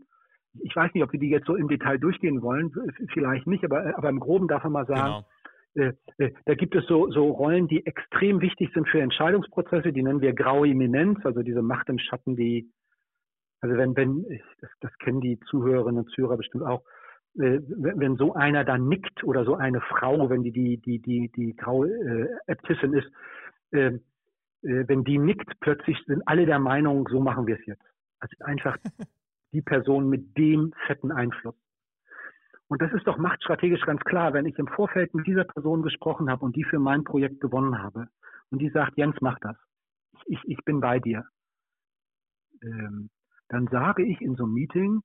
Ich 0.59 0.75
weiß 0.75 0.93
nicht, 0.93 1.03
ob 1.03 1.11
wir 1.13 1.19
die 1.19 1.29
jetzt 1.29 1.47
so 1.47 1.55
im 1.55 1.69
Detail 1.69 1.97
durchgehen 1.97 2.41
wollen, 2.41 2.71
vielleicht 3.13 3.47
nicht, 3.47 3.63
aber, 3.63 3.97
aber 3.97 4.09
im 4.09 4.19
Groben 4.19 4.47
darf 4.47 4.63
man 4.63 4.73
mal 4.73 4.85
sagen, 4.85 5.25
genau. 5.73 5.93
äh, 6.17 6.25
äh, 6.25 6.33
da 6.45 6.55
gibt 6.55 6.75
es 6.75 6.85
so, 6.87 7.09
so 7.09 7.29
Rollen, 7.29 7.67
die 7.67 7.85
extrem 7.85 8.41
wichtig 8.41 8.69
sind 8.73 8.87
für 8.89 9.01
Entscheidungsprozesse, 9.01 9.93
die 9.93 10.03
nennen 10.03 10.21
wir 10.21 10.33
graue 10.33 10.67
Eminenz, 10.67 11.25
also 11.25 11.41
diese 11.41 11.61
Macht 11.61 11.87
im 11.87 11.99
Schatten, 11.99 12.35
die, 12.35 12.69
also 13.61 13.77
wenn, 13.77 13.95
wenn, 13.95 14.25
das, 14.59 14.69
das 14.81 14.97
kennen 14.97 15.21
die 15.21 15.39
Zuhörerinnen 15.49 16.03
und 16.03 16.11
Zuhörer 16.11 16.35
bestimmt 16.35 16.65
auch, 16.65 16.83
wenn 17.33 18.17
so 18.17 18.33
einer 18.33 18.65
da 18.65 18.77
nickt 18.77 19.23
oder 19.23 19.45
so 19.45 19.55
eine 19.55 19.81
Frau, 19.81 20.29
wenn 20.29 20.43
die 20.43 20.51
die 20.51 20.77
die 20.77 20.99
die 20.99 21.31
die 21.35 21.55
graue 21.55 21.89
äh, 21.89 22.27
Äbtissin 22.47 22.93
ist, 22.93 23.09
äh, 23.71 23.99
äh, 24.63 24.87
wenn 24.87 25.03
die 25.03 25.17
nickt, 25.17 25.59
plötzlich 25.59 25.97
sind 26.05 26.27
alle 26.27 26.45
der 26.45 26.59
Meinung, 26.59 27.07
so 27.09 27.19
machen 27.19 27.47
wir 27.47 27.57
es 27.59 27.65
jetzt. 27.65 27.85
Also 28.19 28.35
einfach 28.43 28.77
die 29.53 29.61
Person 29.61 30.09
mit 30.09 30.37
dem 30.37 30.73
fetten 30.87 31.11
Einfluss. 31.11 31.55
Und 32.67 32.81
das 32.81 32.93
ist 32.93 33.05
doch 33.05 33.17
machtstrategisch 33.17 33.85
ganz 33.85 34.01
klar, 34.01 34.33
wenn 34.33 34.45
ich 34.45 34.57
im 34.57 34.67
Vorfeld 34.67 35.13
mit 35.13 35.27
dieser 35.27 35.43
Person 35.43 35.81
gesprochen 35.81 36.29
habe 36.29 36.45
und 36.45 36.55
die 36.55 36.63
für 36.63 36.79
mein 36.79 37.03
Projekt 37.03 37.41
gewonnen 37.41 37.79
habe 37.79 38.07
und 38.49 38.59
die 38.59 38.69
sagt, 38.69 38.97
Jens, 38.97 39.17
mach 39.19 39.37
das. 39.39 39.57
Ich, 40.25 40.39
ich 40.45 40.63
bin 40.63 40.79
bei 40.79 40.99
dir. 40.99 41.25
Ähm, 42.61 43.09
dann 43.49 43.67
sage 43.67 44.05
ich 44.05 44.21
in 44.21 44.35
so 44.35 44.45
einem 44.45 44.53
Meeting, 44.53 45.01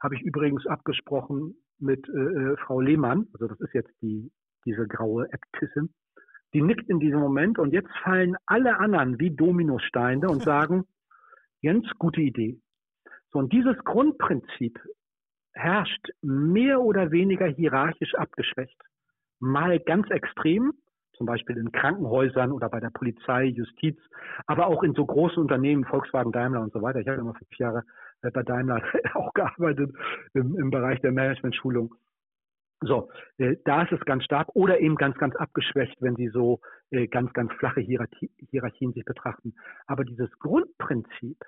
habe 0.00 0.14
ich 0.14 0.22
übrigens 0.22 0.66
abgesprochen 0.66 1.54
mit 1.78 2.08
äh, 2.08 2.12
äh, 2.12 2.56
Frau 2.58 2.80
Lehmann, 2.80 3.26
also 3.34 3.48
das 3.48 3.60
ist 3.60 3.74
jetzt 3.74 3.92
die, 4.02 4.30
diese 4.64 4.86
graue 4.86 5.28
Äbtissin, 5.32 5.94
die 6.54 6.62
nickt 6.62 6.88
in 6.88 6.98
diesem 6.98 7.20
Moment 7.20 7.58
und 7.58 7.72
jetzt 7.72 7.90
fallen 8.02 8.36
alle 8.46 8.78
anderen 8.78 9.18
wie 9.18 9.34
Dominosteine 9.34 10.28
und 10.28 10.42
sagen, 10.42 10.84
Jens, 11.60 11.86
gute 11.98 12.20
Idee. 12.20 12.60
So, 13.30 13.40
und 13.40 13.52
dieses 13.52 13.76
Grundprinzip 13.84 14.78
herrscht 15.52 16.08
mehr 16.22 16.80
oder 16.80 17.10
weniger 17.10 17.46
hierarchisch 17.46 18.14
abgeschwächt. 18.14 18.80
Mal 19.40 19.80
ganz 19.80 20.08
extrem, 20.10 20.72
zum 21.14 21.26
Beispiel 21.26 21.56
in 21.56 21.72
Krankenhäusern 21.72 22.52
oder 22.52 22.68
bei 22.68 22.78
der 22.80 22.90
Polizei, 22.90 23.46
Justiz, 23.46 23.98
aber 24.46 24.68
auch 24.68 24.84
in 24.84 24.94
so 24.94 25.04
großen 25.04 25.38
Unternehmen, 25.38 25.84
Volkswagen, 25.84 26.32
Daimler 26.32 26.60
und 26.60 26.72
so 26.72 26.80
weiter. 26.80 27.00
Ich 27.00 27.08
habe 27.08 27.20
immer 27.20 27.34
fünf 27.34 27.54
Jahre 27.58 27.82
bei 28.22 28.42
Daimler 28.42 28.82
auch 29.14 29.32
gearbeitet 29.34 29.90
im, 30.34 30.56
im 30.58 30.70
Bereich 30.70 31.00
der 31.00 31.12
Management-Schulung. 31.12 31.94
So, 32.80 33.10
äh, 33.38 33.56
da 33.64 33.82
ist 33.82 33.92
es 33.92 34.00
ganz 34.04 34.24
stark 34.24 34.54
oder 34.54 34.78
eben 34.78 34.94
ganz, 34.94 35.16
ganz 35.18 35.34
abgeschwächt, 35.34 35.96
wenn 36.00 36.14
Sie 36.14 36.28
so 36.28 36.60
äh, 36.90 37.08
ganz, 37.08 37.32
ganz 37.32 37.52
flache 37.54 37.80
Hierarchie, 37.80 38.30
Hierarchien 38.50 38.92
sich 38.92 39.04
betrachten. 39.04 39.54
Aber 39.86 40.04
dieses 40.04 40.30
Grundprinzip, 40.38 41.38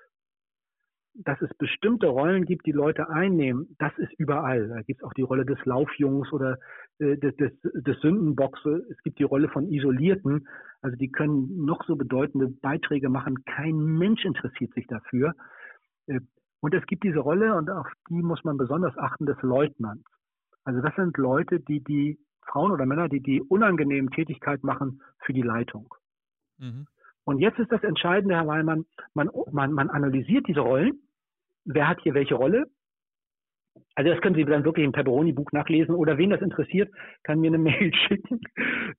dass 1.13 1.41
es 1.41 1.53
bestimmte 1.57 2.07
Rollen 2.07 2.45
gibt, 2.45 2.65
die 2.65 2.73
Leute 2.73 3.09
einnehmen, 3.09 3.75
das 3.79 3.97
ist 3.97 4.11
überall. 4.17 4.67
Da 4.67 4.81
gibt 4.81 5.01
es 5.01 5.07
auch 5.07 5.13
die 5.13 5.21
Rolle 5.21 5.45
des 5.45 5.63
Laufjungs 5.63 6.31
oder 6.33 6.57
äh, 6.99 7.17
des, 7.17 7.35
des, 7.37 7.53
des 7.63 7.99
Sündenboxe. 8.01 8.85
Es 8.89 9.01
gibt 9.03 9.19
die 9.19 9.23
Rolle 9.23 9.47
von 9.47 9.69
Isolierten. 9.69 10.47
Also 10.81 10.97
die 10.97 11.11
können 11.11 11.63
noch 11.65 11.85
so 11.85 11.95
bedeutende 11.95 12.47
Beiträge 12.47 13.07
machen. 13.07 13.45
Kein 13.45 13.77
Mensch 13.77 14.25
interessiert 14.25 14.73
sich 14.73 14.87
dafür. 14.87 15.33
Und 16.61 16.73
es 16.73 16.85
gibt 16.85 17.03
diese 17.03 17.19
Rolle, 17.19 17.55
und 17.55 17.69
auf 17.69 17.87
die 18.09 18.21
muss 18.21 18.43
man 18.43 18.57
besonders 18.57 18.97
achten, 18.97 19.25
des 19.25 19.41
Leutnants. 19.41 20.05
Also 20.63 20.79
das 20.81 20.95
sind 20.95 21.17
Leute, 21.17 21.59
die 21.59 21.83
die 21.83 22.19
Frauen 22.45 22.71
oder 22.71 22.85
Männer, 22.85 23.09
die 23.09 23.19
die 23.19 23.41
unangenehmen 23.41 24.11
Tätigkeit 24.11 24.63
machen 24.63 25.01
für 25.19 25.33
die 25.33 25.41
Leitung. 25.41 25.93
Mhm. 26.59 26.87
Und 27.23 27.39
jetzt 27.39 27.59
ist 27.59 27.71
das 27.71 27.83
Entscheidende, 27.83 28.35
Herr 28.35 28.47
Weimann, 28.47 28.85
man, 29.13 29.29
man, 29.51 29.73
man 29.73 29.89
analysiert 29.89 30.47
diese 30.47 30.61
Rollen. 30.61 30.99
Wer 31.65 31.87
hat 31.87 32.01
hier 32.01 32.13
welche 32.13 32.35
Rolle? 32.35 32.65
Also 33.95 34.11
das 34.11 34.21
können 34.21 34.35
Sie 34.35 34.45
dann 34.45 34.65
wirklich 34.65 34.85
im 34.85 34.91
Pepperoni-Buch 34.91 35.51
nachlesen 35.51 35.95
oder 35.95 36.17
wen 36.17 36.29
das 36.29 36.41
interessiert, 36.41 36.91
kann 37.23 37.39
mir 37.39 37.47
eine 37.47 37.57
Mail 37.59 37.93
schicken. 37.93 38.41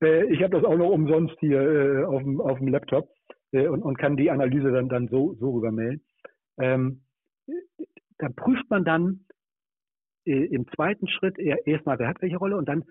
Äh, 0.01 0.25
ich 0.33 0.41
habe 0.41 0.55
das 0.55 0.63
auch 0.65 0.77
noch 0.77 0.89
umsonst 0.89 1.35
hier 1.39 1.61
äh, 1.61 2.03
auf, 2.03 2.23
dem, 2.23 2.41
auf 2.41 2.57
dem 2.57 2.67
Laptop 2.69 3.09
äh, 3.51 3.67
und, 3.67 3.83
und 3.83 3.97
kann 3.97 4.17
die 4.17 4.31
Analyse 4.31 4.71
dann, 4.71 4.89
dann 4.89 5.07
so, 5.07 5.35
so 5.35 5.51
rüber 5.51 5.71
mailen. 5.71 6.01
Ähm, 6.57 7.01
da 8.23 8.29
prüft 8.29 8.69
man 8.69 8.85
dann 8.85 9.25
äh, 10.25 10.45
im 10.45 10.65
zweiten 10.69 11.09
Schritt 11.09 11.37
erstmal, 11.37 11.99
wer 11.99 12.07
hat 12.07 12.21
welche 12.21 12.37
Rolle 12.37 12.55
und 12.55 12.69
dann 12.69 12.85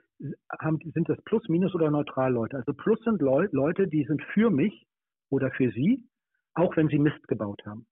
haben, 0.61 0.79
sind 0.93 1.09
das 1.09 1.21
Plus, 1.25 1.49
Minus 1.49 1.75
oder 1.75 1.91
Neutral 1.91 2.33
Leute. 2.33 2.59
Also 2.59 2.75
Plus 2.75 3.01
sind 3.01 3.23
Leu 3.23 3.49
Leute, 3.51 3.89
die 3.89 4.05
sind 4.05 4.23
für 4.35 4.51
mich 4.51 4.87
oder 5.31 5.51
für 5.51 5.71
sie, 5.71 6.05
auch 6.53 6.77
wenn 6.77 6.89
sie 6.89 6.99
Mist 6.99 7.27
gebaut 7.29 7.63
haben. 7.65 7.87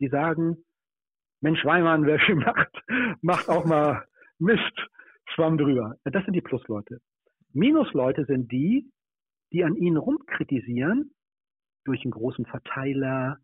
Die 0.00 0.08
sagen, 0.08 0.56
Mensch 1.40 1.64
Weimann, 1.64 2.04
wer 2.06 2.18
viel 2.18 2.34
macht, 2.34 2.82
macht 3.22 3.48
auch 3.48 3.64
mal 3.64 4.04
Mist, 4.40 4.88
schwamm 5.26 5.58
drüber. 5.58 5.94
Das 6.02 6.24
sind 6.24 6.34
die 6.34 6.40
Plus-Leute. 6.40 6.98
Minus-Leute 7.52 8.24
sind 8.24 8.50
die, 8.50 8.90
die 9.52 9.62
an 9.62 9.76
ihnen 9.76 9.96
rumkritisieren, 9.96 11.14
durch 11.84 12.02
einen 12.02 12.10
großen 12.10 12.46
Verteiler, 12.46 13.38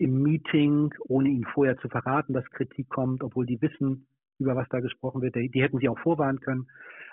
im 0.00 0.22
Meeting, 0.22 0.94
ohne 1.08 1.28
ihnen 1.28 1.44
vorher 1.44 1.76
zu 1.78 1.88
verraten, 1.88 2.32
dass 2.32 2.44
Kritik 2.50 2.88
kommt, 2.88 3.22
obwohl 3.22 3.44
die 3.44 3.60
wissen, 3.60 4.06
über 4.38 4.56
was 4.56 4.66
da 4.70 4.80
gesprochen 4.80 5.20
wird. 5.20 5.34
Die, 5.34 5.50
die 5.50 5.62
hätten 5.62 5.78
sie 5.78 5.90
auch 5.90 5.98
vorwarnen 5.98 6.40
können. 6.40 6.68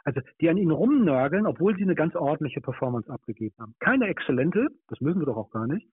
Also 0.06 0.22
die 0.40 0.50
an 0.50 0.56
ihnen 0.56 0.72
rumnörgeln, 0.72 1.46
obwohl 1.46 1.76
sie 1.76 1.84
eine 1.84 1.96
ganz 1.96 2.16
ordentliche 2.16 2.62
Performance 2.62 3.12
abgegeben 3.12 3.56
haben. 3.60 3.76
Keine 3.80 4.08
exzellente, 4.08 4.70
das 4.88 5.02
müssen 5.02 5.20
wir 5.20 5.26
doch 5.26 5.36
auch 5.36 5.52
gar 5.52 5.68
nicht, 5.68 5.86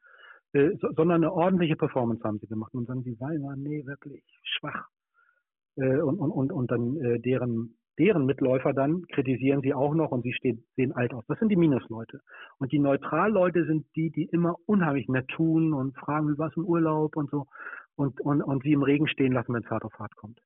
äh, 0.52 0.70
so, 0.80 0.92
sondern 0.92 1.24
eine 1.24 1.32
ordentliche 1.32 1.74
Performance 1.74 2.22
haben 2.22 2.38
sie 2.38 2.46
gemacht. 2.46 2.72
Und 2.74 2.88
dann 2.88 3.02
sie 3.02 3.18
Weimar, 3.18 3.56
nee, 3.56 3.84
wirklich 3.84 4.22
schwach. 4.44 4.86
Äh, 5.76 6.00
und, 6.00 6.18
und, 6.18 6.30
und, 6.30 6.52
und 6.52 6.70
dann 6.70 6.96
äh, 6.98 7.18
deren 7.18 7.76
deren 7.98 8.26
Mitläufer 8.26 8.72
dann 8.72 9.06
kritisieren 9.06 9.60
sie 9.60 9.74
auch 9.74 9.94
noch 9.94 10.10
und 10.10 10.22
sie 10.22 10.32
stehen, 10.32 10.64
sehen 10.76 10.92
alt 10.92 11.14
aus. 11.14 11.24
Das 11.28 11.38
sind 11.38 11.48
die 11.48 11.56
Minusleute. 11.56 12.20
Und 12.58 12.72
die 12.72 12.78
Neutralleute 12.78 13.66
sind 13.66 13.86
die, 13.94 14.10
die 14.10 14.24
immer 14.24 14.56
unheimlich 14.66 15.08
nett 15.08 15.28
tun 15.28 15.72
und 15.72 15.96
fragen, 15.96 16.28
wie 16.28 16.38
war 16.38 16.48
es 16.48 16.56
im 16.56 16.64
Urlaub 16.64 17.16
und 17.16 17.30
so 17.30 17.46
und, 17.96 18.20
und, 18.20 18.42
und 18.42 18.62
sie 18.62 18.72
im 18.72 18.82
Regen 18.82 19.08
stehen 19.08 19.32
lassen, 19.32 19.54
wenn 19.54 19.62
es 19.62 19.70
hart 19.70 19.84
auf 19.84 19.98
hart 19.98 20.14
kommt. 20.16 20.40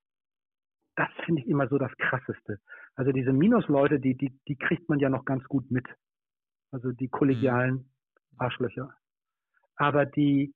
Das 0.96 1.08
finde 1.24 1.42
ich 1.42 1.48
immer 1.48 1.68
so 1.68 1.78
das 1.78 1.92
Krasseste. 1.96 2.58
Also 2.96 3.12
diese 3.12 3.32
Minusleute, 3.32 4.00
die, 4.00 4.16
die, 4.16 4.36
die 4.48 4.56
kriegt 4.56 4.88
man 4.88 4.98
ja 4.98 5.08
noch 5.08 5.24
ganz 5.24 5.44
gut 5.44 5.70
mit. 5.70 5.86
Also 6.70 6.92
die 6.92 7.08
kollegialen 7.08 7.74
mhm. 7.74 7.84
Arschlöcher. 8.38 8.92
Aber 9.76 10.04
die, 10.06 10.52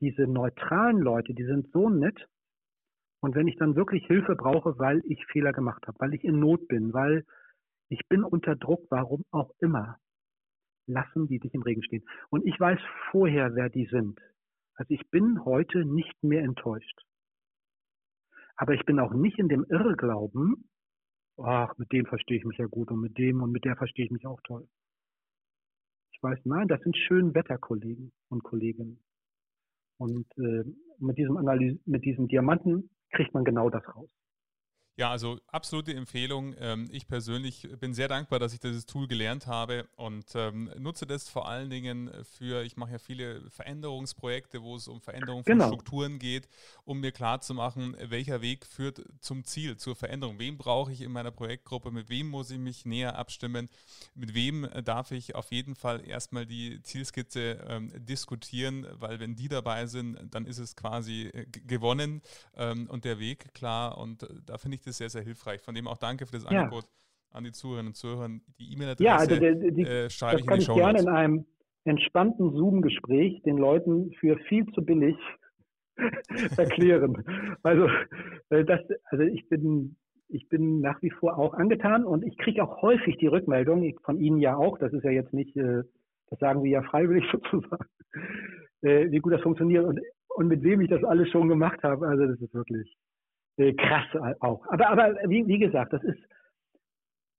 diese 0.00 0.26
neutralen 0.26 0.98
Leute, 0.98 1.34
die 1.34 1.44
sind 1.44 1.70
so 1.72 1.88
nett, 1.88 2.26
und 3.22 3.36
wenn 3.36 3.46
ich 3.46 3.56
dann 3.56 3.76
wirklich 3.76 4.04
Hilfe 4.06 4.34
brauche, 4.34 4.78
weil 4.80 5.00
ich 5.04 5.24
Fehler 5.26 5.52
gemacht 5.52 5.86
habe, 5.86 5.98
weil 6.00 6.12
ich 6.12 6.24
in 6.24 6.40
Not 6.40 6.66
bin, 6.66 6.92
weil 6.92 7.24
ich 7.88 8.00
bin 8.08 8.24
unter 8.24 8.56
Druck, 8.56 8.84
warum 8.90 9.24
auch 9.30 9.52
immer, 9.60 9.98
lassen 10.86 11.28
die 11.28 11.38
dich 11.38 11.54
im 11.54 11.62
Regen 11.62 11.84
stehen. 11.84 12.04
Und 12.30 12.44
ich 12.44 12.58
weiß 12.58 12.80
vorher, 13.12 13.54
wer 13.54 13.70
die 13.70 13.86
sind. 13.86 14.18
Also 14.74 14.92
ich 14.92 15.08
bin 15.10 15.44
heute 15.44 15.84
nicht 15.84 16.20
mehr 16.24 16.42
enttäuscht. 16.42 17.00
Aber 18.56 18.74
ich 18.74 18.84
bin 18.84 18.98
auch 18.98 19.14
nicht 19.14 19.38
in 19.38 19.48
dem 19.48 19.64
Irrglauben, 19.68 20.68
ach, 21.36 21.78
mit 21.78 21.92
dem 21.92 22.06
verstehe 22.06 22.38
ich 22.38 22.44
mich 22.44 22.58
ja 22.58 22.66
gut 22.66 22.90
und 22.90 23.00
mit 23.00 23.16
dem 23.18 23.40
und 23.40 23.52
mit 23.52 23.64
der 23.64 23.76
verstehe 23.76 24.06
ich 24.06 24.10
mich 24.10 24.26
auch 24.26 24.40
toll. 24.42 24.66
Ich 26.12 26.20
weiß, 26.20 26.40
nein, 26.44 26.66
das 26.66 26.80
sind 26.80 26.96
schön 26.96 27.34
Wetterkollegen 27.34 28.10
und 28.30 28.42
Kolleginnen. 28.42 28.98
Und 29.98 30.26
äh, 30.38 30.64
mit 30.98 31.18
diesem 31.18 31.36
Analyse, 31.36 31.78
mit 31.86 32.04
diesem 32.04 32.26
Diamanten 32.26 32.90
kriegt 33.12 33.34
man 33.34 33.44
genau 33.44 33.70
das 33.70 33.82
raus. 33.94 34.08
Ja, 34.96 35.10
also 35.10 35.38
absolute 35.46 35.94
Empfehlung. 35.94 36.54
Ähm, 36.58 36.86
ich 36.92 37.06
persönlich 37.06 37.66
bin 37.80 37.94
sehr 37.94 38.08
dankbar, 38.08 38.38
dass 38.38 38.52
ich 38.52 38.60
dieses 38.60 38.84
Tool 38.84 39.06
gelernt 39.06 39.46
habe 39.46 39.88
und 39.96 40.26
ähm, 40.34 40.70
nutze 40.78 41.06
das 41.06 41.30
vor 41.30 41.48
allen 41.48 41.70
Dingen 41.70 42.10
für, 42.24 42.62
ich 42.62 42.76
mache 42.76 42.92
ja 42.92 42.98
viele 42.98 43.48
Veränderungsprojekte, 43.48 44.62
wo 44.62 44.76
es 44.76 44.88
um 44.88 45.00
Veränderung 45.00 45.44
von 45.44 45.52
genau. 45.52 45.68
Strukturen 45.68 46.18
geht, 46.18 46.46
um 46.84 47.00
mir 47.00 47.10
klarzumachen, 47.10 47.96
welcher 48.10 48.42
Weg 48.42 48.66
führt 48.66 49.02
zum 49.20 49.44
Ziel, 49.44 49.78
zur 49.78 49.96
Veränderung. 49.96 50.38
Wem 50.38 50.58
brauche 50.58 50.92
ich 50.92 51.00
in 51.00 51.10
meiner 51.10 51.30
Projektgruppe, 51.30 51.90
mit 51.90 52.10
wem 52.10 52.28
muss 52.28 52.50
ich 52.50 52.58
mich 52.58 52.84
näher 52.84 53.16
abstimmen, 53.16 53.70
mit 54.14 54.34
wem 54.34 54.68
darf 54.84 55.10
ich 55.10 55.34
auf 55.34 55.52
jeden 55.52 55.74
Fall 55.74 56.06
erstmal 56.06 56.44
die 56.44 56.82
Zielskizze 56.82 57.64
ähm, 57.66 57.92
diskutieren, 58.04 58.86
weil 58.92 59.20
wenn 59.20 59.36
die 59.36 59.48
dabei 59.48 59.86
sind, 59.86 60.18
dann 60.34 60.44
ist 60.44 60.58
es 60.58 60.76
quasi 60.76 61.30
äh, 61.32 61.46
gewonnen 61.46 62.20
und 62.88 63.04
der 63.04 63.18
Weg 63.18 63.54
klar 63.54 63.96
und 63.96 64.24
äh, 64.24 64.28
da 64.44 64.58
finde 64.58 64.76
ich 64.76 64.81
ich 64.82 64.86
das 64.86 64.98
sehr, 64.98 65.10
sehr 65.10 65.22
hilfreich. 65.22 65.60
Von 65.60 65.74
dem 65.74 65.86
auch 65.88 65.98
danke 65.98 66.26
für 66.26 66.32
das 66.32 66.44
ja. 66.44 66.62
Angebot 66.62 66.84
an 67.30 67.44
die 67.44 67.52
Zuhörerinnen 67.52 67.90
und 67.90 67.94
Zuhörer. 67.94 68.28
Die 68.58 68.72
E-Mail-Adresse 68.72 69.04
ja, 69.04 69.16
also 69.16 69.36
die, 69.36 69.72
die, 69.72 69.82
äh, 69.82 70.10
schreibe 70.10 70.40
ich 70.40 70.46
in 70.46 70.58
die 70.58 70.64
Show. 70.64 70.72
Ich 70.72 70.78
gerne 70.78 71.00
in 71.00 71.08
einem 71.08 71.46
entspannten 71.84 72.52
Zoom-Gespräch 72.52 73.42
den 73.42 73.58
Leuten 73.58 74.12
für 74.20 74.36
viel 74.48 74.66
zu 74.72 74.84
billig 74.84 75.16
erklären. 76.56 77.24
Also, 77.62 77.88
äh, 78.50 78.64
das, 78.64 78.80
also 79.10 79.24
ich 79.24 79.48
bin 79.48 79.96
ich 80.32 80.48
bin 80.48 80.80
nach 80.80 81.00
wie 81.02 81.10
vor 81.10 81.38
auch 81.38 81.54
angetan 81.54 82.04
und 82.04 82.24
ich 82.24 82.36
kriege 82.38 82.64
auch 82.64 82.80
häufig 82.80 83.18
die 83.18 83.26
Rückmeldung, 83.26 83.94
von 84.02 84.18
Ihnen 84.18 84.38
ja 84.38 84.56
auch, 84.56 84.78
das 84.78 84.92
ist 84.92 85.04
ja 85.04 85.10
jetzt 85.10 85.34
nicht, 85.34 85.54
äh, 85.56 85.82
das 86.30 86.38
sagen 86.38 86.62
Sie 86.62 86.70
ja 86.70 86.82
freiwillig 86.82 87.24
sozusagen, 87.32 87.84
äh, 88.80 89.10
wie 89.10 89.18
gut 89.18 89.34
das 89.34 89.42
funktioniert 89.42 89.84
und, 89.84 90.00
und 90.28 90.48
mit 90.48 90.62
wem 90.62 90.80
ich 90.80 90.88
das 90.88 91.04
alles 91.04 91.28
schon 91.30 91.48
gemacht 91.48 91.82
habe. 91.82 92.08
Also 92.08 92.26
das 92.26 92.40
ist 92.40 92.54
wirklich 92.54 92.96
äh, 93.56 93.72
krass 93.74 94.06
auch. 94.40 94.66
Aber, 94.68 94.88
aber 94.88 95.14
wie, 95.28 95.46
wie 95.46 95.58
gesagt, 95.58 95.92
das 95.92 96.02
ist, 96.02 96.20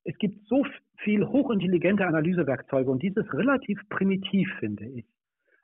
es 0.03 0.18
gibt 0.18 0.47
so 0.47 0.66
viel 0.97 1.26
hochintelligente 1.28 2.05
Analysewerkzeuge 2.05 2.89
und 2.89 3.01
dieses 3.01 3.32
relativ 3.34 3.80
primitiv, 3.89 4.49
finde 4.59 4.86
ich. 4.86 5.05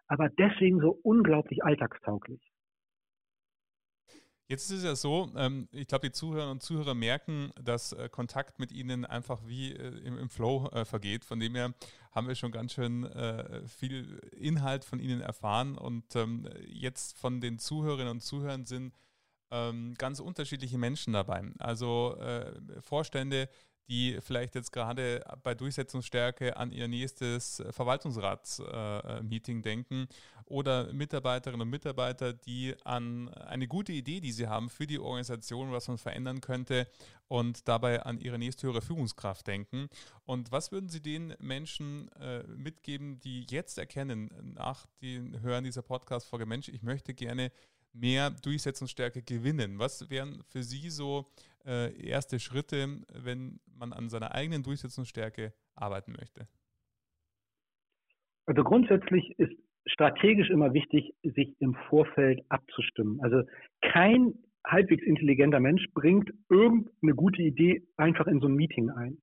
Aber 0.07 0.29
deswegen 0.29 0.79
so 0.79 0.99
unglaublich 1.03 1.63
alltagstauglich. 1.63 2.41
Jetzt 4.47 4.71
ist 4.71 4.79
es 4.79 4.83
ja 4.83 4.95
so, 4.95 5.31
ähm, 5.37 5.67
ich 5.71 5.85
glaube, 5.85 6.07
die 6.07 6.11
Zuhörer 6.11 6.49
und 6.49 6.63
Zuhörer 6.63 6.95
merken, 6.95 7.51
dass 7.61 7.93
äh, 7.93 8.09
Kontakt 8.09 8.57
mit 8.57 8.71
ihnen 8.71 9.05
einfach 9.05 9.45
wie 9.45 9.73
äh, 9.73 9.99
im, 10.03 10.27
Flow 10.29 10.67
vergeht. 10.85 11.23
Von 11.23 11.39
dem 11.39 11.53
her 11.53 11.75
haben 12.11 12.27
wir 12.27 12.33
schon 12.33 12.51
ganz 12.51 12.73
schön 12.73 13.07
viel 13.67 14.19
Inhalt 14.35 14.83
von 14.83 14.99
ihnen 14.99 15.21
erfahren. 15.21 15.77
Und 15.77 16.15
ähm, 16.15 16.49
jetzt 16.65 17.19
von 17.19 17.39
den 17.39 17.59
Zuhörerinnen 17.59 18.13
und 18.13 18.21
Zuhörern 18.21 18.65
sind 18.65 18.93
ähm, 19.51 19.95
ganz 19.97 20.19
unterschiedliche 20.19 20.77
Menschen 20.77 21.13
dabei. 21.13 21.43
Also 21.59 22.15
äh, 22.17 22.51
Vorstände, 22.81 23.49
die 23.89 24.19
vielleicht 24.21 24.53
jetzt 24.53 24.71
gerade 24.71 25.23
bei 25.43 25.55
Durchsetzungsstärke 25.55 26.55
an 26.57 26.71
ihr 26.71 26.87
nächstes 26.87 27.63
Verwaltungsratsmeeting 27.71 29.59
äh, 29.59 29.61
denken 29.61 30.07
oder 30.45 30.93
Mitarbeiterinnen 30.93 31.61
und 31.61 31.69
Mitarbeiter, 31.69 32.33
die 32.33 32.75
an 32.83 33.29
eine 33.29 33.67
gute 33.67 33.91
Idee, 33.91 34.19
die 34.19 34.31
sie 34.31 34.47
haben 34.47 34.69
für 34.69 34.85
die 34.85 34.99
Organisation, 34.99 35.71
was 35.71 35.87
man 35.87 35.97
verändern 35.97 36.39
könnte 36.39 36.87
und 37.27 37.67
dabei 37.67 38.03
an 38.03 38.19
ihre 38.19 38.37
nächsthöhere 38.37 38.81
Führungskraft 38.81 39.47
denken. 39.47 39.89
Und 40.25 40.51
was 40.51 40.71
würden 40.71 40.89
Sie 40.89 41.01
den 41.01 41.35
Menschen 41.39 42.11
äh, 42.13 42.43
mitgeben, 42.43 43.19
die 43.19 43.45
jetzt 43.49 43.77
erkennen, 43.77 44.53
nach 44.55 44.85
dem 45.01 45.39
Hören 45.41 45.63
dieser 45.63 45.83
Podcast-Folge, 45.83 46.45
Mensch, 46.45 46.69
ich 46.69 46.81
möchte 46.81 47.13
gerne 47.13 47.51
mehr 47.93 48.29
Durchsetzungsstärke 48.29 49.21
gewinnen? 49.21 49.79
Was 49.79 50.09
wären 50.09 50.43
für 50.43 50.63
Sie 50.63 50.89
so 50.89 51.27
äh, 51.65 51.93
erste 52.01 52.39
Schritte, 52.39 53.01
wenn 53.13 53.59
man 53.65 53.93
an 53.93 54.09
seiner 54.09 54.33
eigenen 54.33 54.63
Durchsetzungsstärke 54.63 55.53
arbeiten 55.75 56.13
möchte? 56.13 56.47
Also 58.45 58.63
grundsätzlich 58.63 59.37
ist 59.37 59.53
strategisch 59.85 60.49
immer 60.49 60.73
wichtig, 60.73 61.13
sich 61.23 61.55
im 61.59 61.75
Vorfeld 61.89 62.41
abzustimmen. 62.49 63.19
Also 63.21 63.43
kein 63.81 64.33
halbwegs 64.65 65.03
intelligenter 65.03 65.59
Mensch 65.59 65.85
bringt 65.93 66.31
irgendeine 66.49 67.15
gute 67.15 67.41
Idee 67.41 67.87
einfach 67.97 68.27
in 68.27 68.39
so 68.39 68.47
ein 68.47 68.55
Meeting 68.55 68.89
ein, 68.89 69.17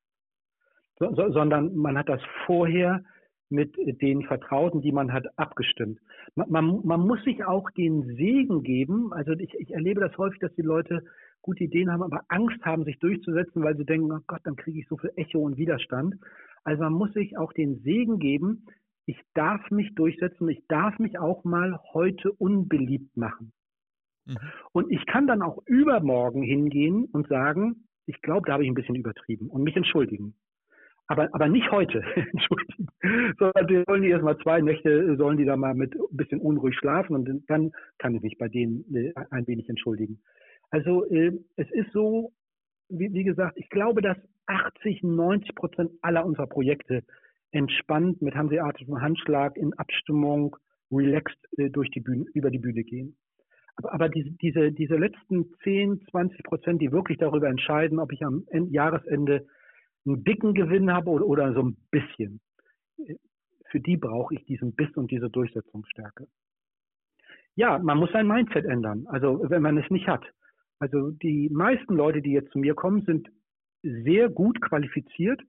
so, 0.99 1.15
so, 1.15 1.31
sondern 1.31 1.77
man 1.77 1.99
hat 1.99 2.09
das 2.09 2.21
vorher 2.47 3.05
mit 3.49 3.77
den 4.03 4.23
Vertrauten, 4.23 4.81
die 4.81 4.93
man 4.93 5.13
hat, 5.13 5.27
abgestimmt. 5.39 6.01
Man, 6.35 6.51
man, 6.51 6.81
man 6.85 7.01
muss 7.01 7.23
sich 7.25 7.45
auch 7.45 7.71
den 7.71 8.17
Segen 8.17 8.63
geben. 8.63 9.13
Also 9.13 9.33
ich, 9.33 9.55
ich 9.55 9.73
erlebe 9.73 10.01
das 10.01 10.17
häufig, 10.19 10.41
dass 10.41 10.55
die 10.55 10.63
Leute 10.63 11.03
gute 11.43 11.65
Ideen 11.65 11.93
haben, 11.93 12.03
aber 12.03 12.25
Angst 12.29 12.65
haben, 12.65 12.85
sich 12.85 12.99
durchzusetzen, 12.99 13.63
weil 13.63 13.77
sie 13.77 13.85
denken, 13.85 14.11
oh 14.11 14.21
Gott, 14.27 14.41
dann 14.45 14.57
kriege 14.57 14.81
ich 14.81 14.89
so 14.89 14.97
viel 14.97 15.13
Echo 15.15 15.39
und 15.41 15.57
Widerstand. 15.57 16.17
Also 16.65 16.83
man 16.83 16.93
muss 16.93 17.13
sich 17.13 17.39
auch 17.39 17.53
den 17.53 17.81
Segen 17.83 18.19
geben, 18.19 18.67
ich 19.07 19.19
darf 19.35 19.71
mich 19.71 19.95
durchsetzen, 19.95 20.49
ich 20.49 20.67
darf 20.67 20.99
mich 20.99 21.19
auch 21.19 21.45
mal 21.45 21.79
heute 21.95 22.33
unbeliebt 22.33 23.17
machen. 23.17 23.53
Mhm. 24.27 24.37
Und 24.73 24.91
ich 24.91 25.07
kann 25.07 25.29
dann 25.29 25.43
auch 25.43 25.63
übermorgen 25.67 26.43
hingehen 26.43 27.05
und 27.13 27.29
sagen, 27.29 27.87
ich 28.07 28.21
glaube, 28.23 28.47
da 28.47 28.55
habe 28.55 28.65
ich 28.65 28.71
ein 28.71 28.75
bisschen 28.75 28.97
übertrieben 28.97 29.49
und 29.49 29.63
mich 29.63 29.77
entschuldigen. 29.77 30.35
Aber, 31.09 31.29
aber 31.33 31.49
nicht 31.49 31.71
heute, 31.71 32.03
entschuldigen. 32.33 32.89
Sondern 33.39 33.67
die 33.69 33.85
sollen 33.87 34.03
die 34.03 34.09
erstmal 34.09 34.39
zwei 34.39 34.61
Nächte, 34.61 35.17
sollen 35.17 35.37
die 35.37 35.45
da 35.45 35.57
mal 35.57 35.75
mit 35.75 35.95
ein 35.95 36.17
bisschen 36.17 36.41
unruhig 36.41 36.77
schlafen 36.77 37.15
und 37.15 37.45
dann 37.49 37.73
kann 37.99 38.15
ich 38.15 38.23
mich 38.23 38.39
bei 38.39 38.49
denen 38.49 38.85
äh, 38.95 39.13
ein 39.31 39.47
wenig 39.47 39.69
entschuldigen. 39.69 40.21
Also 40.71 41.05
äh, 41.07 41.33
es 41.57 41.71
ist 41.71 41.93
so, 41.93 42.33
wie, 42.89 43.13
wie 43.13 43.25
gesagt, 43.25 43.57
ich 43.57 43.69
glaube, 43.69 44.03
dass 44.03 44.17
80, 44.47 45.03
90 45.03 45.55
Prozent 45.55 45.91
aller 46.03 46.25
unserer 46.25 46.47
Projekte 46.47 47.03
entspannt 47.53 48.21
mit 48.21 48.35
hanseatischem 48.35 49.01
Handschlag 49.01 49.57
in 49.57 49.75
Abstimmung 49.75 50.57
relaxed 50.91 51.39
äh, 51.57 51.71
durch 51.71 51.91
die 51.91 52.01
Bühne, 52.01 52.27
über 52.35 52.51
die 52.51 52.59
Bühne 52.59 52.83
gehen. 52.83 53.17
Aber, 53.77 53.93
aber 53.93 54.09
diese, 54.09 54.31
diese, 54.31 54.73
diese 54.73 54.97
letzten 54.97 55.53
10, 55.63 56.03
20 56.11 56.43
Prozent, 56.43 56.83
die 56.83 56.91
wirklich 56.91 57.19
darüber 57.19 57.49
entscheiden, 57.49 57.99
ob 57.99 58.13
ich 58.13 58.25
am 58.25 58.45
Jahresende 58.71 59.47
einen 60.07 60.25
dicken 60.25 60.55
Gewinn 60.55 60.93
habe 60.93 61.11
oder, 61.11 61.27
oder 61.27 61.53
so 61.53 61.63
ein 61.63 61.77
bisschen. 61.91 62.41
Für 63.71 63.81
die 63.81 63.97
brauche 63.97 64.35
ich 64.35 64.45
diesen 64.45 64.75
Biss 64.75 64.95
und 64.97 65.11
diese 65.11 65.29
Durchsetzungsstärke. 65.29 66.27
Ja, 67.55 67.79
man 67.79 67.99
muss 67.99 68.13
sein 68.13 68.27
Mindset 68.27 68.65
ändern, 68.67 69.07
also 69.09 69.41
wenn 69.49 69.63
man 69.63 69.79
es 69.79 69.91
nicht 69.91 70.07
hat. 70.07 70.25
Also 70.79 71.11
die 71.11 71.49
meisten 71.51 71.95
Leute, 71.95 72.21
die 72.21 72.33
jetzt 72.33 72.53
zu 72.53 72.59
mir 72.59 72.75
kommen, 72.75 73.03
sind 73.07 73.29
sehr 73.83 74.29
gut 74.29 74.61
qualifiziert, 74.61 75.41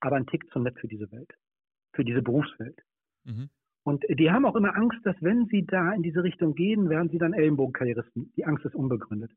aber 0.00 0.16
ein 0.16 0.26
Tick 0.26 0.48
zu 0.50 0.60
nett 0.60 0.78
für 0.78 0.86
diese 0.86 1.10
Welt, 1.10 1.32
für 1.92 2.04
diese 2.04 2.22
Berufswelt. 2.22 2.80
Mhm. 3.24 3.48
Und 3.82 4.04
die 4.08 4.30
haben 4.30 4.44
auch 4.44 4.54
immer 4.54 4.76
Angst, 4.76 4.98
dass 5.04 5.16
wenn 5.20 5.46
sie 5.46 5.66
da 5.66 5.92
in 5.92 6.02
diese 6.02 6.22
Richtung 6.22 6.54
gehen, 6.54 6.88
werden 6.88 7.08
sie 7.08 7.18
dann 7.18 7.32
Ellenbogenkarrieristen. 7.32 8.32
Die 8.36 8.44
Angst 8.44 8.64
ist 8.64 8.74
unbegründet 8.74 9.32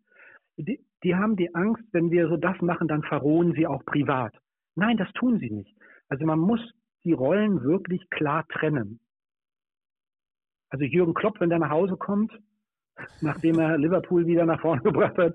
die, 0.58 0.80
die 1.04 1.16
haben 1.16 1.36
die 1.36 1.54
Angst, 1.56 1.84
wenn 1.92 2.12
wir 2.12 2.28
so 2.28 2.38
das 2.38 2.60
machen, 2.62 2.88
dann 2.88 3.04
verrohen 3.04 3.54
sie 3.54 3.68
auch 3.68 3.84
privat. 3.86 4.34
Nein, 4.76 4.98
das 4.98 5.12
tun 5.14 5.40
sie 5.40 5.50
nicht. 5.50 5.76
Also 6.10 6.26
man 6.26 6.40
muss 6.40 6.62
die 7.04 7.14
Rollen 7.14 7.64
wirklich 7.64 8.10
klar 8.10 8.46
trennen. 8.48 9.00
Also 10.70 10.86
Jürgen 10.86 11.14
Klopp, 11.14 11.40
wenn 11.40 11.50
der 11.50 11.60
nach 11.60 11.70
Hause 11.70 11.98
kommt, 11.98 12.32
nachdem 13.22 13.60
er 13.60 13.78
Liverpool 13.78 14.26
wieder 14.26 14.46
nach 14.46 14.62
vorne 14.62 14.82
gebracht 14.84 15.18
hat, 15.18 15.34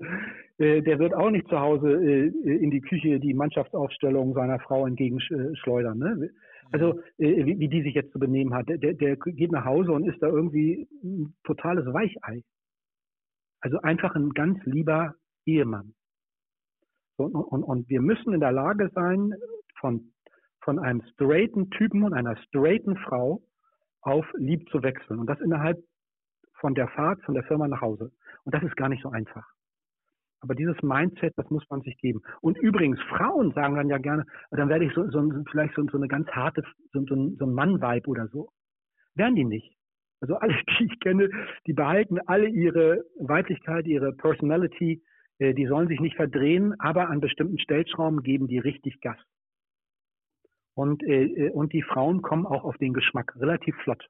äh, 0.57 0.81
der 0.81 0.99
wird 0.99 1.13
auch 1.13 1.29
nicht 1.29 1.47
zu 1.47 1.59
Hause 1.59 1.91
äh, 1.91 2.27
in 2.27 2.71
die 2.71 2.81
Küche 2.81 3.19
die 3.19 3.33
Mannschaftsaufstellung 3.33 4.33
seiner 4.33 4.59
Frau 4.59 4.87
entgegenschleudern. 4.87 5.97
Ne? 5.97 6.29
Also 6.71 6.99
äh, 7.17 7.45
wie, 7.45 7.59
wie, 7.59 7.69
die 7.69 7.83
sich 7.83 7.93
jetzt 7.93 8.11
zu 8.11 8.19
benehmen 8.19 8.53
hat. 8.53 8.67
Der, 8.67 8.93
der 8.93 9.15
geht 9.15 9.51
nach 9.51 9.65
Hause 9.65 9.91
und 9.91 10.07
ist 10.07 10.21
da 10.21 10.27
irgendwie 10.27 10.87
ein 11.03 11.33
totales 11.43 11.85
Weichei. 11.93 12.43
Also 13.67 13.81
einfach 13.81 14.15
ein 14.15 14.29
ganz 14.29 14.63
lieber 14.63 15.13
Ehemann. 15.45 15.93
Und, 17.17 17.35
und, 17.35 17.63
und 17.63 17.89
wir 17.89 17.99
müssen 17.99 18.33
in 18.33 18.39
der 18.39 18.53
Lage 18.53 18.89
sein, 18.95 19.33
von, 19.81 20.13
von 20.61 20.79
einem 20.79 21.01
straighten 21.11 21.69
Typen 21.71 22.03
und 22.03 22.13
einer 22.13 22.37
straighten 22.37 22.95
Frau 22.95 23.41
auf 23.99 24.25
lieb 24.37 24.69
zu 24.69 24.83
wechseln. 24.83 25.19
Und 25.19 25.27
das 25.27 25.41
innerhalb 25.41 25.83
von 26.61 26.75
der 26.75 26.87
Fahrt 26.87 27.21
von 27.23 27.33
der 27.33 27.43
Firma 27.43 27.67
nach 27.67 27.81
Hause. 27.81 28.13
Und 28.45 28.55
das 28.55 28.63
ist 28.63 28.77
gar 28.77 28.87
nicht 28.87 29.03
so 29.03 29.09
einfach. 29.09 29.45
Aber 30.39 30.55
dieses 30.55 30.81
Mindset, 30.81 31.33
das 31.35 31.49
muss 31.49 31.69
man 31.69 31.81
sich 31.81 31.97
geben. 31.97 32.21
Und 32.39 32.57
übrigens, 32.57 33.01
Frauen 33.09 33.51
sagen 33.51 33.75
dann 33.75 33.89
ja 33.89 33.97
gerne, 33.97 34.23
dann 34.49 34.69
werde 34.69 34.85
ich 34.85 34.93
so, 34.93 35.09
so 35.09 35.29
vielleicht 35.51 35.75
so, 35.75 35.83
so 35.91 35.97
eine 35.97 36.07
ganz 36.07 36.29
harte, 36.29 36.63
so, 36.93 37.03
so 37.03 37.15
ein, 37.15 37.53
Mann-Vibe 37.53 38.07
oder 38.07 38.29
so. 38.29 38.49
Werden 39.13 39.35
die 39.35 39.43
nicht. 39.43 39.76
Also 40.21 40.35
alle, 40.35 40.53
die 40.79 40.85
ich 40.85 40.99
kenne, 40.99 41.29
die 41.65 41.73
behalten 41.73 42.19
alle 42.25 42.47
ihre 42.47 43.05
Weiblichkeit, 43.19 43.85
ihre 43.87 44.13
Personality, 44.13 45.01
äh, 45.39 45.53
die 45.53 45.67
sollen 45.67 45.87
sich 45.87 45.99
nicht 45.99 46.15
verdrehen, 46.15 46.79
aber 46.79 47.09
an 47.09 47.19
bestimmten 47.19 47.59
Stellschrauben 47.59 48.23
geben 48.23 48.47
die 48.47 48.59
richtig 48.59 49.01
Gas. 49.01 49.17
Und, 50.75 51.03
äh, 51.03 51.49
und 51.49 51.73
die 51.73 51.81
Frauen 51.81 52.21
kommen 52.21 52.45
auch 52.45 52.63
auf 52.63 52.77
den 52.77 52.93
Geschmack 52.93 53.35
relativ 53.39 53.75
flott. 53.77 54.07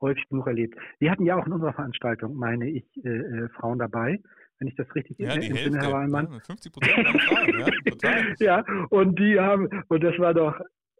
Häufig 0.00 0.28
genug 0.28 0.46
erlebt. 0.46 0.78
Wir 0.98 1.10
hatten 1.10 1.24
ja 1.24 1.36
auch 1.36 1.46
in 1.46 1.52
unserer 1.52 1.72
Veranstaltung, 1.72 2.34
meine 2.34 2.68
ich, 2.68 2.84
äh, 3.04 3.08
äh 3.08 3.48
Frauen 3.50 3.78
dabei, 3.78 4.20
wenn 4.58 4.68
ich 4.68 4.74
das 4.74 4.94
richtig 4.94 5.18
ja, 5.18 5.36
die 5.36 5.48
entsinne, 5.48 5.78
Herr 5.78 5.92
Weinmann. 5.92 6.32
Ja, 6.32 6.40
50 6.40 6.72
Prozent 6.72 8.02
ja, 8.38 8.64
ja, 8.64 8.86
und 8.90 9.18
die 9.18 9.38
haben, 9.38 9.68
und 9.88 10.04
das 10.04 10.18
war 10.18 10.34
doch, 10.34 10.58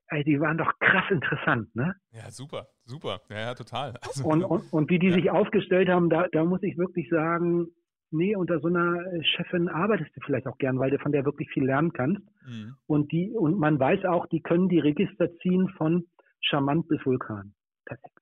ey, 0.09 0.25
die 0.25 0.41
waren 0.41 0.59
doch 0.59 0.73
krass 0.79 1.11
interessant, 1.11 1.75
ne? 1.75 1.95
Ja, 2.11 2.31
super, 2.31 2.69
super. 2.85 3.21
Ja, 3.31 3.39
ja 3.39 3.55
total. 3.55 3.95
Also, 4.03 4.25
und, 4.29 4.45
und, 4.45 4.73
und 4.73 4.91
wie 4.91 4.99
die 4.99 5.09
ja. 5.09 5.15
sich 5.15 5.31
aufgestellt 5.31 5.89
haben, 5.89 6.11
da, 6.11 6.29
da 6.33 6.45
muss 6.45 6.63
ich 6.63 6.79
wirklich 6.79 7.09
sagen, 7.09 7.69
nee, 8.11 8.37
unter 8.37 8.61
so 8.61 8.69
einer 8.69 9.03
Chefin 9.23 9.69
arbeitest 9.69 10.11
du 10.17 10.21
vielleicht 10.25 10.47
auch 10.47 10.59
gern, 10.59 10.79
weil 10.79 10.91
du 10.91 10.99
von 10.99 11.13
der 11.13 11.25
wirklich 11.25 11.49
viel 11.51 11.65
lernen 11.65 11.93
kannst. 11.93 12.23
Mhm. 12.47 12.77
Und 12.87 13.13
die, 13.13 13.31
und 13.31 13.59
man 13.59 13.79
weiß 13.79 14.05
auch, 14.05 14.27
die 14.27 14.41
können 14.41 14.69
die 14.69 14.79
Register 14.79 15.29
ziehen 15.39 15.69
von 15.77 16.07
charmant 16.41 16.89
bis 16.89 17.05
Vulkan. 17.05 17.55
Perfekt. 17.85 18.13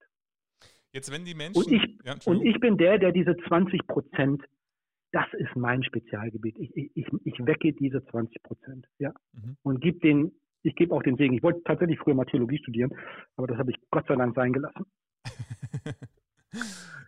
Jetzt, 0.93 1.11
wenn 1.13 1.25
die 1.25 1.35
Menschen. 1.35 1.59
Und 1.59 1.73
ich, 1.73 1.83
ja, 2.05 2.15
und 2.25 2.45
ich 2.45 2.59
bin 2.61 2.77
der, 2.77 2.99
der 2.99 3.13
diese 3.13 3.37
20 3.49 3.87
Prozent, 3.87 4.43
das 5.11 5.27
ist 5.35 5.55
mein 5.57 5.83
Spezialgebiet. 5.83 6.57
Ich, 6.59 6.75
ich, 6.95 7.07
ich 7.25 7.47
wecke 7.47 7.73
diese 7.73 8.05
20 8.07 8.43
Prozent, 8.43 8.87
ja. 8.99 9.13
Mhm. 9.33 9.57
Und 9.63 9.81
gebe 9.81 9.99
den, 9.99 10.33
ich 10.65 10.75
gebe 10.75 10.95
auch 10.95 11.03
den 11.03 11.17
Segen. 11.17 11.35
Ich 11.35 11.43
wollte 11.43 11.63
tatsächlich 11.65 11.99
früher 11.99 12.15
mal 12.15 12.25
Theologie 12.25 12.59
studieren, 12.59 12.91
aber 13.37 13.47
das 13.47 13.59
habe 13.59 13.71
ich 13.71 13.77
Gott 13.91 14.07
sei 14.09 14.17
Dank 14.17 14.35
sein 14.35 14.53
gelassen. 14.53 14.87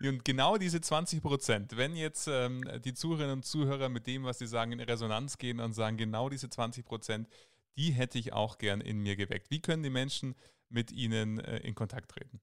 Und 0.00 0.24
genau 0.24 0.56
diese 0.56 0.80
20 0.80 1.22
Prozent, 1.22 1.76
wenn 1.76 1.96
jetzt 1.96 2.28
ähm, 2.28 2.62
die 2.84 2.94
Zuhörerinnen 2.94 3.36
und 3.36 3.44
Zuhörer 3.44 3.88
mit 3.88 4.06
dem, 4.06 4.24
was 4.24 4.38
sie 4.38 4.46
sagen, 4.46 4.72
in 4.72 4.80
Resonanz 4.80 5.38
gehen 5.38 5.60
und 5.60 5.72
sagen, 5.72 5.96
genau 5.96 6.28
diese 6.28 6.50
20 6.50 6.84
Prozent, 6.84 7.28
die 7.78 7.92
hätte 7.92 8.18
ich 8.18 8.32
auch 8.32 8.58
gern 8.58 8.80
in 8.80 9.02
mir 9.02 9.16
geweckt. 9.16 9.50
Wie 9.50 9.60
können 9.60 9.82
die 9.82 9.90
Menschen 9.90 10.34
mit 10.68 10.92
Ihnen 10.92 11.38
äh, 11.38 11.58
in 11.58 11.74
Kontakt 11.74 12.10
treten? 12.10 12.40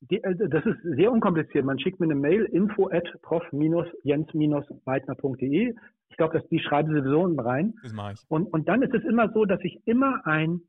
Die, 0.00 0.22
also 0.24 0.46
das 0.46 0.64
ist 0.64 0.76
sehr 0.82 1.10
unkompliziert. 1.10 1.64
Man 1.64 1.78
schickt 1.78 2.00
mir 2.00 2.06
eine 2.06 2.14
Mail 2.14 2.44
info 2.44 2.90
at 2.90 3.06
prof-jens-weidner.de. 3.22 5.74
Ich 6.08 6.16
glaube, 6.16 6.42
die 6.50 6.60
schreiben 6.60 6.92
Sie 6.92 7.00
sowieso 7.00 7.24
rein. 7.42 7.74
Das 7.82 7.92
mache 7.92 8.14
ich. 8.14 8.20
Und, 8.28 8.46
und 8.46 8.68
dann 8.68 8.82
ist 8.82 8.94
es 8.94 9.04
immer 9.04 9.30
so, 9.32 9.44
dass 9.44 9.60
ich 9.62 9.80
immer 9.86 10.26
ein, 10.26 10.60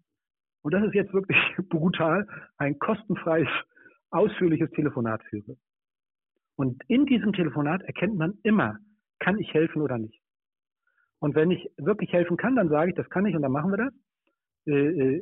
und 0.62 0.74
das 0.74 0.84
ist 0.84 0.94
jetzt 0.94 1.14
wirklich 1.14 1.38
brutal, 1.70 2.28
ein 2.58 2.80
kostenfreies, 2.80 3.48
ausführliches 4.10 4.72
Telefonat 4.72 5.24
führe. 5.30 5.58
Und 6.56 6.82
in 6.88 7.06
diesem 7.06 7.34
Telefonat 7.34 7.84
erkennt 7.84 8.18
man 8.18 8.40
immer, 8.44 8.78
kann 9.20 9.38
ich 9.38 9.54
helfen 9.54 9.82
oder 9.82 9.98
nicht. 9.98 10.20
Und 11.20 11.36
wenn 11.36 11.52
ich 11.52 11.70
wirklich 11.78 12.12
helfen 12.14 12.38
kann, 12.38 12.56
dann 12.56 12.70
sage 12.70 12.92
ich, 12.92 12.96
das 12.96 13.10
kann 13.10 13.26
ich 13.26 13.36
und 13.36 13.42
dann 13.42 13.52
machen 13.52 13.72
wir 13.72 13.78
das. 13.78 13.94
Äh, 14.66 15.22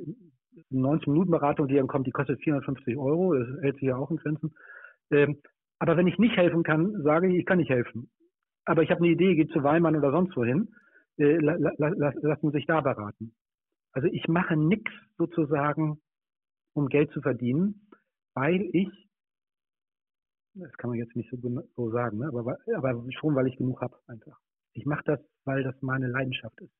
90-Minuten-Beratung, 0.71 1.65
äh, 1.65 1.69
die 1.69 1.75
dann 1.75 1.87
kommt, 1.87 2.07
die 2.07 2.11
kostet 2.11 2.41
450 2.41 2.97
Euro, 2.97 3.33
das 3.33 3.47
hält 3.61 3.75
sich 3.75 3.83
ja 3.83 3.95
auch 3.97 4.11
in 4.11 4.17
Grenzen. 4.17 4.55
Ähm, 5.11 5.41
aber 5.79 5.97
wenn 5.97 6.07
ich 6.07 6.17
nicht 6.17 6.37
helfen 6.37 6.63
kann, 6.63 7.01
sage 7.03 7.27
ich, 7.27 7.39
ich 7.39 7.45
kann 7.45 7.57
nicht 7.57 7.69
helfen. 7.69 8.09
Aber 8.65 8.83
ich 8.83 8.89
habe 8.89 9.01
eine 9.01 9.13
Idee, 9.13 9.35
geht 9.35 9.51
zu 9.51 9.63
Weimann 9.63 9.95
oder 9.95 10.11
sonst 10.11 10.35
wohin, 10.35 10.73
äh, 11.17 11.37
la, 11.37 11.55
la, 11.55 11.71
la, 11.77 12.13
lassen 12.21 12.51
sich 12.51 12.65
da 12.65 12.81
beraten. 12.81 13.33
Also 13.93 14.07
ich 14.07 14.27
mache 14.27 14.57
nichts 14.57 14.91
sozusagen, 15.17 16.01
um 16.73 16.87
Geld 16.87 17.11
zu 17.11 17.21
verdienen, 17.21 17.89
weil 18.33 18.69
ich 18.73 18.89
das 20.55 20.71
kann 20.77 20.89
man 20.89 20.99
jetzt 20.99 21.15
nicht 21.15 21.29
so, 21.29 21.37
so 21.75 21.91
sagen, 21.91 22.19
ne? 22.19 22.27
aber, 22.27 22.57
aber 22.75 23.05
schon, 23.11 23.35
weil 23.35 23.47
ich 23.47 23.57
genug 23.57 23.81
habe 23.81 23.99
einfach. 24.07 24.39
Ich 24.73 24.85
mache 24.85 25.03
das, 25.05 25.19
weil 25.43 25.63
das 25.63 25.75
meine 25.81 26.07
Leidenschaft 26.07 26.59
ist. 26.61 26.73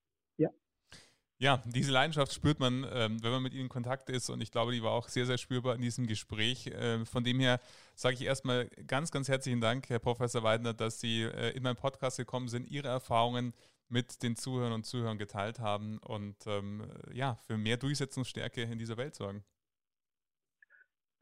Ja. 1.38 1.62
Diese 1.66 1.92
Leidenschaft 1.92 2.34
spürt 2.34 2.60
man, 2.60 2.86
ähm, 2.94 3.22
wenn 3.22 3.32
man 3.32 3.44
mit 3.44 3.54
ihnen 3.54 3.64
in 3.64 3.70
Kontakt 3.70 4.10
ist 4.10 4.30
und 4.30 4.42
ich 4.42 4.52
glaube, 4.52 4.72
die 4.72 4.82
war 4.82 4.92
auch 4.92 5.10
sehr, 5.10 5.26
sehr 5.26 5.38
spürbar 5.38 5.76
in 5.76 5.82
diesem 5.82 6.08
Gespräch. 6.08 6.72
Ähm, 6.74 7.06
von 7.06 7.24
dem 7.24 7.40
her 7.40 7.60
sage 7.94 8.16
ich 8.16 8.24
erstmal 8.24 8.70
ganz, 8.88 9.12
ganz 9.12 9.28
herzlichen 9.28 9.60
Dank, 9.60 9.90
Herr 9.90 10.00
Professor 10.00 10.44
Weidner, 10.44 10.74
dass 10.74 11.00
Sie 11.00 11.24
äh, 11.24 11.52
in 11.52 11.64
meinen 11.64 11.76
Podcast 11.76 12.18
gekommen 12.18 12.48
sind, 12.48 12.70
Ihre 12.70 12.88
Erfahrungen 12.88 13.54
mit 13.90 14.24
den 14.24 14.36
Zuhörern 14.36 14.72
und 14.72 14.86
Zuhörern 14.86 15.18
geteilt 15.18 15.60
haben 15.60 16.00
und 16.00 16.36
ähm, 16.48 16.84
ja, 17.14 17.36
für 17.46 17.58
mehr 17.58 17.78
Durchsetzungsstärke 17.78 18.62
in 18.62 18.80
dieser 18.80 18.98
Welt 18.98 19.16
sorgen. 19.16 19.44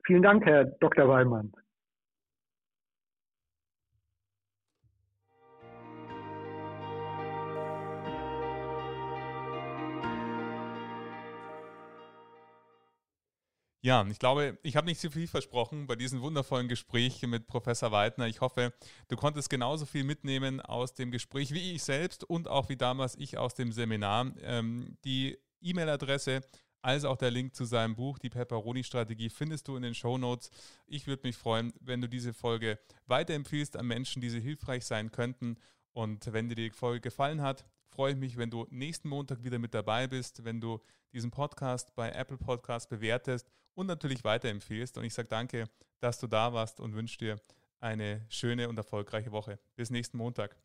Vielen 0.06 0.22
Dank, 0.22 0.46
Herr 0.46 0.66
Dr. 0.66 1.08
Weimann. 1.08 1.54
Ja, 13.86 14.08
ich 14.10 14.18
glaube, 14.18 14.58
ich 14.64 14.78
habe 14.78 14.88
nicht 14.88 15.02
zu 15.02 15.12
viel 15.12 15.28
versprochen 15.28 15.88
bei 15.88 15.98
diesem 15.98 16.22
wundervollen 16.22 16.70
Gespräch 16.70 17.22
mit 17.24 17.48
Professor 17.48 17.92
Weidner. 17.92 18.28
Ich 18.28 18.40
hoffe, 18.40 18.72
du 19.10 19.18
konntest 19.18 19.50
genauso 19.50 19.86
viel 19.86 20.06
mitnehmen 20.06 20.62
aus 20.62 20.94
dem 20.94 21.12
Gespräch 21.12 21.54
wie 21.54 21.74
ich 21.74 21.84
selbst 21.84 22.24
und 22.24 22.48
auch 22.48 22.70
wie 22.70 22.78
damals 22.78 23.16
ich 23.18 23.38
aus 23.38 23.56
dem 23.56 23.74
Seminar. 23.74 24.32
Ähm, 24.42 24.96
die 25.04 25.38
E-Mail-Adresse 25.60 26.44
als 26.82 27.04
auch 27.04 27.18
der 27.18 27.32
Link 27.32 27.56
zu 27.56 27.66
seinem 27.66 27.98
Buch, 27.98 28.20
die 28.20 28.30
Pepperoni-Strategie, 28.30 29.30
findest 29.30 29.68
du 29.68 29.76
in 29.76 29.84
den 29.84 29.96
Show 29.96 30.18
Notes. 30.18 30.50
Ich 30.88 31.06
würde 31.06 31.28
mich 31.28 31.36
freuen, 31.36 31.74
wenn 31.82 32.00
du 32.00 32.08
diese 32.08 32.34
Folge 32.34 32.80
weiterempfiehlst 33.08 33.76
an 33.76 33.86
Menschen, 33.86 34.22
die 34.22 34.30
sie 34.30 34.40
hilfreich 34.40 34.86
sein 34.86 35.12
könnten. 35.12 35.58
Und 35.92 36.32
wenn 36.32 36.48
dir 36.48 36.56
die 36.56 36.70
Folge 36.70 37.02
gefallen 37.02 37.42
hat, 37.42 37.66
freue 37.90 38.14
ich 38.14 38.18
mich, 38.18 38.38
wenn 38.38 38.50
du 38.50 38.66
nächsten 38.70 39.10
Montag 39.10 39.44
wieder 39.44 39.60
mit 39.60 39.74
dabei 39.74 40.08
bist, 40.08 40.46
wenn 40.46 40.62
du 40.62 40.80
diesen 41.12 41.32
Podcast 41.32 41.94
bei 41.96 42.12
Apple 42.12 42.38
Podcast 42.38 42.90
bewertest 42.90 43.52
und 43.76 43.88
natürlich 43.88 44.24
weiterempfehlst. 44.24 44.98
Und 44.98 45.06
ich 45.06 45.14
sage 45.14 45.28
danke, 45.28 45.66
dass 46.00 46.20
du 46.20 46.28
da 46.28 46.54
warst 46.54 46.80
und 46.80 46.94
wünsche 46.96 47.18
dir 47.18 47.40
eine 47.80 48.26
schöne 48.30 48.70
und 48.70 48.78
erfolgreiche 48.78 49.32
Woche. 49.32 49.60
Bis 49.76 49.90
nächsten 49.90 50.18
Montag. 50.18 50.56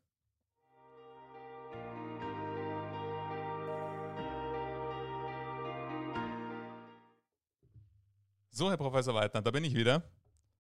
So, 8.51 8.71
Herr 8.71 8.77
Professor 8.77 9.15
Weidner, 9.15 9.41
da 9.41 9.51
bin 9.53 9.63
ich 9.63 9.75
wieder. 9.75 10.03